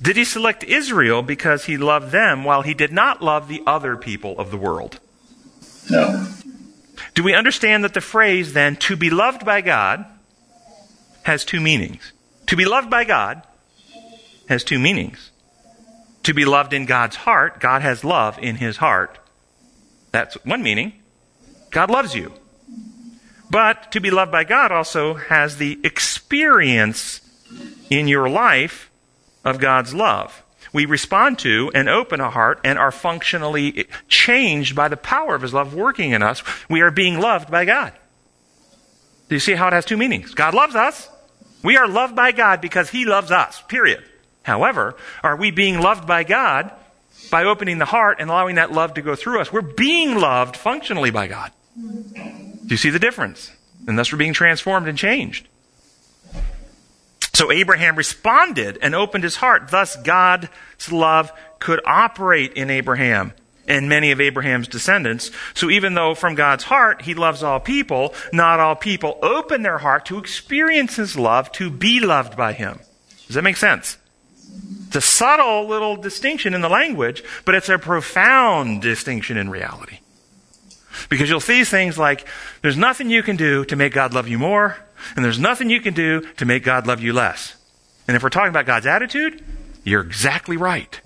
Did 0.00 0.16
he 0.16 0.24
select 0.24 0.64
Israel 0.64 1.22
because 1.22 1.64
he 1.64 1.76
loved 1.76 2.12
them 2.12 2.44
while 2.44 2.62
he 2.62 2.74
did 2.74 2.92
not 2.92 3.22
love 3.22 3.48
the 3.48 3.62
other 3.66 3.96
people 3.96 4.38
of 4.38 4.50
the 4.50 4.56
world? 4.56 5.00
No. 5.90 6.26
Do 7.14 7.22
we 7.22 7.34
understand 7.34 7.84
that 7.84 7.94
the 7.94 8.00
phrase 8.00 8.52
then, 8.52 8.76
to 8.76 8.96
be 8.96 9.10
loved 9.10 9.44
by 9.44 9.60
God, 9.60 10.04
has 11.22 11.44
two 11.44 11.60
meanings? 11.60 12.12
To 12.46 12.56
be 12.56 12.64
loved 12.64 12.90
by 12.90 13.04
God 13.04 13.42
has 14.48 14.64
two 14.64 14.78
meanings. 14.78 15.30
To 16.24 16.34
be 16.34 16.44
loved 16.44 16.72
in 16.72 16.86
God's 16.86 17.16
heart, 17.16 17.60
God 17.60 17.82
has 17.82 18.04
love 18.04 18.38
in 18.38 18.56
his 18.56 18.78
heart. 18.78 19.18
That's 20.10 20.34
one 20.44 20.62
meaning. 20.62 20.92
God 21.70 21.90
loves 21.90 22.14
you. 22.14 22.32
But 23.50 23.92
to 23.92 24.00
be 24.00 24.10
loved 24.10 24.32
by 24.32 24.44
God 24.44 24.72
also 24.72 25.14
has 25.14 25.58
the 25.58 25.78
experience 25.84 27.20
in 27.90 28.08
your 28.08 28.28
life 28.28 28.90
of 29.44 29.60
God's 29.60 29.94
love. 29.94 30.42
We 30.72 30.84
respond 30.84 31.38
to 31.40 31.70
and 31.74 31.88
open 31.88 32.20
a 32.20 32.30
heart 32.30 32.60
and 32.64 32.78
are 32.78 32.90
functionally 32.90 33.86
changed 34.08 34.74
by 34.74 34.88
the 34.88 34.96
power 34.96 35.34
of 35.34 35.42
His 35.42 35.54
love 35.54 35.74
working 35.74 36.10
in 36.10 36.22
us. 36.22 36.42
We 36.68 36.80
are 36.80 36.90
being 36.90 37.20
loved 37.20 37.50
by 37.50 37.64
God. 37.64 37.92
Do 39.28 39.36
you 39.36 39.40
see 39.40 39.54
how 39.54 39.68
it 39.68 39.72
has 39.72 39.84
two 39.84 39.96
meanings? 39.96 40.34
God 40.34 40.54
loves 40.54 40.74
us. 40.74 41.08
We 41.62 41.76
are 41.76 41.88
loved 41.88 42.14
by 42.14 42.32
God 42.32 42.60
because 42.60 42.90
He 42.90 43.04
loves 43.04 43.30
us, 43.30 43.62
period. 43.68 44.04
However, 44.46 44.94
are 45.24 45.34
we 45.34 45.50
being 45.50 45.80
loved 45.80 46.06
by 46.06 46.22
God 46.22 46.70
by 47.32 47.42
opening 47.42 47.78
the 47.78 47.84
heart 47.84 48.18
and 48.20 48.30
allowing 48.30 48.54
that 48.54 48.70
love 48.70 48.94
to 48.94 49.02
go 49.02 49.16
through 49.16 49.40
us? 49.40 49.52
We're 49.52 49.60
being 49.60 50.20
loved 50.20 50.56
functionally 50.56 51.10
by 51.10 51.26
God. 51.26 51.50
Do 51.76 52.68
you 52.68 52.76
see 52.76 52.90
the 52.90 53.00
difference? 53.00 53.50
And 53.88 53.98
thus 53.98 54.12
we're 54.12 54.18
being 54.18 54.32
transformed 54.32 54.86
and 54.86 54.96
changed. 54.96 55.48
So 57.34 57.50
Abraham 57.50 57.96
responded 57.96 58.78
and 58.80 58.94
opened 58.94 59.24
his 59.24 59.34
heart. 59.34 59.72
Thus 59.72 59.96
God's 59.96 60.48
love 60.92 61.32
could 61.58 61.80
operate 61.84 62.52
in 62.52 62.70
Abraham 62.70 63.32
and 63.66 63.88
many 63.88 64.12
of 64.12 64.20
Abraham's 64.20 64.68
descendants. 64.68 65.32
So 65.54 65.70
even 65.70 65.94
though 65.94 66.14
from 66.14 66.36
God's 66.36 66.62
heart 66.62 67.02
he 67.02 67.14
loves 67.14 67.42
all 67.42 67.58
people, 67.58 68.14
not 68.32 68.60
all 68.60 68.76
people 68.76 69.18
open 69.22 69.62
their 69.62 69.78
heart 69.78 70.06
to 70.06 70.18
experience 70.18 70.94
his 70.94 71.16
love, 71.16 71.50
to 71.52 71.68
be 71.68 71.98
loved 71.98 72.36
by 72.36 72.52
him. 72.52 72.78
Does 73.26 73.34
that 73.34 73.42
make 73.42 73.56
sense? 73.56 73.98
It's 74.86 74.96
a 74.96 75.00
subtle 75.00 75.66
little 75.66 75.96
distinction 75.96 76.54
in 76.54 76.60
the 76.60 76.68
language, 76.68 77.22
but 77.44 77.54
it's 77.54 77.68
a 77.68 77.78
profound 77.78 78.82
distinction 78.82 79.36
in 79.36 79.50
reality. 79.50 79.98
Because 81.08 81.28
you'll 81.28 81.40
see 81.40 81.64
things 81.64 81.98
like, 81.98 82.26
there's 82.62 82.76
nothing 82.76 83.10
you 83.10 83.22
can 83.22 83.36
do 83.36 83.64
to 83.66 83.76
make 83.76 83.92
God 83.92 84.14
love 84.14 84.28
you 84.28 84.38
more, 84.38 84.76
and 85.14 85.24
there's 85.24 85.38
nothing 85.38 85.70
you 85.70 85.80
can 85.80 85.94
do 85.94 86.20
to 86.36 86.44
make 86.44 86.64
God 86.64 86.86
love 86.86 87.00
you 87.00 87.12
less. 87.12 87.54
And 88.08 88.16
if 88.16 88.22
we're 88.22 88.30
talking 88.30 88.50
about 88.50 88.66
God's 88.66 88.86
attitude, 88.86 89.44
you're 89.84 90.02
exactly 90.02 90.56
right. 90.56 91.00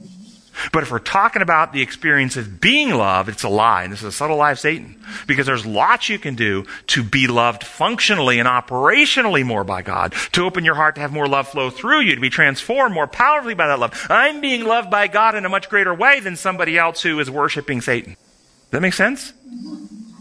But 0.73 0.83
if 0.83 0.91
we're 0.91 0.99
talking 0.99 1.43
about 1.43 1.73
the 1.73 1.83
experience 1.83 2.37
of 2.37 2.61
being 2.61 2.91
loved, 2.91 3.29
it's 3.29 3.43
a 3.43 3.49
lie. 3.49 3.85
And 3.85 3.93
this 3.93 4.01
is 4.01 4.07
a 4.07 4.13
subtle 4.13 4.37
lie 4.37 4.53
of 4.53 4.59
Satan. 4.59 4.97
Because 5.27 5.47
there's 5.47 5.67
lots 5.67 6.09
you 6.09 6.19
can 6.19 6.35
do 6.35 6.65
to 6.89 7.03
be 7.03 7.27
loved 7.27 7.65
functionally 7.65 8.39
and 8.39 8.49
operationally 8.49 9.45
more 9.45 9.65
by 9.65 9.83
God, 9.83 10.15
to 10.33 10.45
open 10.45 10.65
your 10.65 10.75
heart 10.75 10.95
to 10.97 11.01
have 11.01 11.13
more 11.13 11.29
love 11.29 11.49
flow 11.49 11.71
through 11.71 12.01
you, 12.01 12.15
to 12.15 12.21
be 12.21 12.31
transformed 12.31 12.95
more 12.95 13.07
powerfully 13.07 13.55
by 13.55 13.67
that 13.67 13.79
love. 13.79 14.07
I'm 14.09 14.41
being 14.41 14.65
loved 14.65 14.91
by 14.91 15.07
God 15.09 15.35
in 15.35 15.45
a 15.45 15.49
much 15.49 15.69
greater 15.69 15.95
way 15.95 16.21
than 16.21 16.37
somebody 16.37 16.79
else 16.79 17.03
who 17.03 17.19
is 17.21 17.31
worshiping 17.31 17.81
Satan. 17.81 18.13
Does 18.15 18.71
that 18.71 18.83
make 18.83 18.95
sense? 18.95 19.33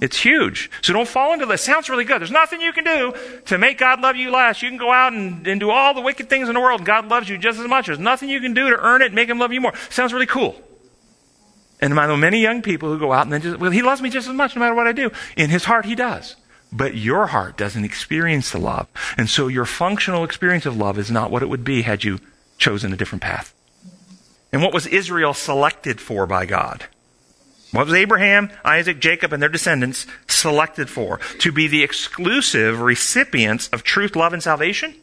It's 0.02 0.18
huge. 0.18 0.72
So 0.82 0.94
don't 0.94 1.08
fall 1.08 1.34
into 1.34 1.46
this. 1.46 1.62
Sounds 1.62 1.90
really 1.90 2.06
good. 2.06 2.22
There's 2.22 2.32
nothing 2.32 2.62
you 2.62 2.72
can 2.72 2.86
do 2.86 3.14
to 3.46 3.58
make 3.58 3.78
God 3.78 4.00
love 4.00 4.16
you 4.16 4.32
less. 4.32 4.62
You 4.62 4.70
can 4.70 4.78
go 4.78 4.92
out 4.92 5.12
and, 5.12 5.46
and 5.46 5.60
do 5.60 5.70
all 5.70 5.94
the 5.94 6.02
wicked 6.02 6.30
things 6.30 6.48
in 6.48 6.56
the 6.56 6.62
world, 6.62 6.80
and 6.80 6.88
God 6.88 7.08
loves 7.10 7.28
you 7.28 7.38
just 7.38 7.60
as 7.60 7.68
much. 7.68 7.88
There's 7.88 8.00
nothing 8.00 8.30
you 8.30 8.40
can 8.40 8.54
do 8.54 8.70
to 8.70 8.78
earn 8.80 9.02
it 9.02 9.14
make 9.14 9.30
Him 9.30 9.40
love 9.40 9.52
you 9.52 9.60
more. 9.60 9.74
Sounds 9.90 10.14
really 10.14 10.26
cool. 10.26 10.56
And 11.82 11.98
I 11.98 12.08
know 12.08 12.18
many 12.18 12.42
young 12.42 12.62
people 12.62 12.90
who 12.90 13.00
go 13.00 13.12
out 13.12 13.24
and 13.24 13.34
then 13.34 13.42
just, 13.42 13.60
well, 13.60 13.72
He 13.72 13.82
loves 13.82 14.02
me 14.02 14.10
just 14.10 14.28
as 14.28 14.34
much 14.34 14.56
no 14.56 14.62
matter 14.62 14.76
what 14.76 14.88
I 14.88 14.94
do. 14.94 15.12
In 15.36 15.50
His 15.50 15.66
heart, 15.66 15.86
He 15.86 15.96
does. 15.96 16.36
But 16.72 16.96
your 16.96 17.28
heart 17.28 17.58
doesn't 17.58 17.84
experience 17.84 18.52
the 18.52 18.60
love. 18.60 18.88
And 19.18 19.30
so 19.30 19.48
your 19.48 19.66
functional 19.66 20.24
experience 20.24 20.66
of 20.66 20.78
love 20.78 20.98
is 20.98 21.10
not 21.10 21.32
what 21.32 21.42
it 21.42 21.50
would 21.50 21.64
be 21.64 21.82
had 21.82 22.04
you 22.04 22.20
chosen 22.58 22.94
a 22.94 22.98
different 22.98 23.22
path. 23.22 23.54
And 24.52 24.62
what 24.62 24.74
was 24.74 24.88
Israel 24.88 25.34
selected 25.34 26.00
for 26.00 26.26
by 26.26 26.46
God? 26.46 26.86
What 27.72 27.86
was 27.86 27.94
Abraham, 27.94 28.50
Isaac, 28.66 29.00
Jacob, 29.00 29.32
and 29.32 29.42
their 29.42 29.50
descendants 29.50 30.08
selected 30.28 30.90
for? 30.90 31.20
To 31.40 31.52
be 31.52 31.68
the 31.68 31.84
exclusive 31.84 32.82
recipients 32.82 33.68
of 33.70 33.84
truth, 33.84 34.16
love, 34.16 34.34
and 34.34 34.42
salvation? 34.42 34.96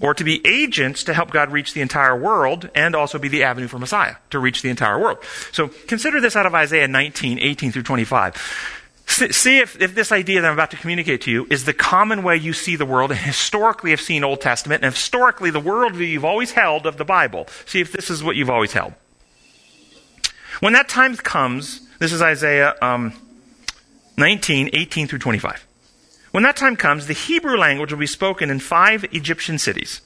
Or 0.00 0.14
to 0.14 0.24
be 0.24 0.44
agents 0.46 1.04
to 1.04 1.14
help 1.14 1.30
God 1.30 1.52
reach 1.52 1.74
the 1.74 1.80
entire 1.80 2.16
world 2.16 2.70
and 2.74 2.94
also 2.94 3.18
be 3.18 3.28
the 3.28 3.44
avenue 3.44 3.68
for 3.68 3.78
Messiah 3.78 4.16
to 4.30 4.38
reach 4.38 4.62
the 4.62 4.68
entire 4.68 4.98
world. 4.98 5.18
So 5.52 5.68
consider 5.68 6.20
this 6.20 6.36
out 6.36 6.46
of 6.46 6.54
Isaiah 6.54 6.88
19, 6.88 7.38
18 7.38 7.72
through 7.72 7.84
25. 7.84 8.78
See 9.06 9.58
if, 9.58 9.80
if 9.80 9.94
this 9.94 10.10
idea 10.10 10.40
that 10.40 10.46
I'm 10.46 10.54
about 10.54 10.70
to 10.70 10.76
communicate 10.76 11.22
to 11.22 11.30
you 11.30 11.46
is 11.50 11.64
the 11.64 11.72
common 11.72 12.22
way 12.22 12.36
you 12.36 12.52
see 12.52 12.76
the 12.76 12.86
world 12.86 13.10
and 13.10 13.20
historically 13.20 13.90
have 13.90 14.00
seen 14.00 14.24
Old 14.24 14.40
Testament 14.40 14.84
and 14.84 14.94
historically 14.94 15.50
the 15.50 15.60
worldview 15.60 16.08
you've 16.08 16.24
always 16.24 16.52
held 16.52 16.86
of 16.86 16.96
the 16.96 17.04
Bible. 17.04 17.46
See 17.66 17.80
if 17.80 17.92
this 17.92 18.10
is 18.10 18.24
what 18.24 18.36
you've 18.36 18.50
always 18.50 18.72
held. 18.72 18.94
When 20.62 20.74
that 20.74 20.88
time 20.88 21.16
comes, 21.16 21.80
this 21.98 22.12
is 22.12 22.22
Isaiah 22.22 22.76
um, 22.80 23.14
19, 24.16 24.70
18 24.72 25.08
through 25.08 25.18
25. 25.18 25.66
When 26.30 26.44
that 26.44 26.56
time 26.56 26.76
comes, 26.76 27.08
the 27.08 27.14
Hebrew 27.14 27.56
language 27.56 27.90
will 27.90 27.98
be 27.98 28.06
spoken 28.06 28.48
in 28.48 28.60
five 28.60 29.04
Egyptian 29.12 29.58
cities. 29.58 30.02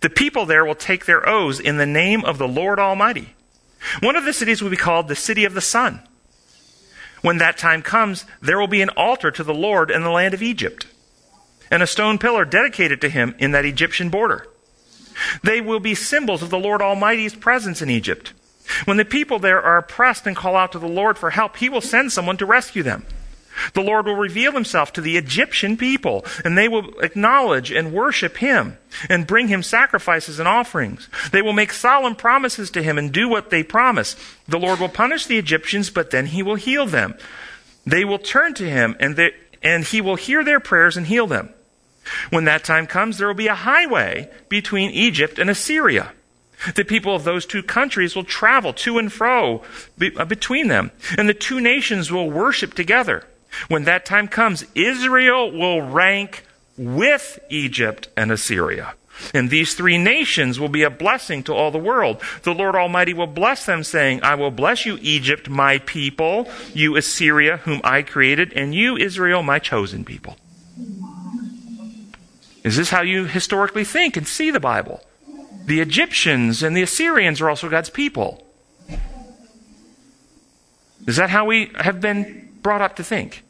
The 0.00 0.10
people 0.10 0.46
there 0.46 0.64
will 0.64 0.74
take 0.74 1.04
their 1.06 1.28
oaths 1.28 1.60
in 1.60 1.76
the 1.76 1.86
name 1.86 2.24
of 2.24 2.38
the 2.38 2.48
Lord 2.48 2.80
Almighty. 2.80 3.36
One 4.00 4.16
of 4.16 4.24
the 4.24 4.32
cities 4.32 4.60
will 4.60 4.68
be 4.68 4.76
called 4.76 5.06
the 5.06 5.14
City 5.14 5.44
of 5.44 5.54
the 5.54 5.60
Sun. 5.60 6.02
When 7.22 7.38
that 7.38 7.56
time 7.56 7.82
comes, 7.82 8.24
there 8.42 8.58
will 8.58 8.66
be 8.66 8.82
an 8.82 8.90
altar 8.96 9.30
to 9.30 9.44
the 9.44 9.54
Lord 9.54 9.92
in 9.92 10.02
the 10.02 10.10
land 10.10 10.34
of 10.34 10.42
Egypt, 10.42 10.88
and 11.70 11.84
a 11.84 11.86
stone 11.86 12.18
pillar 12.18 12.44
dedicated 12.44 13.00
to 13.02 13.08
him 13.08 13.32
in 13.38 13.52
that 13.52 13.64
Egyptian 13.64 14.08
border. 14.10 14.48
They 15.44 15.60
will 15.60 15.78
be 15.78 15.94
symbols 15.94 16.42
of 16.42 16.50
the 16.50 16.58
Lord 16.58 16.82
Almighty's 16.82 17.36
presence 17.36 17.80
in 17.80 17.90
Egypt. 17.90 18.32
When 18.84 18.96
the 18.96 19.04
people 19.04 19.38
there 19.38 19.62
are 19.62 19.78
oppressed 19.78 20.26
and 20.26 20.36
call 20.36 20.56
out 20.56 20.72
to 20.72 20.78
the 20.78 20.88
Lord 20.88 21.18
for 21.18 21.30
help, 21.30 21.56
He 21.56 21.68
will 21.68 21.80
send 21.80 22.12
someone 22.12 22.36
to 22.38 22.46
rescue 22.46 22.82
them. 22.82 23.04
The 23.74 23.82
Lord 23.82 24.06
will 24.06 24.16
reveal 24.16 24.52
himself 24.52 24.92
to 24.92 25.00
the 25.00 25.16
Egyptian 25.16 25.76
people, 25.76 26.24
and 26.44 26.56
they 26.56 26.68
will 26.68 26.98
acknowledge 27.00 27.70
and 27.70 27.92
worship 27.92 28.38
him 28.38 28.78
and 29.08 29.26
bring 29.26 29.48
him 29.48 29.62
sacrifices 29.62 30.38
and 30.38 30.48
offerings. 30.48 31.08
They 31.32 31.42
will 31.42 31.52
make 31.52 31.72
solemn 31.72 32.14
promises 32.14 32.70
to 32.70 32.82
him 32.82 32.98
and 32.98 33.12
do 33.12 33.28
what 33.28 33.50
they 33.50 33.62
promise. 33.62 34.16
The 34.46 34.58
Lord 34.58 34.80
will 34.80 34.88
punish 34.88 35.26
the 35.26 35.38
Egyptians, 35.38 35.90
but 35.90 36.10
then 36.10 36.26
he 36.26 36.42
will 36.42 36.54
heal 36.54 36.86
them. 36.86 37.14
They 37.84 38.04
will 38.04 38.18
turn 38.18 38.54
to 38.54 38.68
him, 38.68 38.96
and, 39.00 39.16
they, 39.16 39.32
and 39.62 39.84
he 39.84 40.00
will 40.00 40.16
hear 40.16 40.44
their 40.44 40.60
prayers 40.60 40.96
and 40.96 41.06
heal 41.06 41.26
them. 41.26 41.50
When 42.30 42.44
that 42.44 42.64
time 42.64 42.86
comes, 42.86 43.18
there 43.18 43.26
will 43.26 43.34
be 43.34 43.48
a 43.48 43.54
highway 43.54 44.30
between 44.48 44.90
Egypt 44.90 45.38
and 45.38 45.50
Assyria. 45.50 46.12
The 46.74 46.84
people 46.84 47.14
of 47.14 47.24
those 47.24 47.46
two 47.46 47.62
countries 47.62 48.16
will 48.16 48.24
travel 48.24 48.72
to 48.74 48.98
and 48.98 49.12
fro 49.12 49.62
uh, 50.16 50.24
between 50.24 50.68
them, 50.68 50.90
and 51.16 51.28
the 51.28 51.34
two 51.34 51.60
nations 51.60 52.10
will 52.10 52.30
worship 52.30 52.74
together. 52.74 53.24
When 53.68 53.84
that 53.84 54.04
time 54.04 54.28
comes, 54.28 54.64
Israel 54.74 55.50
will 55.50 55.82
rank 55.82 56.44
with 56.76 57.38
Egypt 57.48 58.08
and 58.16 58.30
Assyria. 58.30 58.94
And 59.34 59.50
these 59.50 59.74
three 59.74 59.98
nations 59.98 60.60
will 60.60 60.68
be 60.68 60.84
a 60.84 60.90
blessing 60.90 61.42
to 61.44 61.54
all 61.54 61.70
the 61.70 61.78
world. 61.78 62.22
The 62.42 62.54
Lord 62.54 62.76
Almighty 62.76 63.14
will 63.14 63.26
bless 63.26 63.66
them, 63.66 63.82
saying, 63.82 64.22
I 64.22 64.36
will 64.36 64.52
bless 64.52 64.86
you, 64.86 64.98
Egypt, 65.00 65.48
my 65.48 65.78
people, 65.78 66.48
you, 66.72 66.96
Assyria, 66.96 67.58
whom 67.58 67.80
I 67.82 68.02
created, 68.02 68.52
and 68.52 68.74
you, 68.74 68.96
Israel, 68.96 69.42
my 69.42 69.58
chosen 69.58 70.04
people. 70.04 70.36
Is 72.62 72.76
this 72.76 72.90
how 72.90 73.02
you 73.02 73.24
historically 73.24 73.84
think 73.84 74.16
and 74.16 74.26
see 74.26 74.50
the 74.50 74.60
Bible? 74.60 75.02
The 75.68 75.80
Egyptians 75.80 76.62
and 76.62 76.74
the 76.74 76.80
Assyrians 76.80 77.42
are 77.42 77.50
also 77.50 77.68
God's 77.68 77.90
people. 77.90 78.42
Is 81.06 81.16
that 81.16 81.28
how 81.28 81.44
we 81.44 81.70
have 81.74 82.00
been 82.00 82.48
brought 82.62 82.80
up 82.80 82.96
to 82.96 83.04
think? 83.04 83.44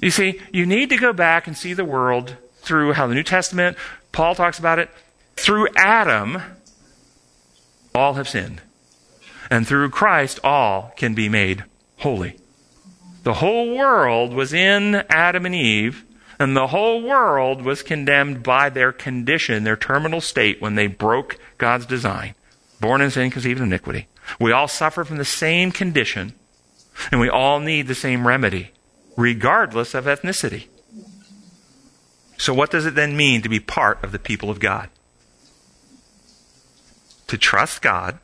You 0.00 0.12
see, 0.12 0.40
you 0.52 0.64
need 0.64 0.90
to 0.90 0.96
go 0.96 1.12
back 1.12 1.48
and 1.48 1.56
see 1.56 1.72
the 1.72 1.84
world 1.84 2.36
through 2.58 2.92
how 2.92 3.08
the 3.08 3.16
New 3.16 3.24
Testament, 3.24 3.76
Paul 4.12 4.36
talks 4.36 4.60
about 4.60 4.78
it, 4.78 4.88
through 5.34 5.66
Adam, 5.74 6.40
all 7.92 8.14
have 8.14 8.28
sinned. 8.28 8.60
And 9.50 9.66
through 9.66 9.90
Christ, 9.90 10.38
all 10.44 10.92
can 10.96 11.14
be 11.14 11.28
made 11.28 11.64
holy. 11.96 12.36
The 13.24 13.34
whole 13.34 13.76
world 13.76 14.32
was 14.32 14.52
in 14.52 15.02
Adam 15.10 15.46
and 15.46 15.54
Eve, 15.54 16.04
and 16.38 16.56
the 16.56 16.68
whole 16.68 17.02
world 17.02 17.62
was 17.62 17.82
condemned 17.82 18.42
by 18.42 18.68
their 18.68 18.92
condition, 18.92 19.64
their 19.64 19.76
terminal 19.76 20.20
state, 20.20 20.60
when 20.60 20.74
they 20.74 20.86
broke 20.86 21.38
God's 21.58 21.86
design. 21.86 22.34
Born 22.80 23.00
in 23.00 23.10
sin, 23.10 23.30
conceived 23.30 23.60
in 23.60 23.66
iniquity. 23.66 24.06
We 24.38 24.52
all 24.52 24.68
suffer 24.68 25.04
from 25.04 25.16
the 25.16 25.24
same 25.24 25.72
condition, 25.72 26.34
and 27.10 27.20
we 27.20 27.30
all 27.30 27.60
need 27.60 27.86
the 27.86 27.94
same 27.94 28.26
remedy, 28.26 28.72
regardless 29.16 29.94
of 29.94 30.04
ethnicity. 30.04 30.66
So, 32.36 32.52
what 32.52 32.70
does 32.70 32.84
it 32.84 32.94
then 32.94 33.16
mean 33.16 33.40
to 33.42 33.48
be 33.48 33.60
part 33.60 34.02
of 34.04 34.12
the 34.12 34.18
people 34.18 34.50
of 34.50 34.60
God? 34.60 34.90
To 37.28 37.38
trust 37.38 37.80
God, 37.80 38.18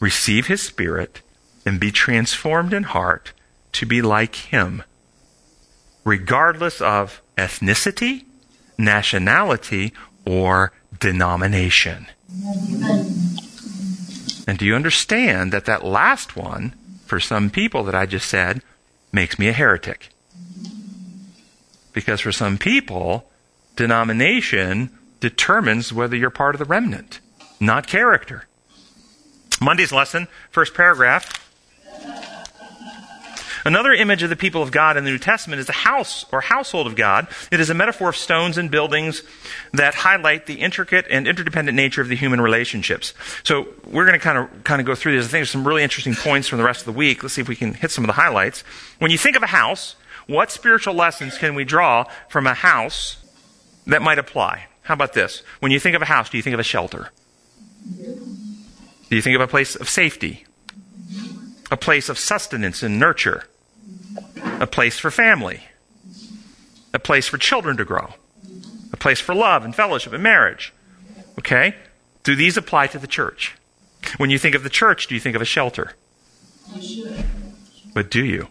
receive 0.00 0.46
His 0.46 0.62
Spirit, 0.62 1.20
and 1.66 1.78
be 1.78 1.90
transformed 1.90 2.72
in 2.72 2.84
heart 2.84 3.34
to 3.72 3.84
be 3.84 4.00
like 4.00 4.34
Him 4.34 4.82
regardless 6.04 6.80
of 6.80 7.22
ethnicity, 7.36 8.24
nationality, 8.78 9.92
or 10.24 10.72
denomination. 10.98 12.06
And 14.46 14.58
do 14.58 14.64
you 14.64 14.74
understand 14.74 15.52
that 15.52 15.64
that 15.66 15.84
last 15.84 16.36
one, 16.36 16.74
for 17.06 17.20
some 17.20 17.50
people 17.50 17.84
that 17.84 17.94
I 17.94 18.06
just 18.06 18.28
said, 18.28 18.62
makes 19.12 19.38
me 19.38 19.48
a 19.48 19.52
heretic? 19.52 20.10
Because 21.92 22.20
for 22.20 22.32
some 22.32 22.58
people, 22.58 23.30
denomination 23.76 24.90
determines 25.20 25.92
whether 25.92 26.16
you're 26.16 26.30
part 26.30 26.54
of 26.54 26.58
the 26.58 26.64
remnant, 26.64 27.20
not 27.58 27.86
character. 27.86 28.46
Monday's 29.60 29.92
lesson, 29.92 30.28
first 30.50 30.74
paragraph, 30.74 31.39
Another 33.64 33.92
image 33.92 34.22
of 34.22 34.30
the 34.30 34.36
people 34.36 34.62
of 34.62 34.70
God 34.70 34.96
in 34.96 35.04
the 35.04 35.10
New 35.10 35.18
Testament 35.18 35.60
is 35.60 35.66
the 35.66 35.72
house 35.72 36.24
or 36.32 36.40
household 36.40 36.86
of 36.86 36.96
God. 36.96 37.26
It 37.50 37.60
is 37.60 37.70
a 37.70 37.74
metaphor 37.74 38.08
of 38.08 38.16
stones 38.16 38.58
and 38.58 38.70
buildings 38.70 39.22
that 39.72 39.94
highlight 39.94 40.46
the 40.46 40.54
intricate 40.54 41.06
and 41.10 41.26
interdependent 41.26 41.76
nature 41.76 42.00
of 42.00 42.08
the 42.08 42.16
human 42.16 42.40
relationships. 42.40 43.14
So 43.42 43.68
we're 43.86 44.06
going 44.06 44.18
to 44.18 44.22
kind 44.22 44.38
of 44.38 44.64
kind 44.64 44.80
of 44.80 44.86
go 44.86 44.94
through 44.94 45.12
these. 45.12 45.24
I 45.24 45.28
think 45.28 45.32
there's 45.32 45.50
some 45.50 45.66
really 45.66 45.82
interesting 45.82 46.14
points 46.14 46.48
from 46.48 46.58
the 46.58 46.64
rest 46.64 46.80
of 46.80 46.86
the 46.86 46.98
week. 46.98 47.22
Let's 47.22 47.34
see 47.34 47.42
if 47.42 47.48
we 47.48 47.56
can 47.56 47.74
hit 47.74 47.90
some 47.90 48.04
of 48.04 48.08
the 48.08 48.14
highlights. 48.14 48.62
When 48.98 49.10
you 49.10 49.18
think 49.18 49.36
of 49.36 49.42
a 49.42 49.48
house, 49.48 49.96
what 50.26 50.50
spiritual 50.50 50.94
lessons 50.94 51.36
can 51.38 51.54
we 51.54 51.64
draw 51.64 52.04
from 52.28 52.46
a 52.46 52.54
house 52.54 53.16
that 53.86 54.02
might 54.02 54.18
apply? 54.18 54.66
How 54.82 54.94
about 54.94 55.12
this? 55.12 55.42
When 55.60 55.72
you 55.72 55.80
think 55.80 55.96
of 55.96 56.02
a 56.02 56.06
house, 56.06 56.30
do 56.30 56.36
you 56.36 56.42
think 56.42 56.54
of 56.54 56.60
a 56.60 56.64
shelter? 56.64 57.10
Do 57.96 59.16
you 59.16 59.22
think 59.22 59.34
of 59.34 59.40
a 59.40 59.48
place 59.48 59.74
of 59.74 59.88
safety? 59.88 60.46
A 61.70 61.76
place 61.76 62.08
of 62.08 62.18
sustenance 62.18 62.82
and 62.82 62.98
nurture? 62.98 63.44
a 64.60 64.66
place 64.66 64.98
for 64.98 65.10
family, 65.10 65.62
a 66.92 66.98
place 66.98 67.26
for 67.26 67.38
children 67.38 67.76
to 67.78 67.84
grow, 67.84 68.14
a 68.92 68.96
place 68.96 69.20
for 69.20 69.34
love 69.34 69.64
and 69.64 69.74
fellowship 69.74 70.12
and 70.12 70.22
marriage. 70.22 70.72
Okay? 71.38 71.74
Do 72.22 72.36
these 72.36 72.56
apply 72.56 72.88
to 72.88 72.98
the 72.98 73.06
church? 73.06 73.56
When 74.18 74.30
you 74.30 74.38
think 74.38 74.54
of 74.54 74.62
the 74.62 74.70
church, 74.70 75.06
do 75.06 75.14
you 75.14 75.20
think 75.20 75.36
of 75.36 75.42
a 75.42 75.46
shelter? 75.46 75.92
But 77.94 78.10
do 78.10 78.24
you? 78.24 78.48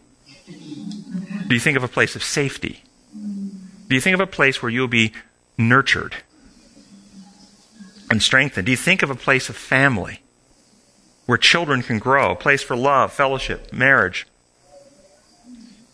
Do 1.48 1.56
you 1.56 1.60
think 1.60 1.78
of 1.78 1.84
a 1.84 1.88
place 1.88 2.16
of 2.16 2.24
safety? 2.24 2.84
Do 3.14 3.96
you 3.96 4.02
think 4.02 4.14
of 4.14 4.20
a 4.20 4.28
place 4.28 4.62
where 4.62 4.72
you'll 4.72 4.88
be 4.88 5.14
nurtured 5.58 6.16
and 8.10 8.22
strengthened? 8.22 8.66
Do 8.66 8.72
you 8.72 8.78
think 8.78 9.04
of 9.04 9.10
a 9.10 9.16
place 9.16 9.50
of 9.50 9.56
family 9.56 10.22
where 11.30 11.38
children 11.38 11.84
can 11.84 12.00
grow, 12.00 12.32
a 12.32 12.36
place 12.36 12.64
for 12.64 12.76
love, 12.76 13.14
fellowship, 13.14 13.72
marriage? 13.72 14.26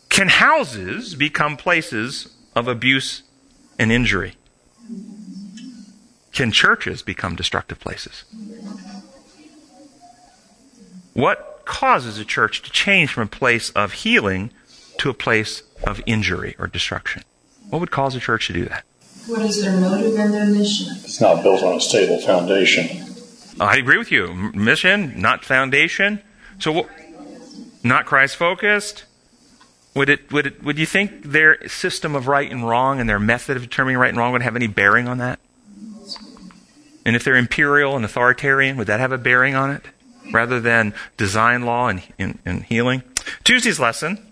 Can 0.08 0.30
houses 0.30 1.14
become 1.14 1.58
places 1.58 2.34
of 2.56 2.70
abuse 2.70 3.22
and 3.78 3.92
injury? 3.92 4.36
Can 6.32 6.54
churches 6.54 7.02
become 7.02 7.36
destructive 7.36 7.82
places? 7.82 8.24
What 11.12 11.64
causes 11.66 12.18
a 12.18 12.24
church 12.24 12.62
to 12.62 12.72
change 12.72 13.12
from 13.12 13.24
a 13.24 13.28
place 13.28 13.72
of 13.72 13.92
healing 13.92 14.52
to 15.00 15.10
a 15.10 15.14
place 15.14 15.64
of 15.84 16.00
injury 16.06 16.56
or 16.58 16.68
destruction? 16.68 17.24
What 17.70 17.80
would 17.80 17.92
cause 17.92 18.16
a 18.16 18.22
church 18.22 18.48
to 18.48 18.54
do 18.54 18.64
that? 18.70 18.86
What 19.28 19.42
is 19.42 19.62
their 19.62 19.78
motive 19.82 20.16
and 20.18 20.34
their 20.34 20.46
mission? 20.46 20.96
It's 21.04 21.20
not 21.20 21.44
built 21.44 21.62
on 21.62 21.76
a 21.76 21.82
stable 21.82 22.22
foundation. 22.22 23.05
I 23.60 23.78
agree 23.78 23.98
with 23.98 24.12
you. 24.12 24.34
Mission, 24.34 25.22
not 25.22 25.46
foundation. 25.46 26.22
So, 26.60 26.90
not 27.84 28.06
Christ 28.06 28.36
focused, 28.36 29.06
would 29.96 30.10
it, 30.10 30.32
would 30.34 30.48
it, 30.48 30.64
would 30.64 30.78
you 30.78 30.86
think 30.86 31.24
their 31.24 31.68
system 31.70 32.16
of 32.16 32.28
right 32.28 32.52
and 32.52 32.68
wrong 32.68 33.00
and 33.00 33.10
their 33.10 33.20
method 33.20 33.56
of 33.56 33.64
determining 33.64 33.98
right 33.98 34.10
and 34.10 34.18
wrong 34.18 34.34
would 34.34 34.42
have 34.42 34.56
any 34.56 34.68
bearing 34.68 35.08
on 35.08 35.20
that? 35.20 35.40
And 37.06 37.16
if 37.16 37.24
they're 37.24 37.38
imperial 37.38 37.96
and 37.96 38.04
authoritarian, 38.04 38.78
would 38.78 38.88
that 38.88 39.00
have 39.00 39.12
a 39.12 39.18
bearing 39.18 39.56
on 39.56 39.72
it? 39.72 39.84
Rather 40.34 40.60
than 40.60 40.94
design 41.18 41.62
law 41.62 41.88
and, 41.88 42.02
and, 42.18 42.40
and 42.46 42.64
healing? 42.64 43.04
Tuesday's 43.44 43.80
lesson, 43.80 44.26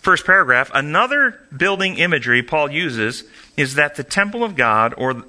first 0.00 0.26
paragraph, 0.26 0.70
another 0.74 1.40
building 1.56 1.96
imagery 1.96 2.42
Paul 2.42 2.70
uses 2.70 3.24
is 3.56 3.74
that 3.74 3.94
the 3.94 4.04
temple 4.04 4.44
of 4.44 4.54
God 4.56 4.94
or 4.98 5.24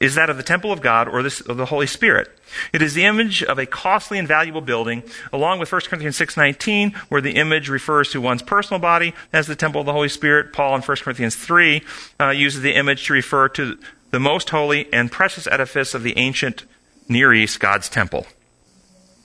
is 0.00 0.14
that 0.14 0.30
of 0.30 0.36
the 0.36 0.42
temple 0.42 0.72
of 0.72 0.80
God 0.80 1.08
or 1.08 1.22
this, 1.22 1.40
of 1.40 1.56
the 1.56 1.66
Holy 1.66 1.86
Spirit. 1.86 2.28
It 2.72 2.80
is 2.80 2.94
the 2.94 3.04
image 3.04 3.42
of 3.42 3.58
a 3.58 3.66
costly 3.66 4.18
and 4.18 4.26
valuable 4.26 4.60
building, 4.60 5.02
along 5.32 5.58
with 5.58 5.70
1 5.70 5.82
Corinthians 5.82 6.18
6.19, 6.18 6.94
where 7.10 7.20
the 7.20 7.36
image 7.36 7.68
refers 7.68 8.10
to 8.10 8.20
one's 8.20 8.42
personal 8.42 8.80
body 8.80 9.14
as 9.32 9.46
the 9.46 9.56
temple 9.56 9.80
of 9.80 9.86
the 9.86 9.92
Holy 9.92 10.08
Spirit. 10.08 10.52
Paul 10.52 10.76
in 10.76 10.82
1 10.82 10.96
Corinthians 10.98 11.36
3 11.36 11.82
uh, 12.20 12.30
uses 12.30 12.62
the 12.62 12.74
image 12.74 13.06
to 13.06 13.12
refer 13.12 13.48
to 13.50 13.78
the 14.10 14.20
most 14.20 14.50
holy 14.50 14.92
and 14.92 15.12
precious 15.12 15.46
edifice 15.46 15.94
of 15.94 16.02
the 16.02 16.16
ancient 16.16 16.64
Near 17.08 17.32
East, 17.32 17.60
God's 17.60 17.88
temple. 17.88 18.26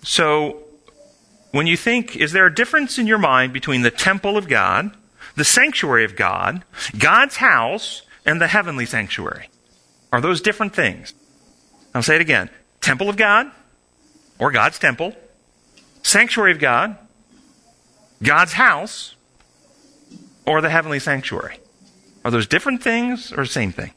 So, 0.03 0.63
when 1.51 1.67
you 1.67 1.77
think, 1.77 2.15
is 2.15 2.31
there 2.31 2.45
a 2.45 2.53
difference 2.53 2.97
in 2.97 3.07
your 3.07 3.17
mind 3.17 3.53
between 3.53 3.81
the 3.81 3.91
temple 3.91 4.37
of 4.37 4.47
God, 4.47 4.95
the 5.35 5.43
sanctuary 5.43 6.05
of 6.05 6.15
God, 6.15 6.63
God's 6.97 7.37
house, 7.37 8.03
and 8.25 8.39
the 8.39 8.47
heavenly 8.47 8.85
sanctuary? 8.85 9.50
Are 10.11 10.21
those 10.21 10.41
different 10.41 10.75
things? 10.75 11.13
I'll 11.93 12.03
say 12.03 12.15
it 12.15 12.21
again. 12.21 12.49
Temple 12.81 13.09
of 13.09 13.17
God, 13.17 13.51
or 14.39 14.51
God's 14.51 14.79
temple, 14.79 15.13
sanctuary 16.03 16.51
of 16.51 16.59
God, 16.59 16.97
God's 18.23 18.53
house, 18.53 19.15
or 20.45 20.61
the 20.61 20.69
heavenly 20.69 20.99
sanctuary. 20.99 21.59
Are 22.25 22.31
those 22.31 22.47
different 22.47 22.83
things 22.83 23.31
or 23.31 23.37
the 23.37 23.45
same 23.45 23.71
thing? 23.71 23.91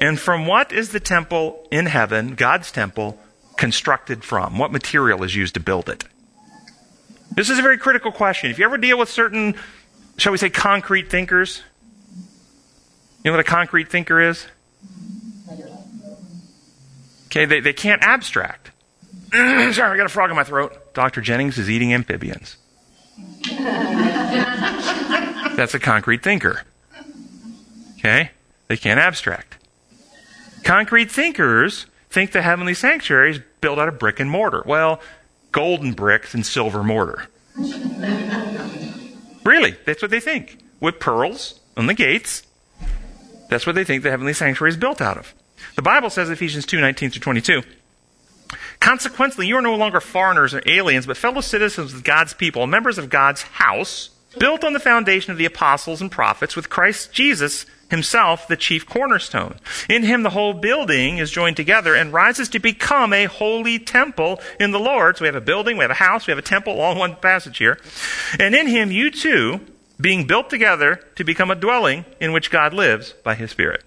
And 0.00 0.18
from 0.18 0.46
what 0.46 0.72
is 0.72 0.90
the 0.90 1.00
temple 1.00 1.66
in 1.70 1.86
heaven, 1.86 2.34
God's 2.34 2.72
temple, 2.72 3.18
constructed 3.56 4.24
from? 4.24 4.58
What 4.58 4.72
material 4.72 5.22
is 5.22 5.36
used 5.36 5.54
to 5.54 5.60
build 5.60 5.88
it? 5.88 6.04
This 7.32 7.50
is 7.50 7.58
a 7.58 7.62
very 7.62 7.76
critical 7.76 8.10
question. 8.10 8.50
If 8.50 8.58
you 8.58 8.64
ever 8.64 8.78
deal 8.78 8.98
with 8.98 9.10
certain, 9.10 9.54
shall 10.16 10.32
we 10.32 10.38
say, 10.38 10.48
concrete 10.48 11.10
thinkers, 11.10 11.62
you 13.22 13.30
know 13.30 13.32
what 13.32 13.40
a 13.40 13.44
concrete 13.44 13.90
thinker 13.90 14.20
is? 14.20 14.46
Okay, 17.26 17.44
they, 17.44 17.60
they 17.60 17.72
can't 17.72 18.02
abstract. 18.02 18.72
Sorry, 19.32 19.76
I 19.78 19.96
got 19.96 20.06
a 20.06 20.08
frog 20.08 20.30
in 20.30 20.36
my 20.36 20.42
throat. 20.42 20.94
Dr. 20.94 21.20
Jennings 21.20 21.58
is 21.58 21.70
eating 21.70 21.94
amphibians. 21.94 22.56
That's 25.56 25.74
a 25.74 25.78
concrete 25.78 26.22
thinker. 26.22 26.62
Okay? 27.98 28.30
They 28.66 28.76
can't 28.76 28.98
abstract. 28.98 29.58
Concrete 30.64 31.10
thinkers 31.10 31.86
think 32.08 32.32
the 32.32 32.42
heavenly 32.42 32.74
sanctuary 32.74 33.30
is 33.32 33.40
built 33.60 33.78
out 33.78 33.88
of 33.88 33.98
brick 33.98 34.18
and 34.18 34.30
mortar. 34.30 34.62
Well, 34.66 35.00
golden 35.52 35.92
bricks 35.92 36.34
and 36.34 36.44
silver 36.44 36.82
mortar. 36.82 37.26
really, 39.44 39.76
that's 39.84 40.02
what 40.02 40.10
they 40.10 40.20
think. 40.20 40.58
With 40.80 40.98
pearls 40.98 41.60
on 41.76 41.86
the 41.86 41.94
gates. 41.94 42.42
That's 43.50 43.66
what 43.66 43.74
they 43.74 43.84
think 43.84 44.02
the 44.02 44.10
heavenly 44.10 44.32
sanctuary 44.32 44.70
is 44.70 44.76
built 44.76 45.00
out 45.00 45.18
of. 45.18 45.34
The 45.76 45.82
Bible 45.82 46.08
says, 46.08 46.30
Ephesians 46.30 46.64
2 46.64 46.80
19 46.80 47.10
through 47.10 47.20
22. 47.20 47.62
Consequently, 48.80 49.46
you 49.46 49.56
are 49.56 49.62
no 49.62 49.76
longer 49.76 50.00
foreigners 50.00 50.54
or 50.54 50.62
aliens, 50.66 51.06
but 51.06 51.16
fellow 51.16 51.40
citizens 51.40 51.92
with 51.92 52.02
God's 52.02 52.32
people, 52.32 52.66
members 52.66 52.96
of 52.96 53.10
God's 53.10 53.42
house, 53.42 54.10
built 54.38 54.64
on 54.64 54.72
the 54.72 54.80
foundation 54.80 55.32
of 55.32 55.38
the 55.38 55.44
apostles 55.44 56.00
and 56.00 56.10
prophets, 56.10 56.56
with 56.56 56.70
Christ 56.70 57.12
Jesus 57.12 57.66
himself 57.90 58.46
the 58.46 58.56
chief 58.56 58.86
cornerstone. 58.86 59.58
In 59.88 60.04
him, 60.04 60.22
the 60.22 60.30
whole 60.30 60.54
building 60.54 61.18
is 61.18 61.30
joined 61.30 61.56
together 61.56 61.94
and 61.94 62.12
rises 62.12 62.48
to 62.50 62.58
become 62.58 63.12
a 63.12 63.24
holy 63.24 63.78
temple 63.78 64.40
in 64.58 64.70
the 64.70 64.78
Lord. 64.78 65.16
So 65.16 65.24
we 65.24 65.26
have 65.28 65.34
a 65.34 65.40
building, 65.40 65.76
we 65.76 65.82
have 65.82 65.90
a 65.90 65.94
house, 65.94 66.26
we 66.26 66.30
have 66.30 66.38
a 66.38 66.42
temple, 66.42 66.80
all 66.80 66.92
in 66.92 66.98
one 66.98 67.16
passage 67.16 67.58
here. 67.58 67.78
And 68.38 68.54
in 68.54 68.68
him, 68.68 68.92
you 68.92 69.10
too, 69.10 69.60
being 70.00 70.26
built 70.26 70.50
together 70.50 70.96
to 71.16 71.24
become 71.24 71.50
a 71.50 71.54
dwelling 71.54 72.04
in 72.20 72.32
which 72.32 72.50
God 72.50 72.72
lives 72.72 73.12
by 73.24 73.34
his 73.34 73.50
Spirit 73.50 73.84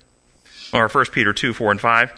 or 0.74 0.88
1 0.88 1.06
Peter 1.12 1.32
2, 1.32 1.54
4 1.54 1.72
and 1.72 1.82
5. 1.82 2.12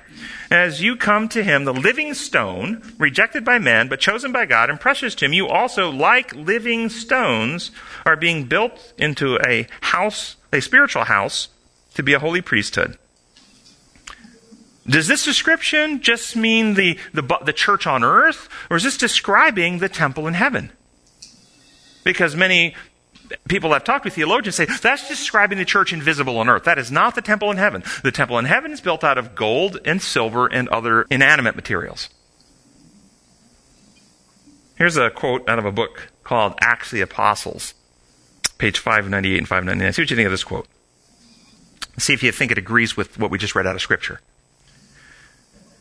As 0.50 0.82
you 0.82 0.96
come 0.96 1.28
to 1.30 1.44
him, 1.44 1.66
the 1.66 1.74
living 1.74 2.14
stone, 2.14 2.82
rejected 2.98 3.44
by 3.44 3.60
men, 3.60 3.90
but 3.90 4.00
chosen 4.00 4.32
by 4.32 4.46
God 4.46 4.70
and 4.70 4.80
precious 4.80 5.14
to 5.16 5.26
him, 5.26 5.34
you 5.34 5.48
also, 5.48 5.90
like 5.90 6.34
living 6.34 6.90
stones, 6.90 7.72
are 8.06 8.16
being 8.16 8.46
built 8.46 8.94
into 8.98 9.38
a 9.46 9.68
house, 9.82 10.38
a 10.54 10.62
spiritual 10.62 11.04
house, 11.04 11.50
to 11.96 12.04
be 12.04 12.14
a 12.14 12.20
holy 12.20 12.42
priesthood. 12.42 12.98
Does 14.88 15.08
this 15.08 15.26
description 15.26 16.02
just 16.02 16.36
mean 16.36 16.76
the, 16.76 16.98
the, 17.14 17.24
the 17.44 17.54
church 17.54 17.88
on 17.88 18.04
earth, 18.04 18.48
or 18.70 18.78
is 18.78 18.84
this 18.84 18.98
describing 18.98 19.80
the 19.80 19.90
temple 19.90 20.28
in 20.28 20.36
heaven? 20.36 20.72
Because 22.04 22.36
many 22.36 22.76
people 23.48 23.74
I've 23.74 23.84
talked 23.84 24.06
with 24.06 24.14
theologians 24.14 24.56
say 24.56 24.66
that's 24.66 25.08
describing 25.08 25.58
the 25.58 25.66
church 25.66 25.94
invisible 25.94 26.38
on 26.38 26.50
earth. 26.50 26.64
That 26.64 26.80
is 26.80 26.92
not 26.92 27.16
the 27.16 27.22
temple 27.22 27.52
in 27.52 27.58
heaven. 27.58 27.84
The 28.04 28.12
temple 28.12 28.38
in 28.40 28.46
heaven 28.46 28.72
is 28.72 28.82
built 28.82 29.04
out 29.04 29.18
of 29.18 29.36
gold 29.36 29.80
and 29.86 30.02
silver 30.02 30.48
and 30.48 30.68
other 30.70 31.04
inanimate 31.10 31.56
materials. 31.56 32.10
Here's 34.76 34.98
a 34.98 35.10
quote 35.10 35.48
out 35.48 35.60
of 35.60 35.66
a 35.66 35.72
book 35.72 36.12
called 36.24 36.56
Acts 36.62 36.88
of 36.88 36.98
the 36.98 37.02
Apostles, 37.02 37.74
page 38.58 38.78
598 38.78 39.38
and 39.38 39.48
599. 39.48 39.94
See 39.94 40.02
what 40.02 40.10
you 40.10 40.16
think 40.16 40.26
of 40.26 40.32
this 40.32 40.44
quote. 40.44 40.68
See 41.98 42.14
if 42.14 42.24
you 42.24 42.32
think 42.32 42.52
it 42.52 42.58
agrees 42.58 42.98
with 42.98 43.18
what 43.18 43.32
we 43.32 43.38
just 43.38 43.56
read 43.56 43.66
out 43.66 43.76
of 43.76 43.82
Scripture. 43.82 44.20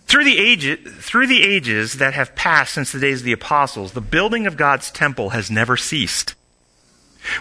Through 0.07 0.25
the, 0.25 0.77
through 0.77 1.27
the 1.27 1.43
ages 1.43 1.95
that 1.95 2.15
have 2.15 2.37
passed 2.37 2.75
since 2.75 2.93
the 2.93 3.01
days 3.01 3.21
of 3.21 3.25
the 3.25 3.33
apostles, 3.33 3.93
the 3.93 4.01
building 4.01 4.47
of 4.47 4.57
God's 4.57 4.93
temple 4.93 5.31
has 5.31 5.51
never 5.51 5.77
ceased. 5.77 6.37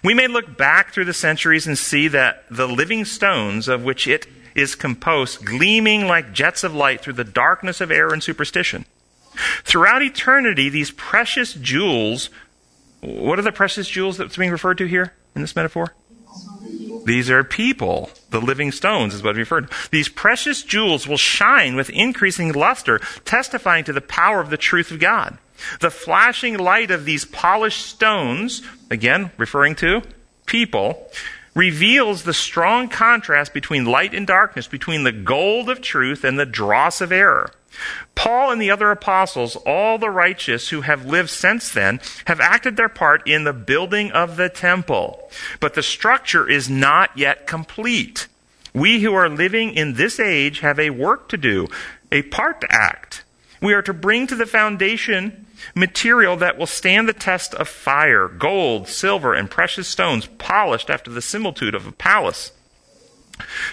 We 0.04 0.14
may 0.14 0.28
look 0.28 0.58
back 0.58 0.94
through 0.94 1.06
the 1.06 1.14
centuries 1.14 1.68
and 1.68 1.78
see 1.78 2.08
that 2.10 2.46
the 2.50 2.68
living 2.68 3.06
stones 3.06 3.68
of 3.68 3.84
which 3.84 4.08
it 4.08 4.28
is 4.56 4.76
composed 4.76 5.46
gleaming 5.46 6.08
like 6.08 6.34
jets 6.34 6.64
of 6.64 6.74
light 6.76 7.02
through 7.02 7.14
the 7.14 7.24
darkness 7.24 7.82
of 7.82 7.92
error 7.92 8.14
and 8.14 8.22
superstition. 8.22 8.86
Throughout 9.64 10.04
eternity, 10.04 10.70
these 10.70 10.92
precious 10.92 11.54
jewels, 11.54 12.30
what 13.02 13.40
are 13.40 13.44
the 13.44 13.52
precious 13.52 13.88
jewels 13.88 14.18
that's 14.18 14.38
being 14.38 14.52
referred 14.52 14.78
to 14.78 14.86
here 14.86 15.14
in 15.36 15.42
this 15.42 15.56
metaphor? 15.56 15.94
These 17.06 17.30
are 17.30 17.44
people. 17.44 18.10
The 18.30 18.40
living 18.40 18.72
stones 18.72 19.14
is 19.14 19.24
what 19.24 19.36
we 19.36 19.42
referred 19.42 19.70
to. 19.70 19.90
These 19.92 20.10
precious 20.10 20.64
jewels 20.64 21.08
will 21.08 21.18
shine 21.18 21.76
with 21.76 21.90
increasing 21.90 22.54
luster, 22.54 23.00
testifying 23.26 23.84
to 23.86 23.94
the 23.94 24.02
power 24.02 24.40
of 24.40 24.50
the 24.50 24.58
truth 24.58 24.92
of 24.92 25.00
God. 25.00 25.38
The 25.80 25.91
flashing 25.91 26.58
light 26.58 26.91
of 26.91 27.06
these 27.06 27.26
polished 27.26 27.86
stones, 27.86 28.62
again, 28.89 29.32
referring 29.38 29.76
to 29.76 30.01
people, 30.45 31.10
reveals 31.56 32.24
the 32.24 32.34
strong 32.34 32.89
contrast 32.89 33.54
between 33.54 33.86
light 33.86 34.14
and 34.14 34.26
darkness, 34.26 34.68
between 34.68 35.04
the 35.04 35.12
gold 35.12 35.70
of 35.70 35.82
truth 35.82 36.24
and 36.24 36.38
the 36.38 36.45
dross 36.45 37.01
of 37.01 37.12
error. 37.12 37.51
Paul 38.16 38.51
and 38.51 38.62
the 38.62 38.72
other 38.72 38.91
apostles, 38.91 39.56
all 39.58 39.97
the 39.97 40.10
righteous 40.10 40.70
who 40.70 40.82
have 40.82 41.06
lived 41.06 41.30
since 41.30 41.72
then, 41.72 41.99
have 42.26 42.39
acted 42.39 42.78
their 42.78 42.89
part 42.89 43.28
in 43.28 43.43
the 43.43 43.54
building 43.54 44.12
of 44.12 44.38
the 44.38 44.49
temple. 44.49 45.30
But 45.60 45.74
the 45.74 45.84
structure 45.84 46.47
is 46.47 46.70
not 46.70 47.18
yet 47.18 47.47
complete. 47.47 48.28
We 48.74 49.01
who 49.01 49.14
are 49.14 49.30
living 49.30 49.74
in 49.74 49.93
this 49.93 50.20
age 50.20 50.60
have 50.60 50.80
a 50.80 50.91
work 50.91 51.30
to 51.30 51.38
do, 51.38 51.68
a 52.12 52.24
part 52.24 52.62
to 52.62 52.68
act. 52.72 53.24
We 53.62 53.74
are 53.74 53.82
to 53.84 53.93
bring 53.93 54.28
to 54.28 54.36
the 54.36 54.45
foundation 54.45 55.43
material 55.76 56.36
that 56.38 56.57
will 56.57 56.68
stand 56.68 57.07
the 57.07 57.14
test 57.14 57.53
of 57.55 57.68
fire, 57.68 58.28
gold, 58.28 58.88
silver, 58.88 59.34
and 59.34 59.49
precious 59.49 59.88
stones, 59.88 60.28
polished 60.38 60.89
after 60.89 61.11
the 61.11 61.22
similitude 61.22 61.76
of 61.76 61.88
a 61.88 61.91
palace. 61.91 62.51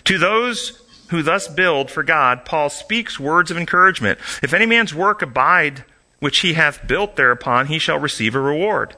To 0.05 0.19
those 0.19 0.83
who 1.09 1.23
thus 1.23 1.49
build 1.49 1.91
for 1.91 2.03
God, 2.03 2.45
Paul 2.45 2.71
speaks 2.71 3.19
words 3.19 3.51
of 3.51 3.57
encouragement. 3.57 4.19
If 4.43 4.55
any 4.55 4.67
man's 4.67 4.95
work 4.95 5.23
abide 5.23 5.85
which 6.21 6.41
he 6.41 6.55
hath 6.55 6.87
built 6.87 7.17
thereupon, 7.17 7.67
he 7.67 7.79
shall 7.79 7.99
receive 7.99 8.35
a 8.35 8.41
reward. 8.41 8.95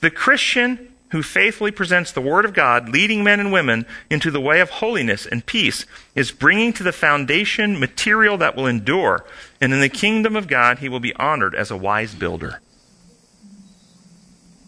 The 0.00 0.10
Christian 0.10 0.92
who 1.12 1.22
faithfully 1.22 1.70
presents 1.70 2.10
the 2.10 2.22
Word 2.22 2.46
of 2.46 2.54
God, 2.54 2.88
leading 2.88 3.22
men 3.22 3.38
and 3.38 3.52
women 3.52 3.84
into 4.08 4.30
the 4.30 4.40
way 4.40 4.60
of 4.60 4.70
holiness 4.70 5.26
and 5.26 5.44
peace, 5.44 5.84
is 6.14 6.32
bringing 6.32 6.72
to 6.72 6.82
the 6.82 6.90
foundation 6.90 7.78
material 7.78 8.38
that 8.38 8.56
will 8.56 8.66
endure, 8.66 9.22
and 9.62 9.72
in 9.72 9.80
the 9.80 9.88
kingdom 9.88 10.34
of 10.34 10.48
God 10.48 10.80
he 10.80 10.88
will 10.88 11.00
be 11.00 11.14
honored 11.14 11.54
as 11.54 11.70
a 11.70 11.76
wise 11.76 12.14
builder. 12.14 12.60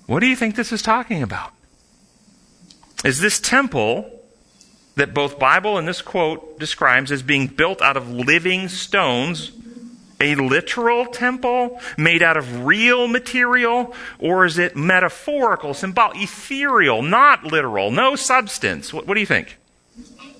What 0.06 0.20
do 0.20 0.26
you 0.26 0.36
think 0.36 0.54
this 0.54 0.70
is 0.70 0.82
talking 0.82 1.20
about? 1.22 1.52
Is 3.04 3.20
this 3.20 3.40
temple 3.40 4.22
that 4.94 5.12
both 5.12 5.38
Bible 5.38 5.76
and 5.76 5.88
this 5.88 6.00
quote 6.00 6.60
describes 6.60 7.10
as 7.10 7.22
being 7.22 7.48
built 7.48 7.82
out 7.82 7.96
of 7.96 8.08
living 8.08 8.68
stones 8.68 9.50
a 10.20 10.36
literal 10.36 11.06
temple 11.06 11.80
made 11.98 12.22
out 12.22 12.36
of 12.36 12.64
real 12.64 13.08
material, 13.08 13.92
or 14.20 14.44
is 14.44 14.58
it 14.58 14.76
metaphorical, 14.76 15.74
symbolic, 15.74 16.22
ethereal, 16.22 17.02
not 17.02 17.44
literal, 17.44 17.90
no 17.90 18.14
substance? 18.14 18.94
What, 18.94 19.08
what 19.08 19.14
do 19.14 19.20
you 19.20 19.26
think? 19.26 19.58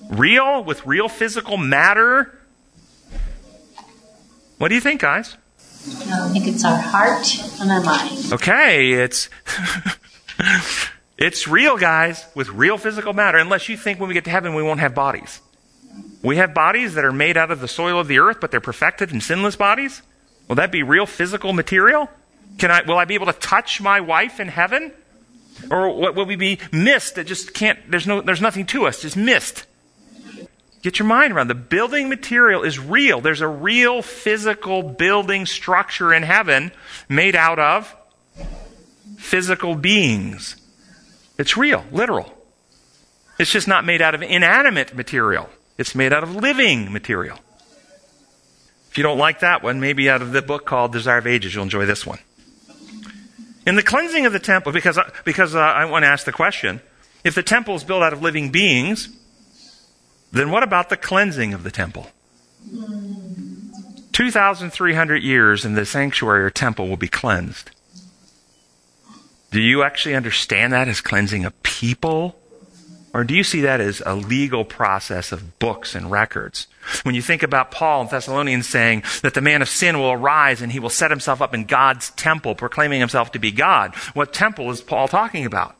Real, 0.09 0.63
with 0.63 0.85
real 0.85 1.09
physical 1.09 1.57
matter? 1.57 2.39
What 4.57 4.69
do 4.69 4.75
you 4.75 4.81
think, 4.81 5.01
guys? 5.01 5.37
I 5.87 6.29
think 6.29 6.47
it's 6.47 6.65
our 6.65 6.77
heart 6.77 7.27
and 7.61 7.71
our 7.71 7.81
mind. 7.81 8.33
Okay, 8.33 8.93
it's. 8.93 9.29
it's 11.17 11.47
real, 11.47 11.77
guys, 11.77 12.25
with 12.35 12.49
real 12.49 12.77
physical 12.77 13.13
matter, 13.13 13.37
unless 13.37 13.69
you 13.69 13.77
think 13.77 13.99
when 13.99 14.07
we 14.07 14.13
get 14.13 14.23
to 14.25 14.31
heaven 14.31 14.55
we 14.55 14.63
won't 14.63 14.79
have 14.79 14.95
bodies. 14.95 15.41
We 16.23 16.37
have 16.37 16.53
bodies 16.53 16.95
that 16.95 17.05
are 17.05 17.11
made 17.11 17.37
out 17.37 17.51
of 17.51 17.59
the 17.59 17.67
soil 17.67 17.99
of 17.99 18.07
the 18.07 18.19
earth, 18.19 18.37
but 18.41 18.49
they're 18.49 18.59
perfected 18.59 19.11
and 19.11 19.21
sinless 19.21 19.55
bodies. 19.55 20.01
Will 20.47 20.55
that 20.55 20.71
be 20.71 20.83
real 20.83 21.05
physical 21.05 21.53
material? 21.53 22.09
Can 22.57 22.71
I, 22.71 22.81
will 22.81 22.97
I 22.97 23.05
be 23.05 23.13
able 23.15 23.27
to 23.27 23.33
touch 23.33 23.81
my 23.81 24.01
wife 24.01 24.39
in 24.39 24.47
heaven? 24.47 24.91
Or 25.69 26.11
will 26.11 26.25
we 26.25 26.35
be 26.35 26.59
mist 26.71 27.15
that 27.15 27.25
just 27.25 27.53
can't, 27.53 27.79
there's 27.89 28.07
no, 28.07 28.21
there's 28.21 28.41
nothing 28.41 28.65
to 28.67 28.87
us, 28.87 29.01
just 29.01 29.15
mist? 29.15 29.65
Get 30.85 30.99
your 30.99 31.07
mind 31.07 31.33
around. 31.33 31.47
The 31.47 31.55
building 31.55 32.09
material 32.09 32.61
is 32.61 32.77
real. 32.77 33.19
There's 33.19 33.41
a 33.41 33.47
real 33.47 34.03
physical 34.03 34.83
building 34.83 35.47
structure 35.47 36.13
in 36.13 36.21
heaven 36.21 36.71
made 37.09 37.35
out 37.35 37.57
of 37.57 37.95
physical 39.17 39.73
beings. 39.73 40.57
It's 41.39 41.57
real, 41.57 41.83
literal. 41.91 42.31
It's 43.39 43.51
just 43.51 43.67
not 43.67 43.83
made 43.83 43.99
out 43.99 44.13
of 44.13 44.21
inanimate 44.21 44.95
material. 44.95 45.49
It's 45.79 45.95
made 45.95 46.13
out 46.13 46.21
of 46.21 46.35
living 46.35 46.93
material. 46.93 47.39
If 48.91 48.99
you 48.99 49.03
don't 49.03 49.17
like 49.17 49.39
that 49.39 49.63
one, 49.63 49.79
maybe 49.79 50.07
out 50.07 50.21
of 50.21 50.33
the 50.33 50.43
book 50.43 50.67
called 50.67 50.91
Desire 50.91 51.17
of 51.17 51.25
Ages, 51.25 51.55
you'll 51.55 51.63
enjoy 51.63 51.87
this 51.87 52.05
one. 52.05 52.19
In 53.65 53.73
the 53.73 53.81
cleansing 53.81 54.27
of 54.27 54.33
the 54.33 54.39
temple, 54.39 54.71
because, 54.71 54.99
because 55.23 55.55
uh, 55.55 55.61
I 55.61 55.85
want 55.85 56.03
to 56.03 56.09
ask 56.09 56.27
the 56.27 56.31
question 56.31 56.79
if 57.23 57.33
the 57.33 57.41
temple 57.41 57.73
is 57.73 57.83
built 57.83 58.03
out 58.03 58.13
of 58.13 58.21
living 58.21 58.51
beings, 58.51 59.09
then 60.31 60.51
what 60.51 60.63
about 60.63 60.89
the 60.89 60.97
cleansing 60.97 61.53
of 61.53 61.63
the 61.63 61.71
temple? 61.71 62.07
2,300 64.11 65.21
years 65.23 65.65
and 65.65 65.75
the 65.75 65.85
sanctuary 65.85 66.43
or 66.43 66.49
temple 66.49 66.87
will 66.87 66.97
be 66.97 67.07
cleansed. 67.07 67.71
Do 69.51 69.61
you 69.61 69.83
actually 69.83 70.15
understand 70.15 70.73
that 70.73 70.87
as 70.87 71.01
cleansing 71.01 71.45
a 71.45 71.51
people? 71.51 72.37
Or 73.13 73.23
do 73.23 73.33
you 73.33 73.43
see 73.43 73.61
that 73.61 73.79
as 73.79 74.01
a 74.05 74.15
legal 74.15 74.65
process 74.65 75.31
of 75.31 75.59
books 75.59 75.95
and 75.95 76.11
records? 76.11 76.67
When 77.03 77.15
you 77.15 77.21
think 77.21 77.43
about 77.43 77.71
Paul 77.71 78.01
in 78.01 78.07
Thessalonians 78.07 78.67
saying 78.67 79.03
that 79.21 79.33
the 79.33 79.41
man 79.41 79.61
of 79.61 79.69
sin 79.69 79.97
will 79.97 80.11
arise 80.11 80.61
and 80.61 80.71
he 80.71 80.79
will 80.79 80.89
set 80.89 81.11
himself 81.11 81.41
up 81.41 81.53
in 81.53 81.63
God's 81.65 82.09
temple, 82.11 82.55
proclaiming 82.55 82.99
himself 82.99 83.31
to 83.31 83.39
be 83.39 83.51
God, 83.51 83.95
what 84.13 84.33
temple 84.33 84.69
is 84.71 84.81
Paul 84.81 85.07
talking 85.07 85.45
about? 85.45 85.75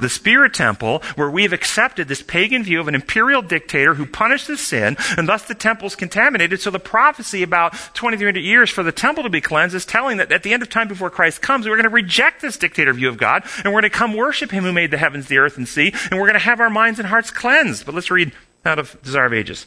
The 0.00 0.08
spirit 0.08 0.54
temple, 0.54 1.02
where 1.16 1.30
we've 1.30 1.52
accepted 1.52 2.08
this 2.08 2.22
pagan 2.22 2.62
view 2.62 2.80
of 2.80 2.88
an 2.88 2.94
imperial 2.94 3.42
dictator 3.42 3.94
who 3.94 4.06
punishes 4.06 4.60
sin, 4.60 4.96
and 5.16 5.28
thus 5.28 5.44
the 5.44 5.54
temple's 5.54 5.96
contaminated. 5.96 6.60
So 6.60 6.70
the 6.70 6.78
prophecy 6.78 7.42
about 7.42 7.72
2300 7.94 8.40
years 8.40 8.70
for 8.70 8.82
the 8.82 8.92
temple 8.92 9.22
to 9.24 9.30
be 9.30 9.40
cleansed 9.40 9.74
is 9.74 9.84
telling 9.84 10.18
that 10.18 10.32
at 10.32 10.42
the 10.42 10.52
end 10.52 10.62
of 10.62 10.68
time 10.68 10.88
before 10.88 11.10
Christ 11.10 11.42
comes, 11.42 11.66
we're 11.66 11.76
going 11.76 11.84
to 11.84 11.90
reject 11.90 12.40
this 12.40 12.56
dictator 12.56 12.92
view 12.92 13.08
of 13.08 13.18
God, 13.18 13.42
and 13.64 13.72
we're 13.72 13.80
going 13.80 13.90
to 13.90 13.98
come 13.98 14.14
worship 14.14 14.50
him 14.50 14.64
who 14.64 14.72
made 14.72 14.90
the 14.90 14.98
heavens, 14.98 15.28
the 15.28 15.38
earth, 15.38 15.56
and 15.56 15.68
sea, 15.68 15.92
and 16.10 16.18
we're 16.18 16.26
going 16.26 16.34
to 16.34 16.38
have 16.38 16.60
our 16.60 16.70
minds 16.70 16.98
and 16.98 17.08
hearts 17.08 17.30
cleansed. 17.30 17.86
But 17.86 17.94
let's 17.94 18.10
read 18.10 18.32
out 18.64 18.78
of 18.78 19.00
Desire 19.02 19.26
of 19.26 19.32
Ages. 19.32 19.66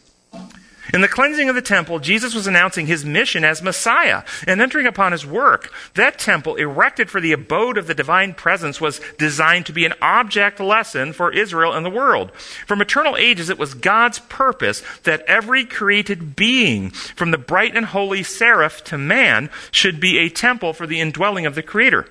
In 0.94 1.02
the 1.02 1.08
cleansing 1.08 1.48
of 1.48 1.56
the 1.56 1.62
temple, 1.62 2.00
Jesus 2.00 2.36
was 2.36 2.48
announcing 2.48 2.86
his 2.86 3.06
mission 3.06 3.46
as 3.46 3.62
Messiah 3.62 4.24
and 4.46 4.60
entering 4.60 4.88
upon 4.88 5.14
his 5.14 5.26
work. 5.26 5.72
That 5.94 6.20
temple, 6.20 6.56
erected 6.56 7.10
for 7.10 7.22
the 7.22 7.32
abode 7.32 7.78
of 7.78 7.88
the 7.88 7.96
divine 7.96 8.34
presence, 8.34 8.82
was 8.82 9.00
designed 9.18 9.66
to 9.68 9.74
be 9.74 9.86
an 9.86 9.94
object 10.02 10.60
lesson 10.60 11.14
for 11.14 11.32
Israel 11.32 11.74
and 11.74 11.86
the 11.86 11.90
world. 11.90 12.32
From 12.68 12.82
eternal 12.82 13.16
ages, 13.16 13.50
it 13.50 13.58
was 13.58 13.74
God's 13.74 14.20
purpose 14.20 14.84
that 15.04 15.22
every 15.22 15.66
created 15.66 16.36
being, 16.36 16.90
from 16.90 17.32
the 17.32 17.38
bright 17.38 17.76
and 17.76 17.86
holy 17.86 18.24
seraph 18.24 18.84
to 18.86 18.98
man, 18.98 19.50
should 19.72 20.00
be 20.00 20.18
a 20.18 20.30
temple 20.30 20.74
for 20.74 20.86
the 20.86 21.00
indwelling 21.00 21.46
of 21.46 21.56
the 21.56 21.64
Creator. 21.64 22.08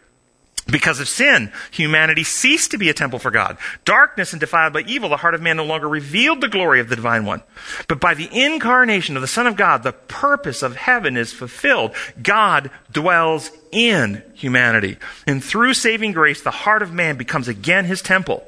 Because 0.71 1.01
of 1.01 1.09
sin, 1.09 1.53
humanity 1.71 2.23
ceased 2.23 2.71
to 2.71 2.79
be 2.79 2.89
a 2.89 2.95
temple 2.95 3.19
for 3.19 3.31
God. 3.31 3.59
Darkness 3.85 4.33
and 4.33 4.41
defiled 4.41 4.73
by 4.73 4.83
evil, 4.83 5.09
the 5.09 5.17
heart 5.17 5.35
of 5.35 5.43
man 5.43 5.57
no 5.57 5.65
longer 5.65 5.89
revealed 5.89 6.41
the 6.41 6.49
glory 6.49 6.81
of 6.81 6.89
the 6.89 6.97
divine 6.97 7.25
one. 7.25 7.43
But 7.89 8.01
by 8.01 8.15
the 8.15 8.29
incarnation 8.33 9.17
of 9.17 9.23
the 9.23 9.29
Son 9.29 9.47
of 9.47 9.57
God, 9.57 9.83
the 9.83 9.93
purpose 9.93 10.63
of 10.63 10.77
heaven 10.77 11.17
is 11.17 11.33
fulfilled. 11.33 11.95
God 12.23 12.71
dwells 12.93 13.51
in 13.73 14.23
humanity. 14.35 14.99
And 15.27 15.43
through 15.43 15.75
saving 15.75 16.13
grace, 16.13 16.43
the 16.43 16.51
heart 16.51 16.83
of 16.83 16.93
man 16.93 17.17
becomes 17.17 17.49
again 17.49 17.87
his 17.87 18.03
temple. 18.03 18.47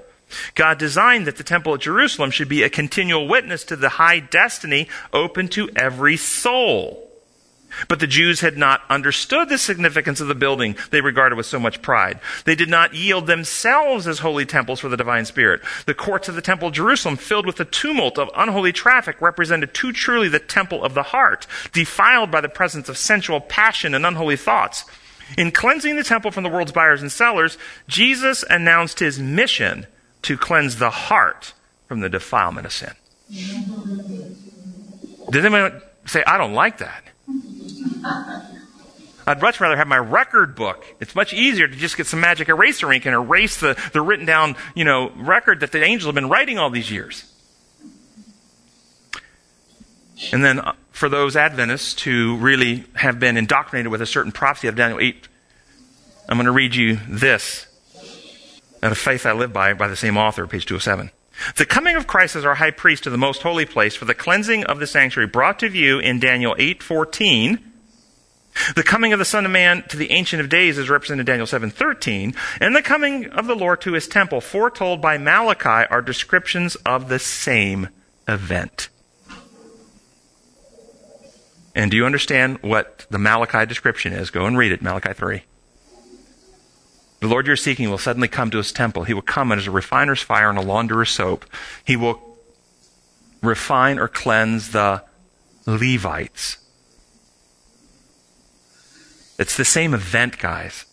God 0.54 0.78
designed 0.78 1.26
that 1.26 1.36
the 1.36 1.44
temple 1.44 1.74
at 1.74 1.80
Jerusalem 1.80 2.30
should 2.30 2.48
be 2.48 2.62
a 2.62 2.70
continual 2.70 3.28
witness 3.28 3.64
to 3.64 3.76
the 3.76 3.90
high 3.90 4.20
destiny 4.20 4.88
open 5.12 5.48
to 5.48 5.70
every 5.76 6.16
soul. 6.16 7.11
But 7.88 8.00
the 8.00 8.06
Jews 8.06 8.40
had 8.40 8.56
not 8.56 8.82
understood 8.88 9.48
the 9.48 9.58
significance 9.58 10.20
of 10.20 10.28
the 10.28 10.34
building 10.34 10.76
they 10.90 11.00
regarded 11.00 11.36
with 11.36 11.46
so 11.46 11.58
much 11.58 11.82
pride. 11.82 12.20
They 12.44 12.54
did 12.54 12.68
not 12.68 12.94
yield 12.94 13.26
themselves 13.26 14.06
as 14.06 14.20
holy 14.20 14.46
temples 14.46 14.80
for 14.80 14.88
the 14.88 14.96
divine 14.96 15.24
spirit. 15.24 15.62
The 15.86 15.94
courts 15.94 16.28
of 16.28 16.34
the 16.34 16.42
temple 16.42 16.68
of 16.68 16.74
Jerusalem, 16.74 17.16
filled 17.16 17.46
with 17.46 17.56
the 17.56 17.64
tumult 17.64 18.18
of 18.18 18.30
unholy 18.36 18.72
traffic, 18.72 19.20
represented 19.20 19.74
too 19.74 19.92
truly 19.92 20.28
the 20.28 20.38
temple 20.38 20.84
of 20.84 20.94
the 20.94 21.02
heart, 21.02 21.46
defiled 21.72 22.30
by 22.30 22.40
the 22.40 22.48
presence 22.48 22.88
of 22.88 22.98
sensual 22.98 23.40
passion 23.40 23.94
and 23.94 24.06
unholy 24.06 24.36
thoughts. 24.36 24.84
In 25.38 25.50
cleansing 25.50 25.96
the 25.96 26.04
temple 26.04 26.30
from 26.30 26.44
the 26.44 26.50
world's 26.50 26.72
buyers 26.72 27.00
and 27.00 27.10
sellers, 27.10 27.56
Jesus 27.88 28.44
announced 28.50 28.98
his 28.98 29.18
mission 29.18 29.86
to 30.22 30.36
cleanse 30.36 30.76
the 30.76 30.90
heart 30.90 31.54
from 31.88 32.00
the 32.00 32.08
defilement 32.08 32.66
of 32.66 32.72
sin. 32.72 32.92
Did 35.30 35.46
anyone 35.46 35.80
say, 36.06 36.22
I 36.26 36.36
don't 36.36 36.54
like 36.54 36.78
that? 36.78 37.04
I'd 39.26 39.40
much 39.40 39.60
rather 39.60 39.76
have 39.76 39.86
my 39.86 39.98
record 39.98 40.56
book. 40.56 40.84
It's 41.00 41.14
much 41.14 41.32
easier 41.32 41.68
to 41.68 41.76
just 41.76 41.96
get 41.96 42.06
some 42.06 42.20
magic 42.20 42.48
eraser 42.48 42.92
ink 42.92 43.06
and 43.06 43.14
erase 43.14 43.60
the, 43.60 43.80
the 43.92 44.00
written 44.00 44.26
down, 44.26 44.56
you 44.74 44.84
know, 44.84 45.12
record 45.16 45.60
that 45.60 45.72
the 45.72 45.82
angels 45.82 46.06
have 46.06 46.14
been 46.14 46.28
writing 46.28 46.58
all 46.58 46.70
these 46.70 46.90
years. 46.90 47.24
And 50.32 50.44
then 50.44 50.60
uh, 50.60 50.74
for 50.90 51.08
those 51.08 51.36
Adventists 51.36 52.02
who 52.02 52.36
really 52.36 52.84
have 52.94 53.18
been 53.18 53.36
indoctrinated 53.36 53.90
with 53.90 54.02
a 54.02 54.06
certain 54.06 54.32
prophecy 54.32 54.68
of 54.68 54.76
Daniel 54.76 55.00
8, 55.00 55.28
I'm 56.28 56.36
going 56.36 56.46
to 56.46 56.52
read 56.52 56.74
you 56.74 56.98
this 57.08 57.66
out 58.82 58.92
of 58.92 58.98
Faith 58.98 59.26
I 59.26 59.32
Live 59.32 59.52
By 59.52 59.74
by 59.74 59.88
the 59.88 59.96
same 59.96 60.16
author, 60.16 60.46
page 60.46 60.66
207. 60.66 61.10
The 61.56 61.66
coming 61.66 61.96
of 61.96 62.06
Christ 62.06 62.36
as 62.36 62.44
our 62.44 62.56
high 62.56 62.70
priest 62.70 63.04
to 63.04 63.10
the 63.10 63.18
most 63.18 63.42
holy 63.42 63.64
place 63.64 63.94
for 63.94 64.04
the 64.04 64.14
cleansing 64.14 64.64
of 64.64 64.78
the 64.78 64.86
sanctuary 64.86 65.26
brought 65.26 65.58
to 65.60 65.68
view 65.68 65.98
in 65.98 66.20
Daniel 66.20 66.54
8:14. 66.58 67.58
The 68.74 68.82
coming 68.82 69.12
of 69.12 69.18
the 69.18 69.24
Son 69.24 69.46
of 69.46 69.50
Man 69.50 69.82
to 69.88 69.96
the 69.96 70.10
Ancient 70.10 70.40
of 70.40 70.48
Days 70.48 70.76
is 70.76 70.90
represented 70.90 71.20
in 71.20 71.26
Daniel 71.26 71.46
7:13, 71.46 72.34
and 72.60 72.76
the 72.76 72.82
coming 72.82 73.30
of 73.30 73.46
the 73.46 73.56
Lord 73.56 73.80
to 73.82 73.94
his 73.94 74.06
temple 74.06 74.40
foretold 74.40 75.00
by 75.00 75.16
Malachi 75.16 75.86
are 75.90 76.02
descriptions 76.02 76.76
of 76.76 77.08
the 77.08 77.18
same 77.18 77.88
event. 78.28 78.88
And 81.74 81.90
do 81.90 81.96
you 81.96 82.04
understand 82.04 82.58
what 82.60 83.06
the 83.10 83.18
Malachi 83.18 83.64
description 83.64 84.12
is? 84.12 84.30
Go 84.30 84.44
and 84.44 84.58
read 84.58 84.72
it, 84.72 84.82
Malachi 84.82 85.14
3. 85.14 85.44
The 87.22 87.28
Lord 87.28 87.46
you're 87.46 87.54
seeking 87.54 87.88
will 87.88 87.98
suddenly 87.98 88.26
come 88.26 88.50
to 88.50 88.56
his 88.56 88.72
temple. 88.72 89.04
He 89.04 89.14
will 89.14 89.22
come 89.22 89.52
as 89.52 89.68
a 89.68 89.70
refiner's 89.70 90.20
fire 90.20 90.50
and 90.50 90.58
a 90.58 90.62
launderer's 90.62 91.10
soap. 91.10 91.44
He 91.84 91.94
will 91.94 92.20
refine 93.40 94.00
or 94.00 94.08
cleanse 94.08 94.72
the 94.72 95.04
Levites. 95.64 96.58
It's 99.38 99.56
the 99.56 99.64
same 99.64 99.94
event, 99.94 100.40
guys. 100.40 100.84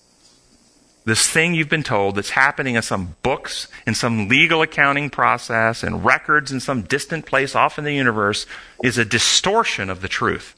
This 1.03 1.27
thing 1.27 1.55
you've 1.55 1.67
been 1.67 1.81
told 1.81 2.13
that's 2.13 2.29
happening 2.29 2.75
in 2.75 2.83
some 2.83 3.15
books, 3.23 3.67
in 3.87 3.95
some 3.95 4.27
legal 4.27 4.61
accounting 4.61 5.09
process, 5.09 5.83
in 5.83 6.03
records 6.03 6.51
in 6.51 6.59
some 6.59 6.83
distant 6.83 7.25
place 7.25 7.55
off 7.55 7.79
in 7.79 7.85
the 7.85 7.95
universe 7.95 8.45
is 8.83 8.99
a 8.99 9.05
distortion 9.05 9.89
of 9.89 10.03
the 10.03 10.07
truth. 10.07 10.55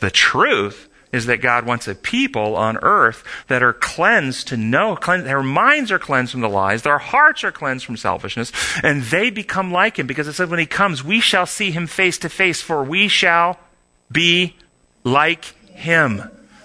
The 0.00 0.10
truth 0.10 0.85
is 1.12 1.26
that 1.26 1.40
God 1.40 1.64
wants 1.66 1.88
a 1.88 1.94
people 1.94 2.56
on 2.56 2.78
earth 2.78 3.24
that 3.48 3.62
are 3.62 3.72
cleansed 3.72 4.48
to 4.48 4.56
know, 4.56 4.96
their 4.96 5.42
minds 5.42 5.90
are 5.90 5.98
cleansed 5.98 6.32
from 6.32 6.40
the 6.40 6.48
lies, 6.48 6.82
their 6.82 6.98
hearts 6.98 7.44
are 7.44 7.52
cleansed 7.52 7.84
from 7.84 7.96
selfishness, 7.96 8.52
and 8.82 9.02
they 9.04 9.30
become 9.30 9.72
like 9.72 9.98
Him 9.98 10.06
because 10.06 10.28
it 10.28 10.34
says 10.34 10.48
when 10.48 10.58
He 10.58 10.66
comes, 10.66 11.02
we 11.02 11.20
shall 11.20 11.46
see 11.46 11.70
Him 11.70 11.86
face 11.86 12.18
to 12.18 12.28
face, 12.28 12.60
for 12.60 12.82
we 12.84 13.08
shall 13.08 13.58
be 14.10 14.56
like 15.04 15.44
Him. 15.70 16.22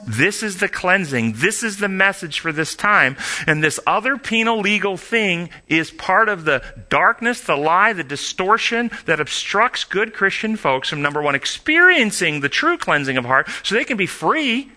This 0.08 0.44
is 0.44 0.58
the 0.58 0.70
cleansing. 0.70 1.34
This 1.34 1.64
is 1.64 1.78
the 1.78 1.88
message 1.88 2.40
for 2.40 2.52
this 2.52 2.76
time. 2.76 3.18
And 3.48 3.64
this 3.64 3.80
other 3.86 4.18
penal 4.18 4.60
legal 4.60 4.98
thing 4.98 5.50
is 5.68 5.92
part 5.92 6.30
of 6.30 6.46
the 6.46 6.64
darkness, 6.90 7.42
the 7.42 7.56
lie, 7.56 7.94
the 7.94 8.04
distortion 8.04 8.92
that 9.06 9.20
obstructs 9.20 9.84
good 9.84 10.14
Christian 10.14 10.56
folks 10.56 10.90
from 10.90 11.02
number 11.02 11.22
one, 11.22 11.36
experiencing 11.36 12.40
the 12.40 12.50
true 12.50 12.78
cleansing 12.78 13.18
of 13.18 13.26
heart 13.26 13.50
so 13.64 13.76
they 13.76 13.86
can 13.86 13.98
be 13.98 14.06
free 14.06 14.72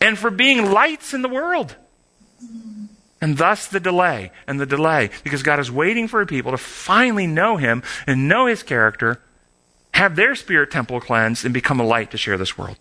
and 0.00 0.18
for 0.18 0.30
being 0.30 0.70
lights 0.70 1.14
in 1.14 1.22
the 1.22 1.28
world. 1.28 1.76
And 3.20 3.38
thus 3.38 3.68
the 3.68 3.80
delay 3.80 4.32
and 4.48 4.60
the 4.60 4.66
delay 4.66 5.10
because 5.22 5.44
God 5.44 5.60
is 5.60 5.70
waiting 5.70 6.08
for 6.08 6.26
people 6.26 6.50
to 6.50 6.58
finally 6.58 7.26
know 7.26 7.56
Him 7.56 7.84
and 8.04 8.28
know 8.28 8.46
His 8.46 8.64
character, 8.64 9.20
have 9.94 10.16
their 10.16 10.34
spirit 10.34 10.72
temple 10.72 11.00
cleansed, 11.00 11.44
and 11.44 11.54
become 11.54 11.78
a 11.78 11.84
light 11.84 12.10
to 12.10 12.18
share 12.18 12.36
this 12.36 12.58
world 12.58 12.76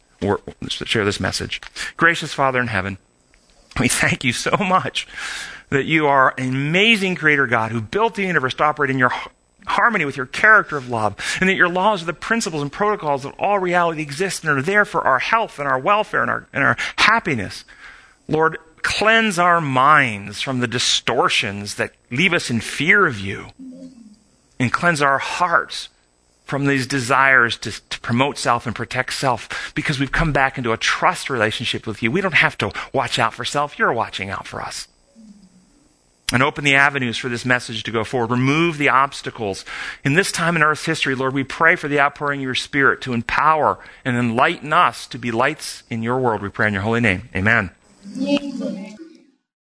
share 0.67 1.05
this 1.05 1.19
message. 1.19 1.61
Gracious 1.97 2.33
Father 2.33 2.59
in 2.59 2.67
heaven, 2.67 2.97
we 3.79 3.87
thank 3.87 4.23
you 4.23 4.33
so 4.33 4.55
much 4.57 5.07
that 5.69 5.85
you 5.85 6.05
are 6.05 6.33
an 6.37 6.49
amazing 6.49 7.15
creator 7.15 7.47
God 7.47 7.71
who 7.71 7.81
built 7.81 8.15
the 8.15 8.23
universe 8.23 8.53
to 8.55 8.63
operate 8.63 8.89
in 8.89 8.99
your 8.99 9.11
harmony 9.67 10.05
with 10.05 10.17
your 10.17 10.25
character 10.25 10.75
of 10.75 10.89
love, 10.89 11.15
and 11.39 11.47
that 11.47 11.55
your 11.55 11.69
laws 11.69 12.01
are 12.03 12.07
the 12.07 12.13
principles 12.13 12.61
and 12.61 12.71
protocols 12.71 13.25
of 13.25 13.33
all 13.39 13.59
reality 13.59 14.01
exist 14.01 14.43
and 14.43 14.57
are 14.57 14.61
there 14.61 14.85
for 14.85 15.01
our 15.01 15.19
health 15.19 15.59
and 15.59 15.67
our 15.67 15.79
welfare 15.79 16.21
and 16.21 16.31
our, 16.31 16.47
and 16.51 16.63
our 16.63 16.75
happiness. 16.97 17.63
Lord, 18.27 18.57
cleanse 18.81 19.37
our 19.37 19.61
minds 19.61 20.41
from 20.41 20.59
the 20.59 20.67
distortions 20.67 21.75
that 21.75 21.93
leave 22.09 22.33
us 22.33 22.49
in 22.49 22.59
fear 22.59 23.05
of 23.05 23.19
you, 23.19 23.47
and 24.59 24.73
cleanse 24.73 25.01
our 25.01 25.19
hearts 25.19 25.89
from 26.51 26.65
these 26.65 26.85
desires 26.85 27.55
to, 27.55 27.71
to, 27.87 27.97
promote 28.01 28.37
self 28.37 28.67
and 28.67 28.75
protect 28.75 29.13
self 29.13 29.71
because 29.73 30.01
we've 30.01 30.11
come 30.11 30.33
back 30.33 30.57
into 30.57 30.73
a 30.73 30.77
trust 30.77 31.29
relationship 31.29 31.87
with 31.87 32.03
you. 32.03 32.11
We 32.11 32.19
don't 32.19 32.33
have 32.33 32.57
to 32.57 32.73
watch 32.91 33.17
out 33.19 33.33
for 33.33 33.45
self. 33.45 33.79
You're 33.79 33.93
watching 33.93 34.29
out 34.29 34.45
for 34.45 34.61
us. 34.61 34.89
And 36.33 36.43
open 36.43 36.65
the 36.65 36.75
avenues 36.75 37.17
for 37.17 37.29
this 37.29 37.45
message 37.45 37.83
to 37.83 37.91
go 37.91 38.03
forward. 38.03 38.31
Remove 38.31 38.77
the 38.77 38.89
obstacles. 38.89 39.63
In 40.03 40.15
this 40.15 40.29
time 40.29 40.57
in 40.57 40.61
Earth's 40.61 40.83
history, 40.83 41.15
Lord, 41.15 41.33
we 41.33 41.45
pray 41.45 41.77
for 41.77 41.87
the 41.87 42.01
outpouring 42.01 42.41
of 42.41 42.45
your 42.45 42.55
Spirit 42.55 42.99
to 43.03 43.13
empower 43.13 43.79
and 44.03 44.17
enlighten 44.17 44.73
us 44.73 45.07
to 45.07 45.17
be 45.17 45.31
lights 45.31 45.83
in 45.89 46.03
your 46.03 46.19
world. 46.19 46.41
We 46.41 46.49
pray 46.49 46.67
in 46.67 46.73
your 46.73 46.83
holy 46.83 46.99
name. 46.99 47.29
Amen. 47.33 47.71
Amen. 48.17 48.97